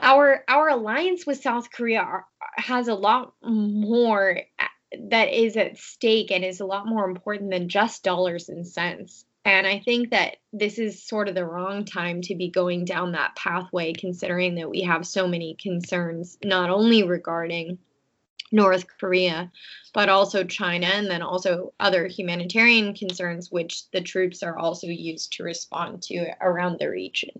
our 0.00 0.44
our 0.48 0.68
alliance 0.68 1.26
with 1.26 1.42
South 1.42 1.70
Korea 1.70 2.24
has 2.56 2.88
a 2.88 2.94
lot 2.94 3.34
more 3.42 4.40
uh, 4.58 4.64
that 5.08 5.32
is 5.32 5.56
at 5.56 5.78
stake 5.78 6.30
and 6.30 6.44
is 6.44 6.60
a 6.60 6.66
lot 6.66 6.86
more 6.86 7.08
important 7.08 7.50
than 7.50 7.68
just 7.68 8.02
dollars 8.02 8.48
and 8.48 8.66
cents. 8.66 9.24
And 9.44 9.66
I 9.66 9.78
think 9.78 10.10
that 10.10 10.36
this 10.52 10.78
is 10.78 11.02
sort 11.02 11.28
of 11.28 11.34
the 11.34 11.46
wrong 11.46 11.84
time 11.84 12.20
to 12.22 12.34
be 12.34 12.50
going 12.50 12.84
down 12.84 13.12
that 13.12 13.36
pathway, 13.36 13.92
considering 13.94 14.56
that 14.56 14.68
we 14.68 14.82
have 14.82 15.06
so 15.06 15.26
many 15.26 15.56
concerns, 15.60 16.36
not 16.44 16.68
only 16.68 17.04
regarding 17.04 17.78
North 18.52 18.86
Korea, 18.98 19.50
but 19.94 20.08
also 20.08 20.44
China, 20.44 20.86
and 20.86 21.10
then 21.10 21.22
also 21.22 21.72
other 21.80 22.06
humanitarian 22.06 22.94
concerns, 22.94 23.50
which 23.50 23.90
the 23.92 24.00
troops 24.02 24.42
are 24.42 24.58
also 24.58 24.88
used 24.88 25.32
to 25.34 25.44
respond 25.44 26.02
to 26.02 26.26
around 26.40 26.78
the 26.78 26.90
region. 26.90 27.30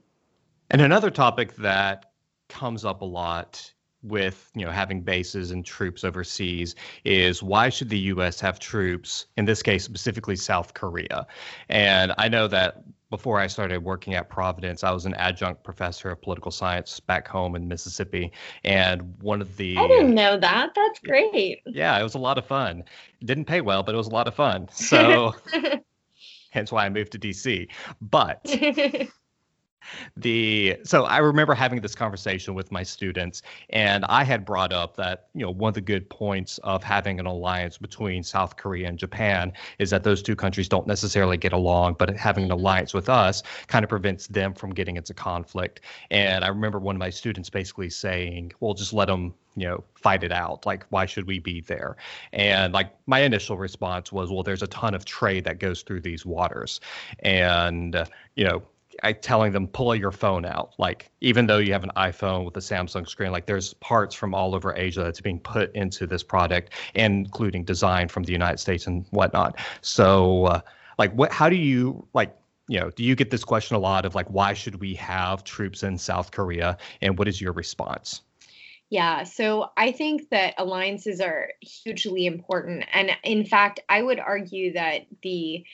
And 0.70 0.80
another 0.80 1.10
topic 1.10 1.56
that 1.56 2.09
comes 2.50 2.84
up 2.84 3.00
a 3.00 3.06
lot 3.06 3.72
with 4.02 4.50
you 4.54 4.64
know 4.64 4.70
having 4.72 5.02
bases 5.02 5.50
and 5.50 5.64
troops 5.64 6.04
overseas 6.04 6.74
is 7.04 7.42
why 7.42 7.68
should 7.68 7.88
the 7.88 7.98
US 7.98 8.40
have 8.40 8.58
troops 8.58 9.26
in 9.36 9.44
this 9.44 9.62
case 9.62 9.84
specifically 9.84 10.36
South 10.36 10.74
Korea? 10.74 11.26
And 11.68 12.12
I 12.16 12.28
know 12.28 12.48
that 12.48 12.82
before 13.10 13.40
I 13.40 13.46
started 13.46 13.84
working 13.84 14.14
at 14.14 14.30
Providence 14.30 14.84
I 14.84 14.90
was 14.92 15.04
an 15.04 15.14
adjunct 15.14 15.64
professor 15.64 16.10
of 16.10 16.22
political 16.22 16.50
science 16.50 16.98
back 16.98 17.28
home 17.28 17.54
in 17.56 17.68
Mississippi 17.68 18.32
and 18.64 19.14
one 19.20 19.42
of 19.42 19.56
the 19.56 19.76
I 19.76 19.86
didn't 19.86 20.14
know 20.14 20.38
that. 20.38 20.70
That's 20.74 21.00
great. 21.00 21.60
Yeah 21.66 21.98
it 21.98 22.02
was 22.02 22.14
a 22.14 22.18
lot 22.18 22.38
of 22.38 22.46
fun. 22.46 22.84
It 23.20 23.26
didn't 23.26 23.44
pay 23.44 23.60
well 23.60 23.82
but 23.82 23.94
it 23.94 23.98
was 23.98 24.08
a 24.08 24.12
lot 24.12 24.28
of 24.28 24.34
fun. 24.34 24.68
So 24.74 25.34
hence 26.50 26.72
why 26.72 26.86
I 26.86 26.88
moved 26.88 27.12
to 27.12 27.18
DC 27.18 27.68
but 28.00 28.40
the 30.16 30.76
so 30.84 31.04
i 31.04 31.18
remember 31.18 31.54
having 31.54 31.80
this 31.80 31.94
conversation 31.94 32.54
with 32.54 32.70
my 32.70 32.82
students 32.82 33.42
and 33.70 34.04
i 34.06 34.22
had 34.22 34.44
brought 34.44 34.72
up 34.72 34.96
that 34.96 35.28
you 35.34 35.42
know 35.42 35.50
one 35.50 35.68
of 35.68 35.74
the 35.74 35.80
good 35.80 36.08
points 36.10 36.58
of 36.58 36.82
having 36.82 37.18
an 37.18 37.26
alliance 37.26 37.78
between 37.78 38.22
south 38.22 38.56
korea 38.56 38.88
and 38.88 38.98
japan 38.98 39.52
is 39.78 39.90
that 39.90 40.04
those 40.04 40.22
two 40.22 40.36
countries 40.36 40.68
don't 40.68 40.86
necessarily 40.86 41.36
get 41.36 41.52
along 41.52 41.94
but 41.98 42.16
having 42.16 42.44
an 42.44 42.50
alliance 42.50 42.94
with 42.94 43.08
us 43.08 43.42
kind 43.66 43.84
of 43.84 43.88
prevents 43.88 44.26
them 44.28 44.54
from 44.54 44.70
getting 44.70 44.96
into 44.96 45.14
conflict. 45.14 45.80
And 46.10 46.44
i 46.44 46.48
remember 46.48 46.78
one 46.78 46.96
of 46.96 47.00
my 47.00 47.10
students 47.10 47.50
basically 47.50 47.90
saying 47.90 48.52
well 48.60 48.74
just 48.74 48.92
let 48.92 49.06
them 49.06 49.34
you 49.56 49.66
know 49.66 49.82
fight 49.94 50.22
it 50.22 50.32
out. 50.32 50.64
Like 50.64 50.86
why 50.90 51.06
should 51.06 51.26
we 51.26 51.38
be 51.38 51.60
there? 51.60 51.96
And 52.32 52.72
like 52.72 52.92
my 53.06 53.20
initial 53.20 53.58
response 53.58 54.12
was 54.12 54.30
well 54.30 54.42
there's 54.42 54.62
a 54.62 54.68
ton 54.68 54.94
of 54.94 55.04
trade 55.04 55.44
that 55.44 55.58
goes 55.58 55.82
through 55.82 56.02
these 56.02 56.24
waters. 56.24 56.80
And 57.20 57.96
uh, 57.96 58.04
you 58.36 58.44
know 58.44 58.62
I 59.02 59.12
telling 59.12 59.52
them 59.52 59.66
pull 59.66 59.94
your 59.94 60.12
phone 60.12 60.44
out. 60.44 60.74
Like 60.78 61.10
even 61.20 61.46
though 61.46 61.58
you 61.58 61.72
have 61.72 61.84
an 61.84 61.92
iPhone 61.96 62.44
with 62.44 62.56
a 62.56 62.60
Samsung 62.60 63.08
screen, 63.08 63.32
like 63.32 63.46
there's 63.46 63.74
parts 63.74 64.14
from 64.14 64.34
all 64.34 64.54
over 64.54 64.74
Asia 64.74 65.02
that's 65.04 65.20
being 65.20 65.40
put 65.40 65.74
into 65.74 66.06
this 66.06 66.22
product, 66.22 66.70
including 66.94 67.64
design 67.64 68.08
from 68.08 68.24
the 68.24 68.32
United 68.32 68.58
States 68.58 68.86
and 68.86 69.06
whatnot. 69.10 69.58
So 69.80 70.46
uh, 70.46 70.60
like 70.98 71.12
what? 71.12 71.32
How 71.32 71.48
do 71.48 71.56
you 71.56 72.06
like? 72.14 72.36
You 72.68 72.78
know, 72.78 72.90
do 72.90 73.02
you 73.02 73.16
get 73.16 73.30
this 73.30 73.42
question 73.42 73.76
a 73.76 73.80
lot 73.80 74.04
of 74.04 74.14
like 74.14 74.28
why 74.28 74.52
should 74.52 74.80
we 74.80 74.94
have 74.94 75.44
troops 75.44 75.82
in 75.82 75.98
South 75.98 76.30
Korea, 76.30 76.76
and 77.00 77.18
what 77.18 77.26
is 77.28 77.40
your 77.40 77.52
response? 77.52 78.22
Yeah, 78.90 79.22
so 79.22 79.70
I 79.76 79.92
think 79.92 80.30
that 80.30 80.54
alliances 80.58 81.20
are 81.20 81.50
hugely 81.60 82.26
important. 82.26 82.84
And 82.92 83.12
in 83.22 83.44
fact, 83.44 83.78
I 83.88 84.02
would 84.02 84.18
argue 84.18 84.72
that 84.72 85.02
the 85.22 85.64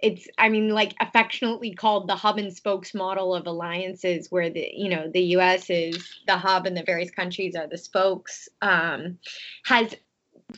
it's 0.00 0.28
i 0.38 0.48
mean 0.48 0.68
like 0.70 0.94
affectionately 1.00 1.72
called 1.72 2.08
the 2.08 2.14
hub 2.14 2.38
and 2.38 2.54
spokes 2.54 2.94
model 2.94 3.34
of 3.34 3.46
alliances 3.46 4.30
where 4.30 4.50
the 4.50 4.68
you 4.74 4.88
know 4.88 5.10
the 5.12 5.20
us 5.20 5.70
is 5.70 6.18
the 6.26 6.36
hub 6.36 6.66
and 6.66 6.76
the 6.76 6.82
various 6.82 7.10
countries 7.10 7.54
are 7.54 7.66
the 7.66 7.78
spokes 7.78 8.48
um, 8.62 9.18
has 9.64 9.94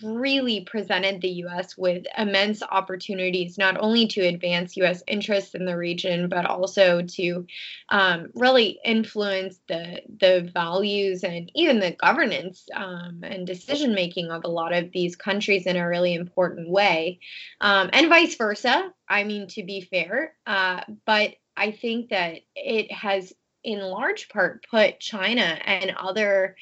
really 0.02 0.62
presented 0.62 1.20
the 1.20 1.44
US 1.44 1.76
with 1.76 2.06
immense 2.16 2.62
opportunities, 2.62 3.56
not 3.56 3.76
only 3.80 4.06
to 4.08 4.20
advance 4.22 4.76
US 4.76 5.02
interests 5.06 5.54
in 5.54 5.64
the 5.64 5.76
region, 5.76 6.28
but 6.28 6.44
also 6.46 7.02
to 7.02 7.46
um, 7.88 8.30
really 8.34 8.78
influence 8.84 9.60
the, 9.68 10.02
the 10.20 10.50
values 10.52 11.24
and 11.24 11.50
even 11.54 11.78
the 11.78 11.92
governance 11.92 12.66
um, 12.74 13.20
and 13.22 13.46
decision 13.46 13.94
making 13.94 14.30
of 14.30 14.44
a 14.44 14.48
lot 14.48 14.72
of 14.72 14.92
these 14.92 15.16
countries 15.16 15.66
in 15.66 15.76
a 15.76 15.88
really 15.88 16.14
important 16.14 16.68
way, 16.68 17.20
um, 17.60 17.90
and 17.92 18.08
vice 18.08 18.34
versa. 18.36 18.92
I 19.08 19.24
mean, 19.24 19.46
to 19.48 19.62
be 19.62 19.80
fair, 19.82 20.34
uh, 20.46 20.80
but 21.04 21.34
I 21.56 21.70
think 21.70 22.10
that 22.10 22.40
it 22.54 22.92
has, 22.92 23.32
in 23.64 23.80
large 23.80 24.28
part, 24.28 24.66
put 24.68 25.00
China 25.00 25.42
and 25.42 25.94
other 25.96 26.56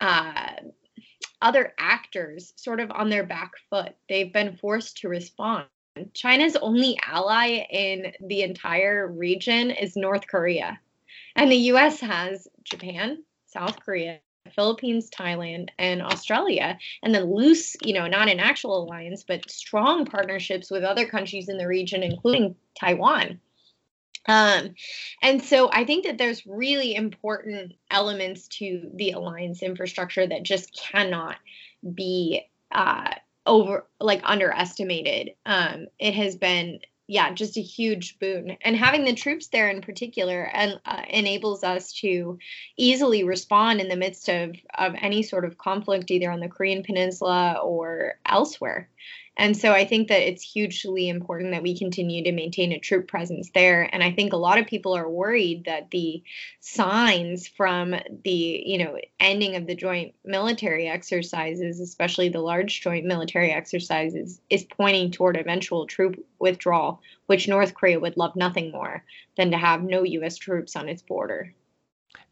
uh, 0.00 0.52
other 1.40 1.72
actors 1.78 2.52
sort 2.56 2.80
of 2.80 2.90
on 2.90 3.10
their 3.10 3.24
back 3.24 3.52
foot. 3.70 3.94
They've 4.08 4.32
been 4.32 4.56
forced 4.56 4.98
to 4.98 5.08
respond. 5.08 5.66
China's 6.14 6.56
only 6.56 6.98
ally 7.04 7.66
in 7.70 8.12
the 8.26 8.42
entire 8.42 9.06
region 9.08 9.70
is 9.70 9.96
North 9.96 10.26
Korea. 10.26 10.78
And 11.36 11.50
the 11.50 11.56
US 11.72 12.00
has 12.00 12.48
Japan, 12.62 13.24
South 13.46 13.80
Korea, 13.80 14.20
Philippines, 14.54 15.10
Thailand, 15.10 15.68
and 15.78 16.02
Australia, 16.02 16.78
and 17.02 17.14
then 17.14 17.32
loose, 17.34 17.76
you 17.82 17.94
know, 17.94 18.06
not 18.06 18.28
an 18.28 18.40
actual 18.40 18.84
alliance, 18.84 19.24
but 19.26 19.50
strong 19.50 20.06
partnerships 20.06 20.70
with 20.70 20.84
other 20.84 21.06
countries 21.06 21.48
in 21.48 21.58
the 21.58 21.66
region, 21.66 22.02
including 22.02 22.56
Taiwan. 22.78 23.40
Um, 24.28 24.74
and 25.22 25.42
so 25.42 25.70
I 25.72 25.84
think 25.84 26.04
that 26.04 26.18
there's 26.18 26.46
really 26.46 26.94
important 26.94 27.72
elements 27.90 28.46
to 28.58 28.90
the 28.94 29.12
alliance 29.12 29.62
infrastructure 29.62 30.26
that 30.26 30.42
just 30.42 30.78
cannot 30.78 31.36
be 31.94 32.42
uh, 32.70 33.10
over 33.46 33.86
like 33.98 34.20
underestimated. 34.24 35.30
Um, 35.46 35.86
it 35.98 36.14
has 36.14 36.36
been 36.36 36.80
yeah 37.08 37.32
just 37.32 37.56
a 37.56 37.62
huge 37.62 38.18
boon 38.18 38.56
and 38.60 38.76
having 38.76 39.04
the 39.04 39.14
troops 39.14 39.48
there 39.48 39.70
in 39.70 39.80
particular 39.80 40.42
and 40.52 40.78
uh, 40.84 41.02
enables 41.08 41.64
us 41.64 41.92
to 41.94 42.38
easily 42.76 43.24
respond 43.24 43.80
in 43.80 43.88
the 43.88 43.96
midst 43.96 44.28
of 44.28 44.54
of 44.76 44.94
any 45.00 45.22
sort 45.22 45.46
of 45.46 45.56
conflict 45.56 46.10
either 46.10 46.30
on 46.30 46.40
the 46.40 46.48
korean 46.48 46.82
peninsula 46.82 47.60
or 47.64 48.18
elsewhere 48.26 48.90
and 49.38 49.56
so 49.56 49.72
I 49.72 49.86
think 49.86 50.08
that 50.08 50.28
it's 50.28 50.42
hugely 50.42 51.08
important 51.08 51.52
that 51.52 51.62
we 51.62 51.78
continue 51.78 52.24
to 52.24 52.32
maintain 52.32 52.72
a 52.72 52.80
troop 52.80 53.06
presence 53.06 53.50
there. 53.54 53.88
And 53.94 54.02
I 54.02 54.10
think 54.10 54.32
a 54.32 54.36
lot 54.36 54.58
of 54.58 54.66
people 54.66 54.96
are 54.96 55.08
worried 55.08 55.66
that 55.66 55.92
the 55.92 56.24
signs 56.58 57.46
from 57.46 57.94
the, 58.24 58.62
you 58.66 58.78
know, 58.78 58.98
ending 59.20 59.54
of 59.54 59.68
the 59.68 59.76
joint 59.76 60.14
military 60.24 60.88
exercises, 60.88 61.78
especially 61.78 62.28
the 62.28 62.40
large 62.40 62.80
joint 62.80 63.06
military 63.06 63.52
exercises, 63.52 64.40
is 64.50 64.64
pointing 64.64 65.12
toward 65.12 65.36
eventual 65.36 65.86
troop 65.86 66.16
withdrawal, 66.40 67.00
which 67.26 67.46
North 67.46 67.74
Korea 67.74 68.00
would 68.00 68.16
love 68.16 68.34
nothing 68.34 68.72
more 68.72 69.04
than 69.36 69.52
to 69.52 69.56
have 69.56 69.84
no 69.84 70.02
US 70.02 70.36
troops 70.36 70.74
on 70.74 70.88
its 70.88 71.02
border. 71.02 71.54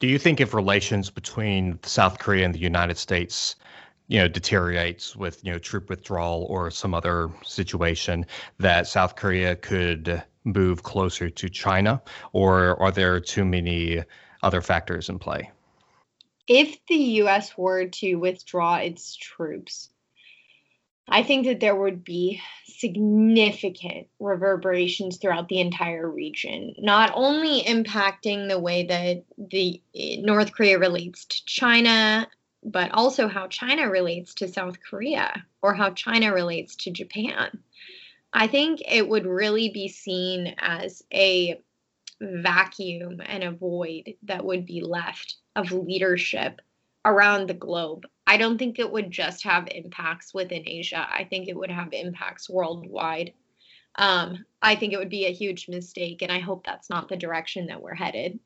Do 0.00 0.09
you 0.09 0.18
think 0.18 0.40
if 0.40 0.54
relations 0.54 1.09
between 1.11 1.78
South 1.84 2.18
Korea 2.18 2.44
and 2.44 2.54
the 2.54 2.59
United 2.59 2.98
States 2.98 3.54
you 4.09 4.18
know 4.18 4.28
deteriorates 4.28 5.16
with 5.16 5.44
you 5.44 5.52
know 5.52 5.59
troop 5.59 5.88
withdrawal 5.88 6.46
or 6.48 6.70
some 6.70 6.94
other 6.94 7.30
situation 7.44 8.26
that 8.59 8.86
South 8.86 9.16
Korea 9.16 9.57
could 9.57 10.22
move 10.44 10.82
closer 10.82 11.28
to 11.28 11.48
China 11.48 12.00
or 12.32 12.80
are 12.80 12.92
there 12.92 13.18
too 13.20 13.44
many 13.44 14.02
other 14.42 14.61
factors 14.61 15.09
in 15.09 15.18
play? 15.18 15.50
If 16.46 16.78
the 16.86 16.94
US 16.94 17.57
were 17.59 17.86
to 17.86 18.14
withdraw 18.14 18.76
its 18.76 19.16
troops, 19.16 19.90
I 21.09 21.22
think 21.22 21.46
that 21.46 21.61
there 21.61 21.74
would 21.74 22.04
be 22.04 22.40
significant 22.66 24.09
reverberations 24.20 25.16
throughout 25.16 25.48
the 25.48 25.61
entire 25.61 26.09
region, 26.09 26.74
not 26.78 27.12
only 27.14 27.62
impacting 27.62 28.48
the 28.48 28.59
way 28.59 28.84
that 28.86 29.24
the 29.38 29.80
eh, 29.94 30.16
North 30.20 30.52
Korea 30.52 30.78
relates 30.78 31.24
to 31.24 31.44
China 31.46 32.28
but 32.66 32.90
also 32.92 33.28
how 33.28 33.46
China 33.46 33.88
relates 33.88 34.34
to 34.34 34.48
South 34.48 34.78
Korea 34.82 35.46
or 35.62 35.72
how 35.72 35.90
China 35.90 36.34
relates 36.34 36.74
to 36.76 36.90
Japan. 36.90 37.62
I 38.32 38.48
think 38.48 38.82
it 38.86 39.08
would 39.08 39.24
really 39.24 39.70
be 39.70 39.88
seen 39.88 40.54
as 40.58 41.02
a 41.14 41.62
vacuum 42.20 43.22
and 43.24 43.44
a 43.44 43.52
void 43.52 44.14
that 44.24 44.44
would 44.44 44.66
be 44.66 44.80
left 44.80 45.36
of 45.54 45.70
leadership 45.70 46.60
around 47.04 47.48
the 47.48 47.54
globe. 47.54 48.04
I 48.26 48.36
don't 48.36 48.58
think 48.58 48.78
it 48.80 48.90
would 48.90 49.12
just 49.12 49.44
have 49.44 49.68
impacts 49.70 50.34
within 50.34 50.64
Asia. 50.66 51.06
I 51.08 51.24
think 51.24 51.48
it 51.48 51.56
would 51.56 51.70
have 51.70 51.92
impacts 51.92 52.50
worldwide. 52.50 53.32
um, 53.94 54.44
I 54.60 54.74
think 54.74 54.92
it 54.92 54.98
would 54.98 55.08
be 55.08 55.26
a 55.26 55.32
huge 55.32 55.68
mistake, 55.68 56.22
and 56.22 56.32
I 56.32 56.40
hope 56.40 56.66
that's 56.66 56.90
not 56.90 57.08
the 57.08 57.16
direction 57.16 57.66
that 57.68 57.80
we're 57.80 57.94
headed. 57.94 58.40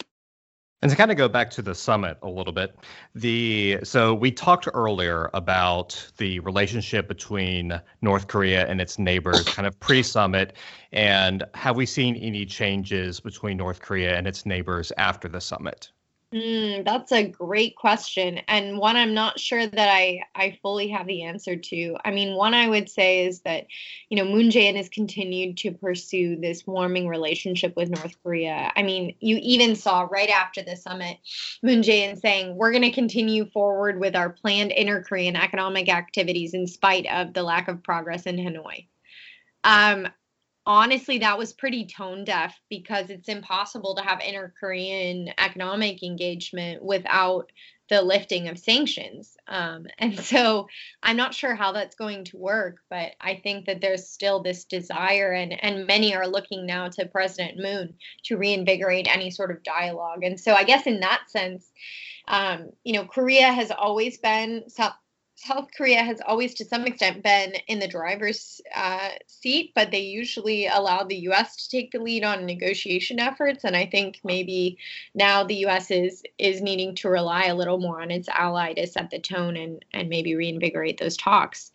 And 0.82 0.90
to 0.90 0.96
kind 0.96 1.10
of 1.10 1.18
go 1.18 1.28
back 1.28 1.50
to 1.50 1.62
the 1.62 1.74
summit 1.74 2.16
a 2.22 2.28
little 2.28 2.54
bit, 2.54 2.74
the 3.14 3.80
so 3.82 4.14
we 4.14 4.30
talked 4.30 4.66
earlier 4.72 5.28
about 5.34 6.10
the 6.16 6.40
relationship 6.40 7.06
between 7.06 7.78
North 8.00 8.28
Korea 8.28 8.66
and 8.66 8.80
its 8.80 8.98
neighbors, 8.98 9.44
kind 9.44 9.66
of 9.66 9.78
pre-summit, 9.78 10.54
and 10.92 11.44
have 11.54 11.76
we 11.76 11.84
seen 11.84 12.16
any 12.16 12.46
changes 12.46 13.20
between 13.20 13.58
North 13.58 13.80
Korea 13.80 14.16
and 14.16 14.26
its 14.26 14.46
neighbors 14.46 14.90
after 14.96 15.28
the 15.28 15.40
summit? 15.40 15.90
Mm, 16.32 16.84
that's 16.84 17.10
a 17.10 17.26
great 17.26 17.74
question, 17.74 18.38
and 18.46 18.78
one 18.78 18.94
I'm 18.94 19.14
not 19.14 19.40
sure 19.40 19.66
that 19.66 19.88
I 19.88 20.22
I 20.32 20.56
fully 20.62 20.86
have 20.90 21.08
the 21.08 21.24
answer 21.24 21.56
to. 21.56 21.96
I 22.04 22.12
mean, 22.12 22.36
one 22.36 22.54
I 22.54 22.68
would 22.68 22.88
say 22.88 23.26
is 23.26 23.40
that, 23.40 23.66
you 24.08 24.16
know, 24.16 24.24
Moon 24.24 24.48
Jae-in 24.48 24.76
has 24.76 24.88
continued 24.88 25.56
to 25.58 25.72
pursue 25.72 26.36
this 26.36 26.64
warming 26.64 27.08
relationship 27.08 27.74
with 27.76 27.90
North 27.90 28.14
Korea. 28.22 28.70
I 28.76 28.84
mean, 28.84 29.16
you 29.18 29.40
even 29.42 29.74
saw 29.74 30.02
right 30.02 30.30
after 30.30 30.62
the 30.62 30.76
summit, 30.76 31.18
Moon 31.64 31.82
Jae-in 31.82 32.16
saying, 32.16 32.54
"We're 32.54 32.70
going 32.70 32.82
to 32.82 32.92
continue 32.92 33.46
forward 33.46 33.98
with 33.98 34.14
our 34.14 34.30
planned 34.30 34.70
inter-Korean 34.70 35.34
economic 35.34 35.88
activities 35.88 36.54
in 36.54 36.68
spite 36.68 37.06
of 37.08 37.34
the 37.34 37.42
lack 37.42 37.66
of 37.66 37.82
progress 37.82 38.26
in 38.26 38.36
Hanoi." 38.36 38.86
Um, 39.64 40.06
honestly 40.70 41.18
that 41.18 41.36
was 41.36 41.52
pretty 41.52 41.84
tone 41.84 42.22
deaf 42.22 42.54
because 42.68 43.10
it's 43.10 43.28
impossible 43.28 43.96
to 43.96 44.02
have 44.02 44.20
inter-korean 44.20 45.28
economic 45.36 46.00
engagement 46.04 46.80
without 46.80 47.50
the 47.88 48.00
lifting 48.00 48.46
of 48.46 48.56
sanctions. 48.56 49.36
Um, 49.48 49.86
and 49.98 50.16
so 50.16 50.68
i'm 51.02 51.16
not 51.16 51.34
sure 51.34 51.56
how 51.56 51.72
that's 51.72 51.96
going 51.96 52.24
to 52.26 52.36
work 52.36 52.76
but 52.88 53.12
i 53.20 53.34
think 53.42 53.66
that 53.66 53.80
there's 53.80 54.08
still 54.08 54.42
this 54.42 54.64
desire 54.64 55.32
and, 55.32 55.52
and 55.60 55.88
many 55.88 56.14
are 56.14 56.28
looking 56.28 56.66
now 56.66 56.86
to 56.88 57.06
president 57.06 57.58
moon 57.58 57.94
to 58.26 58.36
reinvigorate 58.36 59.12
any 59.12 59.32
sort 59.32 59.50
of 59.50 59.64
dialogue. 59.64 60.22
And 60.22 60.38
so 60.38 60.54
i 60.54 60.62
guess 60.62 60.86
in 60.86 61.00
that 61.00 61.22
sense 61.28 61.68
um, 62.28 62.70
you 62.84 62.92
know 62.92 63.06
korea 63.06 63.52
has 63.52 63.72
always 63.72 64.18
been 64.18 64.70
South 65.42 65.68
Korea 65.74 66.02
has 66.02 66.20
always, 66.26 66.52
to 66.54 66.66
some 66.66 66.84
extent, 66.84 67.22
been 67.22 67.54
in 67.66 67.78
the 67.78 67.88
driver's 67.88 68.60
uh, 68.74 69.10
seat, 69.26 69.72
but 69.74 69.90
they 69.90 70.00
usually 70.00 70.66
allow 70.66 71.02
the 71.02 71.16
U.S. 71.16 71.56
to 71.56 71.70
take 71.70 71.92
the 71.92 71.98
lead 71.98 72.24
on 72.24 72.44
negotiation 72.44 73.18
efforts. 73.18 73.64
And 73.64 73.74
I 73.74 73.86
think 73.86 74.20
maybe 74.22 74.76
now 75.14 75.42
the 75.42 75.54
U.S. 75.56 75.90
is 75.90 76.22
is 76.36 76.60
needing 76.60 76.94
to 76.96 77.08
rely 77.08 77.44
a 77.44 77.54
little 77.54 77.78
more 77.78 78.02
on 78.02 78.10
its 78.10 78.28
ally 78.28 78.74
to 78.74 78.86
set 78.86 79.08
the 79.08 79.18
tone 79.18 79.56
and 79.56 79.82
and 79.94 80.10
maybe 80.10 80.34
reinvigorate 80.34 80.98
those 80.98 81.16
talks. 81.16 81.70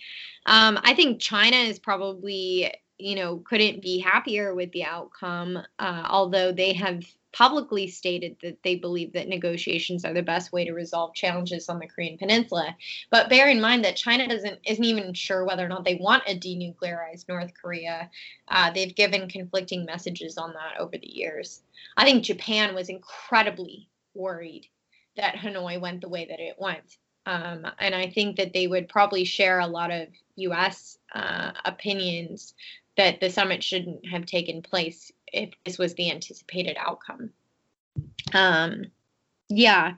Um, 0.46 0.80
I 0.84 0.94
think 0.94 1.20
China 1.20 1.58
is 1.58 1.80
probably 1.80 2.72
you 3.00 3.16
know 3.16 3.38
couldn't 3.38 3.82
be 3.82 3.98
happier 3.98 4.54
with 4.54 4.72
the 4.74 4.84
outcome, 4.84 5.58
uh, 5.80 6.04
although 6.08 6.52
they 6.52 6.74
have 6.74 7.04
publicly 7.36 7.86
stated 7.86 8.38
that 8.42 8.64
they 8.64 8.78
believe 8.78 9.12
that 9.12 9.28
negotiations 9.28 10.06
are 10.06 10.14
the 10.14 10.24
best 10.24 10.54
way 10.54 10.64
to 10.64 10.72
resolve 10.72 11.14
challenges 11.14 11.68
on 11.68 11.80
the 11.80 11.88
Korean 11.88 12.18
Peninsula. 12.18 12.74
But 13.12 13.30
bear 13.30 13.50
in 13.50 13.60
mind 13.60 13.84
that 13.84 13.98
China 13.98 14.26
doesn't 14.26 14.60
isn't 14.66 14.86
even 14.86 15.14
sure 15.14 15.44
whether 15.44 15.66
or 15.66 15.68
not 15.68 15.84
they 15.84 15.96
want 15.96 16.24
a 16.28 16.40
denuclearized 16.40 17.28
North 17.28 17.52
Korea. 17.62 18.10
Uh, 18.48 18.72
they've 18.72 18.96
given 18.96 19.28
conflicting 19.28 19.84
messages 19.84 20.38
on 20.38 20.54
that 20.54 20.80
over 20.80 20.98
the 20.98 21.12
years. 21.12 21.62
I 21.98 22.06
think 22.06 22.24
Japan 22.24 22.74
was 22.74 22.88
incredibly 22.88 23.90
worried 24.14 24.68
that 25.18 25.36
Hanoi 25.36 25.80
went 25.82 26.02
the 26.02 26.10
way 26.10 26.26
that 26.30 26.40
it 26.40 26.56
went. 26.58 26.98
Um, 27.26 27.68
and 27.80 27.94
I 27.94 28.10
think 28.12 28.38
that 28.38 28.54
they 28.54 28.68
would 28.68 28.88
probably 28.88 29.26
share 29.26 29.60
a 29.60 29.68
lot 29.68 29.92
of 29.92 30.08
U.S. 30.38 30.98
Uh, 31.14 31.52
opinions 31.66 32.54
that 32.96 33.20
the 33.20 33.30
summit 33.30 33.62
shouldn't 33.62 34.08
have 34.08 34.26
taken 34.26 34.62
place 34.62 35.12
if 35.36 35.52
this 35.66 35.78
was 35.78 35.94
the 35.94 36.12
anticipated 36.12 36.78
outcome. 36.80 37.32
Um, 38.34 38.86
yeah, 39.48 39.94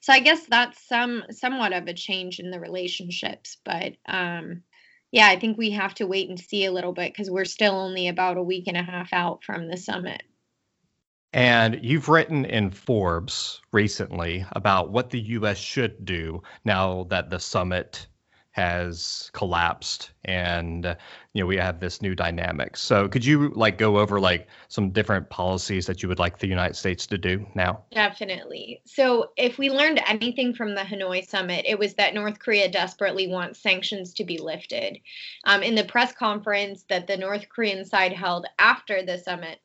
so 0.00 0.12
I 0.12 0.20
guess 0.20 0.44
that's 0.46 0.86
some 0.86 1.24
somewhat 1.30 1.72
of 1.72 1.86
a 1.86 1.94
change 1.94 2.38
in 2.38 2.50
the 2.50 2.60
relationships, 2.60 3.56
but 3.64 3.94
um, 4.06 4.62
yeah, 5.10 5.28
I 5.28 5.38
think 5.38 5.56
we 5.56 5.70
have 5.70 5.94
to 5.94 6.06
wait 6.06 6.28
and 6.28 6.38
see 6.38 6.66
a 6.66 6.72
little 6.72 6.92
bit 6.92 7.12
because 7.12 7.30
we're 7.30 7.44
still 7.44 7.74
only 7.74 8.08
about 8.08 8.36
a 8.36 8.42
week 8.42 8.64
and 8.66 8.76
a 8.76 8.82
half 8.82 9.12
out 9.12 9.42
from 9.42 9.68
the 9.68 9.76
summit. 9.76 10.22
And 11.32 11.78
you've 11.82 12.08
written 12.08 12.44
in 12.44 12.70
Forbes 12.70 13.60
recently 13.72 14.44
about 14.52 14.90
what 14.90 15.10
the 15.10 15.20
U.S. 15.20 15.58
should 15.58 16.04
do 16.04 16.42
now 16.64 17.04
that 17.10 17.30
the 17.30 17.38
summit 17.38 18.08
has 18.52 19.30
collapsed 19.32 20.10
and 20.24 20.84
you 21.34 21.42
know 21.42 21.46
we 21.46 21.56
have 21.56 21.78
this 21.78 22.02
new 22.02 22.14
dynamic. 22.14 22.76
So 22.76 23.08
could 23.08 23.24
you 23.24 23.50
like 23.50 23.78
go 23.78 23.98
over 23.98 24.18
like 24.18 24.48
some 24.68 24.90
different 24.90 25.30
policies 25.30 25.86
that 25.86 26.02
you 26.02 26.08
would 26.08 26.18
like 26.18 26.38
the 26.38 26.48
united 26.48 26.74
states 26.74 27.06
to 27.08 27.18
do 27.18 27.46
now? 27.54 27.82
Definitely. 27.92 28.82
So 28.84 29.30
if 29.36 29.56
we 29.58 29.70
learned 29.70 30.02
anything 30.06 30.52
from 30.52 30.74
the 30.74 30.80
hanoi 30.80 31.26
summit 31.26 31.64
it 31.66 31.78
was 31.78 31.94
that 31.94 32.14
north 32.14 32.40
korea 32.40 32.68
desperately 32.68 33.28
wants 33.28 33.60
sanctions 33.60 34.12
to 34.14 34.24
be 34.24 34.38
lifted. 34.38 34.98
Um, 35.44 35.62
in 35.62 35.74
the 35.76 35.84
press 35.84 36.12
conference 36.12 36.84
that 36.88 37.06
the 37.06 37.16
north 37.16 37.48
korean 37.48 37.84
side 37.84 38.12
held 38.12 38.46
after 38.58 39.04
the 39.04 39.18
summit 39.18 39.60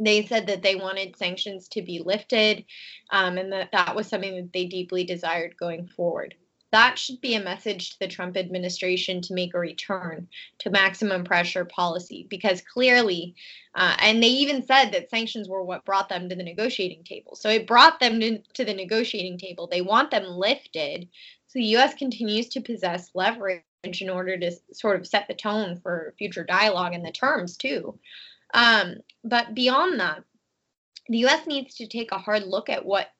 they 0.00 0.26
said 0.26 0.46
that 0.48 0.62
they 0.62 0.74
wanted 0.74 1.16
sanctions 1.16 1.68
to 1.68 1.80
be 1.80 2.00
lifted 2.04 2.64
um, 3.10 3.38
and 3.38 3.52
that 3.52 3.70
that 3.72 3.94
was 3.94 4.08
something 4.08 4.34
that 4.36 4.52
they 4.52 4.66
deeply 4.66 5.04
desired 5.04 5.56
going 5.56 5.86
forward 5.86 6.34
that 6.74 6.98
should 6.98 7.20
be 7.20 7.36
a 7.36 7.42
message 7.42 7.90
to 7.90 7.98
the 8.00 8.08
Trump 8.08 8.36
administration 8.36 9.22
to 9.22 9.32
make 9.32 9.54
a 9.54 9.58
return 9.60 10.26
to 10.58 10.70
maximum 10.70 11.22
pressure 11.22 11.64
policy 11.64 12.26
because 12.28 12.60
clearly, 12.62 13.36
uh, 13.76 13.96
and 14.00 14.20
they 14.20 14.26
even 14.26 14.60
said 14.66 14.90
that 14.90 15.08
sanctions 15.08 15.48
were 15.48 15.62
what 15.62 15.84
brought 15.84 16.08
them 16.08 16.28
to 16.28 16.34
the 16.34 16.42
negotiating 16.42 17.04
table. 17.04 17.36
So 17.36 17.48
it 17.48 17.68
brought 17.68 18.00
them 18.00 18.18
to, 18.18 18.64
the 18.64 18.74
negotiating 18.74 19.38
table. 19.38 19.68
They 19.68 19.82
want 19.82 20.10
them 20.10 20.24
lifted. 20.24 21.08
So 21.46 21.60
the 21.60 21.64
U.S. 21.76 21.94
continues 21.94 22.48
to 22.48 22.60
possess 22.60 23.08
leverage 23.14 23.62
in 23.84 24.10
order 24.10 24.36
to 24.36 24.50
sort 24.72 24.98
of 24.98 25.06
set 25.06 25.28
the 25.28 25.34
tone 25.34 25.78
for 25.80 26.12
future 26.18 26.42
dialogue 26.42 26.92
and 26.92 27.06
the 27.06 27.12
terms 27.12 27.56
too. 27.56 27.96
Um, 28.52 28.96
but 29.22 29.54
beyond 29.54 30.00
that, 30.00 30.24
the 31.08 31.18
U.S. 31.18 31.46
needs 31.46 31.76
to 31.76 31.86
take 31.86 32.10
a 32.10 32.18
hard 32.18 32.42
look 32.42 32.68
at 32.68 32.84
what 32.84 33.10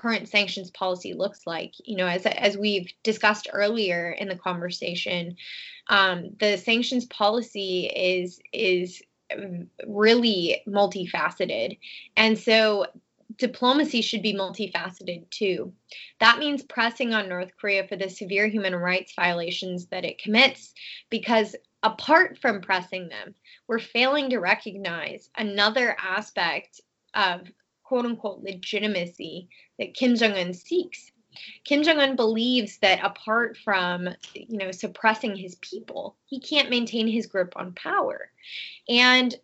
current 0.00 0.28
sanctions 0.28 0.70
policy 0.70 1.14
looks 1.14 1.46
like. 1.46 1.74
You 1.84 1.96
know, 1.96 2.06
as 2.06 2.26
as 2.26 2.56
we've 2.56 2.92
discussed 3.02 3.48
earlier 3.52 4.10
in 4.10 4.28
the 4.28 4.36
conversation, 4.36 5.36
um, 5.88 6.30
the 6.40 6.56
sanctions 6.56 7.04
policy 7.06 7.86
is 7.86 8.40
is 8.52 9.02
really 9.86 10.62
multifaceted, 10.66 11.78
and 12.16 12.38
so 12.38 12.86
diplomacy 13.38 14.02
should 14.02 14.22
be 14.22 14.34
multifaceted 14.34 15.28
too. 15.30 15.72
That 16.20 16.38
means 16.38 16.62
pressing 16.62 17.14
on 17.14 17.28
North 17.28 17.52
Korea 17.58 17.86
for 17.86 17.96
the 17.96 18.10
severe 18.10 18.46
human 18.46 18.74
rights 18.74 19.14
violations 19.14 19.86
that 19.86 20.04
it 20.04 20.18
commits, 20.18 20.74
because 21.10 21.56
apart 21.82 22.38
from 22.38 22.60
pressing 22.60 23.08
them, 23.08 23.34
we're 23.68 23.78
failing 23.78 24.30
to 24.30 24.38
recognize 24.38 25.30
another 25.36 25.96
aspect 25.98 26.80
of 27.14 27.50
quote 27.82 28.06
unquote 28.06 28.42
legitimacy 28.42 29.48
that 29.82 29.94
Kim 29.94 30.14
Jong 30.14 30.32
un 30.32 30.54
seeks. 30.54 31.10
Kim 31.64 31.82
Jong 31.82 31.98
un 31.98 32.14
believes 32.14 32.78
that 32.78 33.04
apart 33.04 33.56
from, 33.56 34.08
you 34.34 34.58
know, 34.58 34.70
suppressing 34.70 35.34
his 35.34 35.56
people, 35.56 36.16
he 36.26 36.38
can't 36.38 36.70
maintain 36.70 37.08
his 37.08 37.26
grip 37.26 37.52
on 37.56 37.72
power. 37.72 38.30
And 38.88 39.34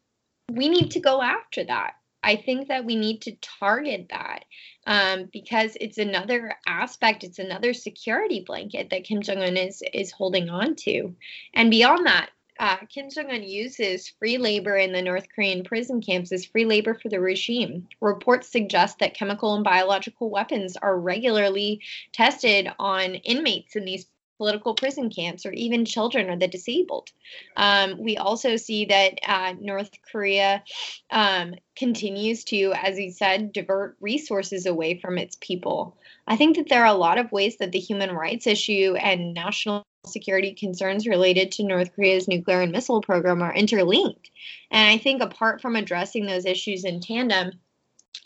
we 0.51 0.69
need 0.69 0.93
to 0.93 1.01
go 1.01 1.21
after 1.21 1.65
that. 1.65 1.95
I 2.23 2.37
think 2.37 2.69
that 2.69 2.85
we 2.85 2.95
need 2.95 3.23
to 3.23 3.37
target 3.37 4.09
that 4.11 4.45
um, 4.87 5.29
because 5.33 5.77
it's 5.81 5.99
another 5.99 6.55
aspect, 6.67 7.25
it's 7.25 7.39
another 7.39 7.73
security 7.73 8.45
blanket 8.47 8.91
that 8.91 9.05
Kim 9.05 9.23
Jong 9.23 9.39
Un 9.39 9.57
is 9.57 9.83
is 9.93 10.13
holding 10.13 10.51
on 10.51 10.75
to. 10.77 11.15
And 11.55 11.71
beyond 11.71 12.07
that, 12.07 12.31
uh, 12.59 12.77
Kim 12.89 13.09
Jong 13.11 13.31
un 13.31 13.43
uses 13.43 14.09
free 14.09 14.39
labor 14.39 14.77
in 14.77 14.93
the 14.93 15.03
North 15.03 15.27
Korean 15.35 15.63
prison 15.63 16.01
camps 16.01 16.33
as 16.33 16.45
free 16.45 16.65
labor 16.65 16.95
for 16.95 17.09
the 17.09 17.21
regime. 17.21 17.89
Reports 18.01 18.49
suggest 18.49 18.99
that 18.99 19.15
chemical 19.15 19.55
and 19.55 19.65
biological 19.65 20.31
weapons 20.31 20.77
are 20.77 20.99
regularly 20.99 21.81
tested 22.13 22.69
on 22.79 23.15
inmates 23.15 23.77
in 23.77 23.85
these 23.85 24.07
political 24.39 24.75
prison 24.75 25.11
camps 25.11 25.45
or 25.45 25.53
even 25.53 25.85
children 25.85 26.31
or 26.31 26.37
the 26.37 26.49
disabled. 26.49 27.11
Um, 27.57 27.99
we 27.99 28.17
also 28.17 28.57
see 28.57 28.87
that 28.87 29.19
uh, 29.27 29.55
North 29.61 29.91
Korea 30.11 30.63
um, 31.11 31.57
continues 31.77 32.45
to, 32.45 32.73
as 32.73 32.97
he 32.97 33.11
said, 33.11 33.53
divert 33.53 33.97
resources 34.01 34.65
away 34.65 34.99
from 34.99 35.19
its 35.19 35.37
people. 35.41 35.97
I 36.27 36.37
think 36.37 36.57
that 36.57 36.69
there 36.69 36.83
are 36.83 36.95
a 36.95 36.99
lot 36.99 37.19
of 37.19 37.33
ways 37.33 37.57
that 37.59 37.73
the 37.73 37.81
human 37.81 38.13
rights 38.13 38.47
issue 38.47 38.95
and 38.99 39.35
national 39.35 39.85
security 40.09 40.55
concerns 40.55 41.07
related 41.07 41.53
to 41.53 41.65
North 41.65 41.95
Korea's 41.95 42.29
nuclear 42.29 42.61
and 42.61 42.73
missile 42.73 43.01
program 43.01 43.43
are 43.43 43.55
interlinked. 43.55 44.31
And 44.71 44.89
I 44.89 44.99
think 44.99 45.23
apart 45.23 45.61
from 45.61 45.77
addressing 45.77 46.27
those 46.27 46.47
issues 46.47 46.85
in 46.85 47.01
tandem, 47.01 47.53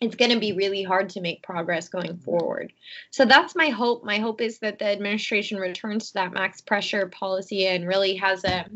it's 0.00 0.16
going 0.16 0.32
to 0.32 0.40
be 0.40 0.52
really 0.52 0.82
hard 0.82 1.10
to 1.10 1.20
make 1.20 1.42
progress 1.42 1.88
going 1.88 2.16
forward. 2.16 2.72
So 3.10 3.24
that's 3.24 3.54
my 3.54 3.68
hope. 3.68 4.04
My 4.04 4.18
hope 4.18 4.40
is 4.40 4.58
that 4.58 4.78
the 4.78 4.86
administration 4.86 5.58
returns 5.58 6.08
to 6.08 6.14
that 6.14 6.32
max 6.32 6.60
pressure 6.60 7.06
policy 7.06 7.66
and 7.66 7.86
really 7.86 8.16
has 8.16 8.44
a 8.44 8.66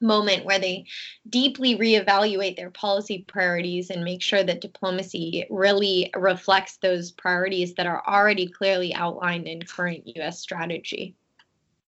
moment 0.00 0.44
where 0.44 0.58
they 0.58 0.86
deeply 1.28 1.76
reevaluate 1.76 2.56
their 2.56 2.70
policy 2.70 3.24
priorities 3.28 3.90
and 3.90 4.02
make 4.02 4.22
sure 4.22 4.42
that 4.42 4.60
diplomacy 4.60 5.46
really 5.50 6.10
reflects 6.16 6.78
those 6.78 7.10
priorities 7.10 7.74
that 7.74 7.86
are 7.86 8.02
already 8.06 8.46
clearly 8.46 8.94
outlined 8.94 9.46
in 9.46 9.62
current 9.62 10.04
US 10.16 10.40
strategy. 10.40 11.14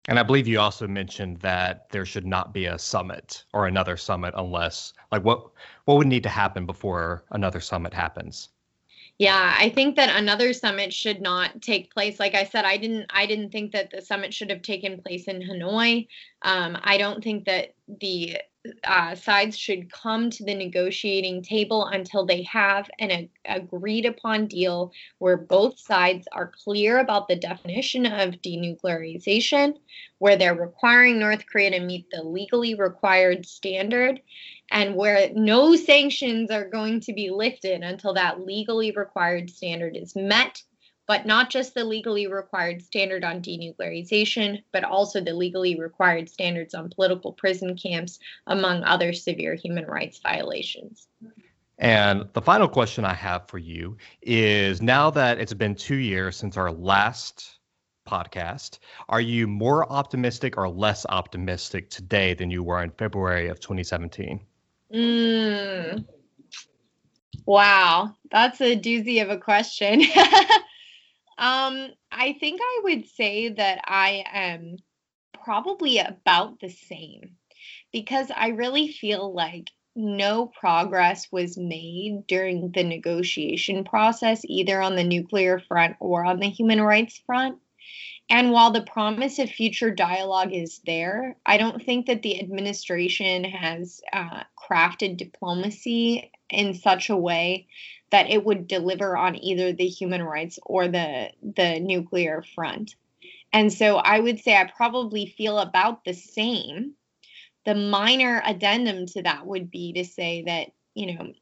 And 0.09 0.19
I 0.19 0.23
believe 0.23 0.49
you 0.49 0.59
also 0.59 0.89
mentioned 0.89 1.37
that 1.41 1.91
there 1.91 2.07
should 2.07 2.27
not 2.27 2.55
be 2.55 2.65
a 2.65 2.79
summit 2.79 3.45
or 3.53 3.67
another 3.67 3.99
summit 3.99 4.33
unless 4.39 4.95
like 5.13 5.23
what 5.23 5.51
what 5.85 5.99
would 5.99 6.07
need 6.07 6.23
to 6.23 6.31
happen 6.31 6.65
before 6.65 7.25
another 7.31 7.61
summit 7.61 7.93
happens? 7.93 8.49
Yeah, 9.19 9.55
I 9.59 9.69
think 9.69 9.97
that 9.97 10.17
another 10.17 10.55
summit 10.55 10.95
should 10.95 11.21
not 11.21 11.61
take 11.61 11.93
place. 11.93 12.19
Like 12.19 12.35
I 12.35 12.45
said, 12.45 12.65
I 12.65 12.79
didn't 12.79 13.05
I 13.11 13.27
didn't 13.27 13.51
think 13.51 13.73
that 13.73 13.91
the 13.91 14.01
summit 14.01 14.33
should 14.33 14.49
have 14.49 14.63
taken 14.63 15.03
place 15.03 15.25
in 15.25 15.43
Hanoi. 15.43 16.09
Um, 16.41 16.79
I 16.83 16.97
don't 16.97 17.23
think 17.23 17.45
that 17.45 17.75
the 18.01 18.39
uh, 18.85 19.15
sides 19.15 19.57
should 19.57 19.91
come 19.93 20.31
to 20.31 20.45
the 20.45 20.55
negotiating 20.55 21.43
table 21.43 21.87
until 21.87 22.27
they 22.27 22.43
have 22.43 22.91
an 22.99 23.11
a, 23.11 23.31
agreed 23.47 24.05
upon 24.05 24.47
deal 24.47 24.93
where 25.19 25.37
both 25.37 25.79
sides 25.79 26.27
are 26.33 26.53
clear 26.65 26.99
about 26.99 27.29
the 27.29 27.37
definition 27.37 28.05
of 28.05 28.35
denuclearization, 28.43 29.75
where 30.19 30.37
they're 30.37 30.55
requiring 30.55 31.19
North 31.19 31.47
Korea 31.47 31.71
to 31.71 31.81
meet 31.81 32.07
the 32.11 32.23
legally 32.23 32.75
required 32.75 33.47
standard, 33.47 34.21
and 34.71 34.97
where 34.97 35.31
no 35.35 35.77
sanctions 35.77 36.51
are 36.51 36.69
going 36.69 37.01
to 37.01 37.13
be 37.13 37.31
lifted 37.31 37.83
until 37.83 38.15
that 38.15 38.45
legally 38.45 38.91
required 38.91 39.51
standard 39.51 39.97
is 39.97 40.17
met 40.17 40.63
but 41.09 41.25
not 41.25 41.49
just 41.49 41.75
the 41.75 41.83
legally 41.83 42.27
required 42.27 42.83
standard 42.83 43.25
on 43.25 43.41
denuclearization, 43.41 44.63
but 44.73 44.85
also 44.85 45.21
the 45.23 45.33
legally 45.33 45.81
required 45.81 46.29
standards 46.29 46.75
on 46.75 46.91
political 46.91 47.33
prison 47.33 47.77
camps, 47.77 48.19
among 48.47 48.85
other 48.85 49.15
severe 49.15 49.55
human 49.55 49.87
rights 49.87 50.21
violations. 50.23 51.09
And 51.79 52.29
the 52.35 52.43
final 52.43 52.69
question 52.69 53.07
I 53.07 53.15
have 53.15 53.49
for 53.49 53.57
you 53.57 53.97
is 54.21 54.83
now 54.83 55.11
that 55.11 55.41
it's 55.41 55.55
been 55.55 55.75
two 55.75 55.97
years 55.97 56.37
since 56.37 56.59
our 56.59 56.71
last 56.71 57.59
podcast, 58.07 58.79
are 59.09 59.21
you 59.21 59.47
more 59.47 59.91
optimistic 59.91 60.59
or 60.59 60.69
less 60.69 61.07
optimistic 61.09 61.89
today 61.89 62.35
than 62.35 62.51
you 62.51 62.63
were 62.63 62.83
in 62.83 62.91
February 62.91 63.49
of 63.49 63.61
2017? 63.61 64.41
Mm. 64.93 66.05
Wow, 67.47 68.15
that's 68.31 68.61
a 68.61 68.79
doozy 68.79 69.23
of 69.23 69.31
a 69.31 69.39
question. 69.39 70.03
um, 71.39 71.89
I 72.11 72.37
think 72.41 72.61
I 72.63 72.81
would 72.85 73.07
say 73.07 73.51
that 73.51 73.81
I 73.85 74.25
am 74.33 74.77
probably 75.45 75.99
about 75.99 76.61
the 76.61 76.69
same 76.69 77.37
because 77.93 78.31
I 78.35 78.49
really 78.49 78.89
feel 78.89 79.33
like 79.33 79.71
no 79.95 80.47
progress 80.47 81.27
was 81.33 81.57
made 81.57 82.25
during 82.27 82.71
the 82.73 82.85
negotiation 82.85 83.85
process, 83.85 84.43
either 84.45 84.81
on 84.81 84.97
the 84.97 85.05
nuclear 85.05 85.59
front 85.59 85.97
or 86.01 86.25
on 86.25 86.39
the 86.39 86.49
human 86.49 86.81
rights 86.81 87.21
front. 87.27 87.59
And 88.31 88.53
while 88.53 88.71
the 88.71 88.83
promise 88.83 89.39
of 89.39 89.49
future 89.49 89.91
dialogue 89.91 90.53
is 90.53 90.81
there, 90.85 91.37
I 91.47 91.57
don't 91.57 91.83
think 91.83 92.07
that 92.07 92.23
the 92.23 92.39
administration 92.41 93.45
has 93.45 94.03
uh, 94.13 94.43
crafted 94.57 95.17
diplomacy 95.17 96.31
in 96.51 96.75
such 96.75 97.09
a 97.09 97.17
way 97.17 97.69
that 98.11 98.31
it 98.31 98.45
would 98.45 98.69
deliver 98.69 99.17
on 99.17 99.37
either 99.37 99.73
the 99.73 99.87
human 99.87 100.23
rights 100.23 100.59
or 100.65 100.89
the 100.89 101.31
the 101.43 101.81
nuclear 101.81 102.45
front. 102.55 102.97
And 103.53 103.73
so 103.73 103.97
I 103.97 104.21
would 104.21 104.41
say 104.41 104.57
I 104.57 104.65
probably 104.65 105.27
feel 105.27 105.59
about 105.59 106.05
the 106.05 106.13
same. 106.13 106.95
The 107.65 107.75
minor 107.75 108.43
addendum 108.45 109.07
to 109.07 109.23
that 109.23 109.47
would 109.47 109.71
be 109.71 109.95
to 109.95 110.05
say 110.05 110.43
that, 110.47 110.73
you 110.95 111.15
know, 111.15 111.33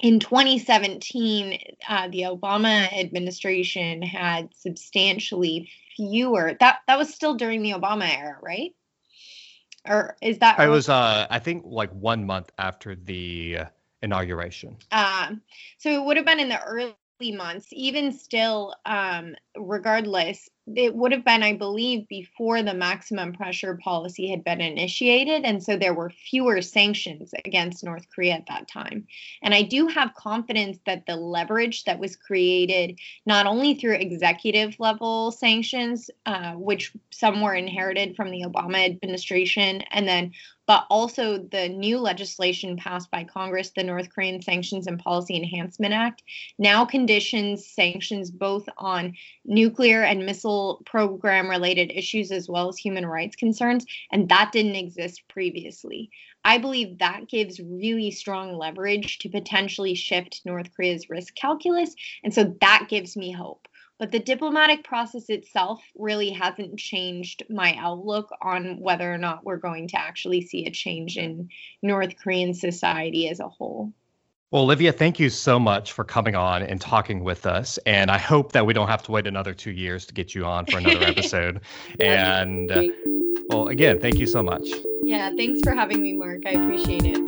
in 0.00 0.20
2017, 0.20 1.58
uh, 1.88 2.08
the 2.08 2.22
Obama 2.22 2.92
administration 2.92 4.02
had 4.02 4.48
substantially 4.54 5.70
fewer. 5.96 6.56
That 6.60 6.78
that 6.86 6.98
was 6.98 7.12
still 7.12 7.34
during 7.34 7.62
the 7.62 7.72
Obama 7.72 8.08
era, 8.08 8.38
right? 8.42 8.74
Or 9.86 10.16
is 10.22 10.38
that? 10.38 10.60
It 10.60 10.68
was, 10.68 10.88
uh, 10.88 11.26
I 11.30 11.38
think, 11.38 11.64
like 11.66 11.90
one 11.92 12.24
month 12.26 12.52
after 12.58 12.94
the 12.94 13.58
inauguration. 14.02 14.76
Um, 14.92 15.42
so 15.78 15.90
it 15.90 16.04
would 16.04 16.16
have 16.16 16.26
been 16.26 16.40
in 16.40 16.48
the 16.48 16.62
early 16.62 16.94
months. 17.20 17.68
Even 17.72 18.12
still, 18.12 18.74
um, 18.86 19.34
regardless, 19.56 20.48
it 20.76 20.94
would 20.94 21.12
have 21.12 21.24
been, 21.24 21.42
I 21.42 21.54
believe, 21.54 22.08
before 22.08 22.62
the 22.62 22.74
maximum 22.74 23.32
pressure 23.32 23.78
policy 23.82 24.30
had 24.30 24.44
been 24.44 24.60
initiated. 24.60 25.44
And 25.44 25.62
so 25.62 25.76
there 25.76 25.94
were 25.94 26.10
fewer 26.10 26.60
sanctions 26.62 27.32
against 27.44 27.84
North 27.84 28.06
Korea 28.14 28.34
at 28.34 28.46
that 28.46 28.68
time. 28.68 29.06
And 29.42 29.54
I 29.54 29.62
do 29.62 29.86
have 29.88 30.14
confidence 30.14 30.78
that 30.86 31.06
the 31.06 31.16
leverage 31.16 31.84
that 31.84 31.98
was 31.98 32.16
created, 32.16 32.98
not 33.26 33.46
only 33.46 33.74
through 33.74 33.94
executive 33.94 34.76
level 34.78 35.30
sanctions, 35.30 36.10
uh, 36.26 36.52
which 36.52 36.92
some 37.10 37.40
were 37.40 37.54
inherited 37.54 38.16
from 38.16 38.30
the 38.30 38.42
Obama 38.42 38.84
administration, 38.84 39.82
and 39.90 40.06
then 40.06 40.32
but 40.68 40.86
also 40.90 41.38
the 41.38 41.66
new 41.70 41.98
legislation 41.98 42.76
passed 42.76 43.10
by 43.10 43.24
Congress, 43.24 43.70
the 43.70 43.82
North 43.82 44.14
Korean 44.14 44.42
Sanctions 44.42 44.86
and 44.86 44.98
Policy 44.98 45.34
Enhancement 45.34 45.94
Act, 45.94 46.22
now 46.58 46.84
conditions 46.84 47.66
sanctions 47.66 48.30
both 48.30 48.68
on 48.76 49.14
nuclear 49.46 50.02
and 50.02 50.26
missile 50.26 50.82
program 50.84 51.48
related 51.48 51.90
issues 51.90 52.30
as 52.30 52.50
well 52.50 52.68
as 52.68 52.76
human 52.76 53.06
rights 53.06 53.34
concerns. 53.34 53.86
And 54.12 54.28
that 54.28 54.52
didn't 54.52 54.76
exist 54.76 55.22
previously. 55.26 56.10
I 56.44 56.58
believe 56.58 56.98
that 56.98 57.28
gives 57.28 57.60
really 57.60 58.10
strong 58.10 58.58
leverage 58.58 59.18
to 59.20 59.30
potentially 59.30 59.94
shift 59.94 60.42
North 60.44 60.70
Korea's 60.76 61.08
risk 61.08 61.34
calculus. 61.34 61.94
And 62.22 62.34
so 62.34 62.54
that 62.60 62.88
gives 62.90 63.16
me 63.16 63.32
hope. 63.32 63.68
But 63.98 64.12
the 64.12 64.20
diplomatic 64.20 64.84
process 64.84 65.28
itself 65.28 65.82
really 65.96 66.30
hasn't 66.30 66.78
changed 66.78 67.42
my 67.50 67.74
outlook 67.78 68.30
on 68.40 68.78
whether 68.78 69.12
or 69.12 69.18
not 69.18 69.44
we're 69.44 69.56
going 69.56 69.88
to 69.88 70.00
actually 70.00 70.42
see 70.42 70.66
a 70.66 70.70
change 70.70 71.16
in 71.16 71.48
North 71.82 72.16
Korean 72.16 72.54
society 72.54 73.28
as 73.28 73.40
a 73.40 73.48
whole. 73.48 73.92
Well, 74.50 74.62
Olivia, 74.62 74.92
thank 74.92 75.20
you 75.20 75.28
so 75.28 75.58
much 75.58 75.92
for 75.92 76.04
coming 76.04 76.34
on 76.34 76.62
and 76.62 76.80
talking 76.80 77.22
with 77.22 77.44
us. 77.44 77.76
And 77.84 78.10
I 78.10 78.16
hope 78.16 78.52
that 78.52 78.64
we 78.64 78.72
don't 78.72 78.88
have 78.88 79.02
to 79.02 79.12
wait 79.12 79.26
another 79.26 79.52
two 79.52 79.72
years 79.72 80.06
to 80.06 80.14
get 80.14 80.34
you 80.34 80.46
on 80.46 80.64
for 80.64 80.78
another 80.78 81.04
episode. 81.04 81.60
and 82.00 82.72
uh, 82.72 82.84
well, 83.48 83.68
again, 83.68 84.00
thank 84.00 84.18
you 84.18 84.26
so 84.26 84.42
much. 84.42 84.66
Yeah, 85.02 85.30
thanks 85.36 85.60
for 85.62 85.74
having 85.74 86.00
me, 86.00 86.14
Mark. 86.14 86.46
I 86.46 86.50
appreciate 86.50 87.04
it. 87.04 87.27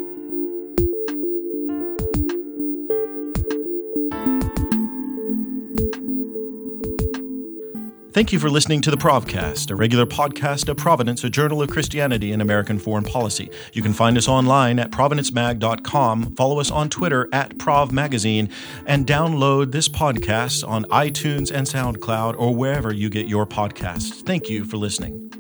Thank 8.13 8.33
you 8.33 8.41
for 8.41 8.51
listening 8.51 8.81
to 8.83 8.91
the 8.91 8.97
Provcast, 8.97 9.71
a 9.71 9.77
regular 9.77 10.05
podcast 10.05 10.69
of 10.69 10.77
Providence, 10.77 11.23
a 11.23 11.31
journal 11.31 11.63
of 11.63 11.71
Christianity 11.71 12.33
and 12.33 12.43
American 12.43 12.81
foreign 12.81 13.05
policy. 13.05 13.51
You 13.73 13.83
can 13.83 13.93
find 13.93 14.19
us 14.19 14.27
online 14.27 14.81
at 14.81 14.91
providencemag.com, 14.91 16.35
follow 16.35 16.59
us 16.59 16.73
on 16.73 16.89
Twitter 16.89 17.29
at 17.33 17.57
ProvMagazine, 17.59 18.51
and 18.85 19.07
download 19.07 19.71
this 19.71 19.89
podcast 19.89 20.67
on 20.67 20.87
iTunes 20.87 21.53
and 21.53 21.69
SoundCloud 21.69 22.35
or 22.37 22.53
wherever 22.53 22.93
you 22.93 23.11
get 23.11 23.29
your 23.29 23.47
podcasts. 23.47 24.23
Thank 24.27 24.51
you 24.51 24.65
for 24.65 24.77
listening. 24.77 25.40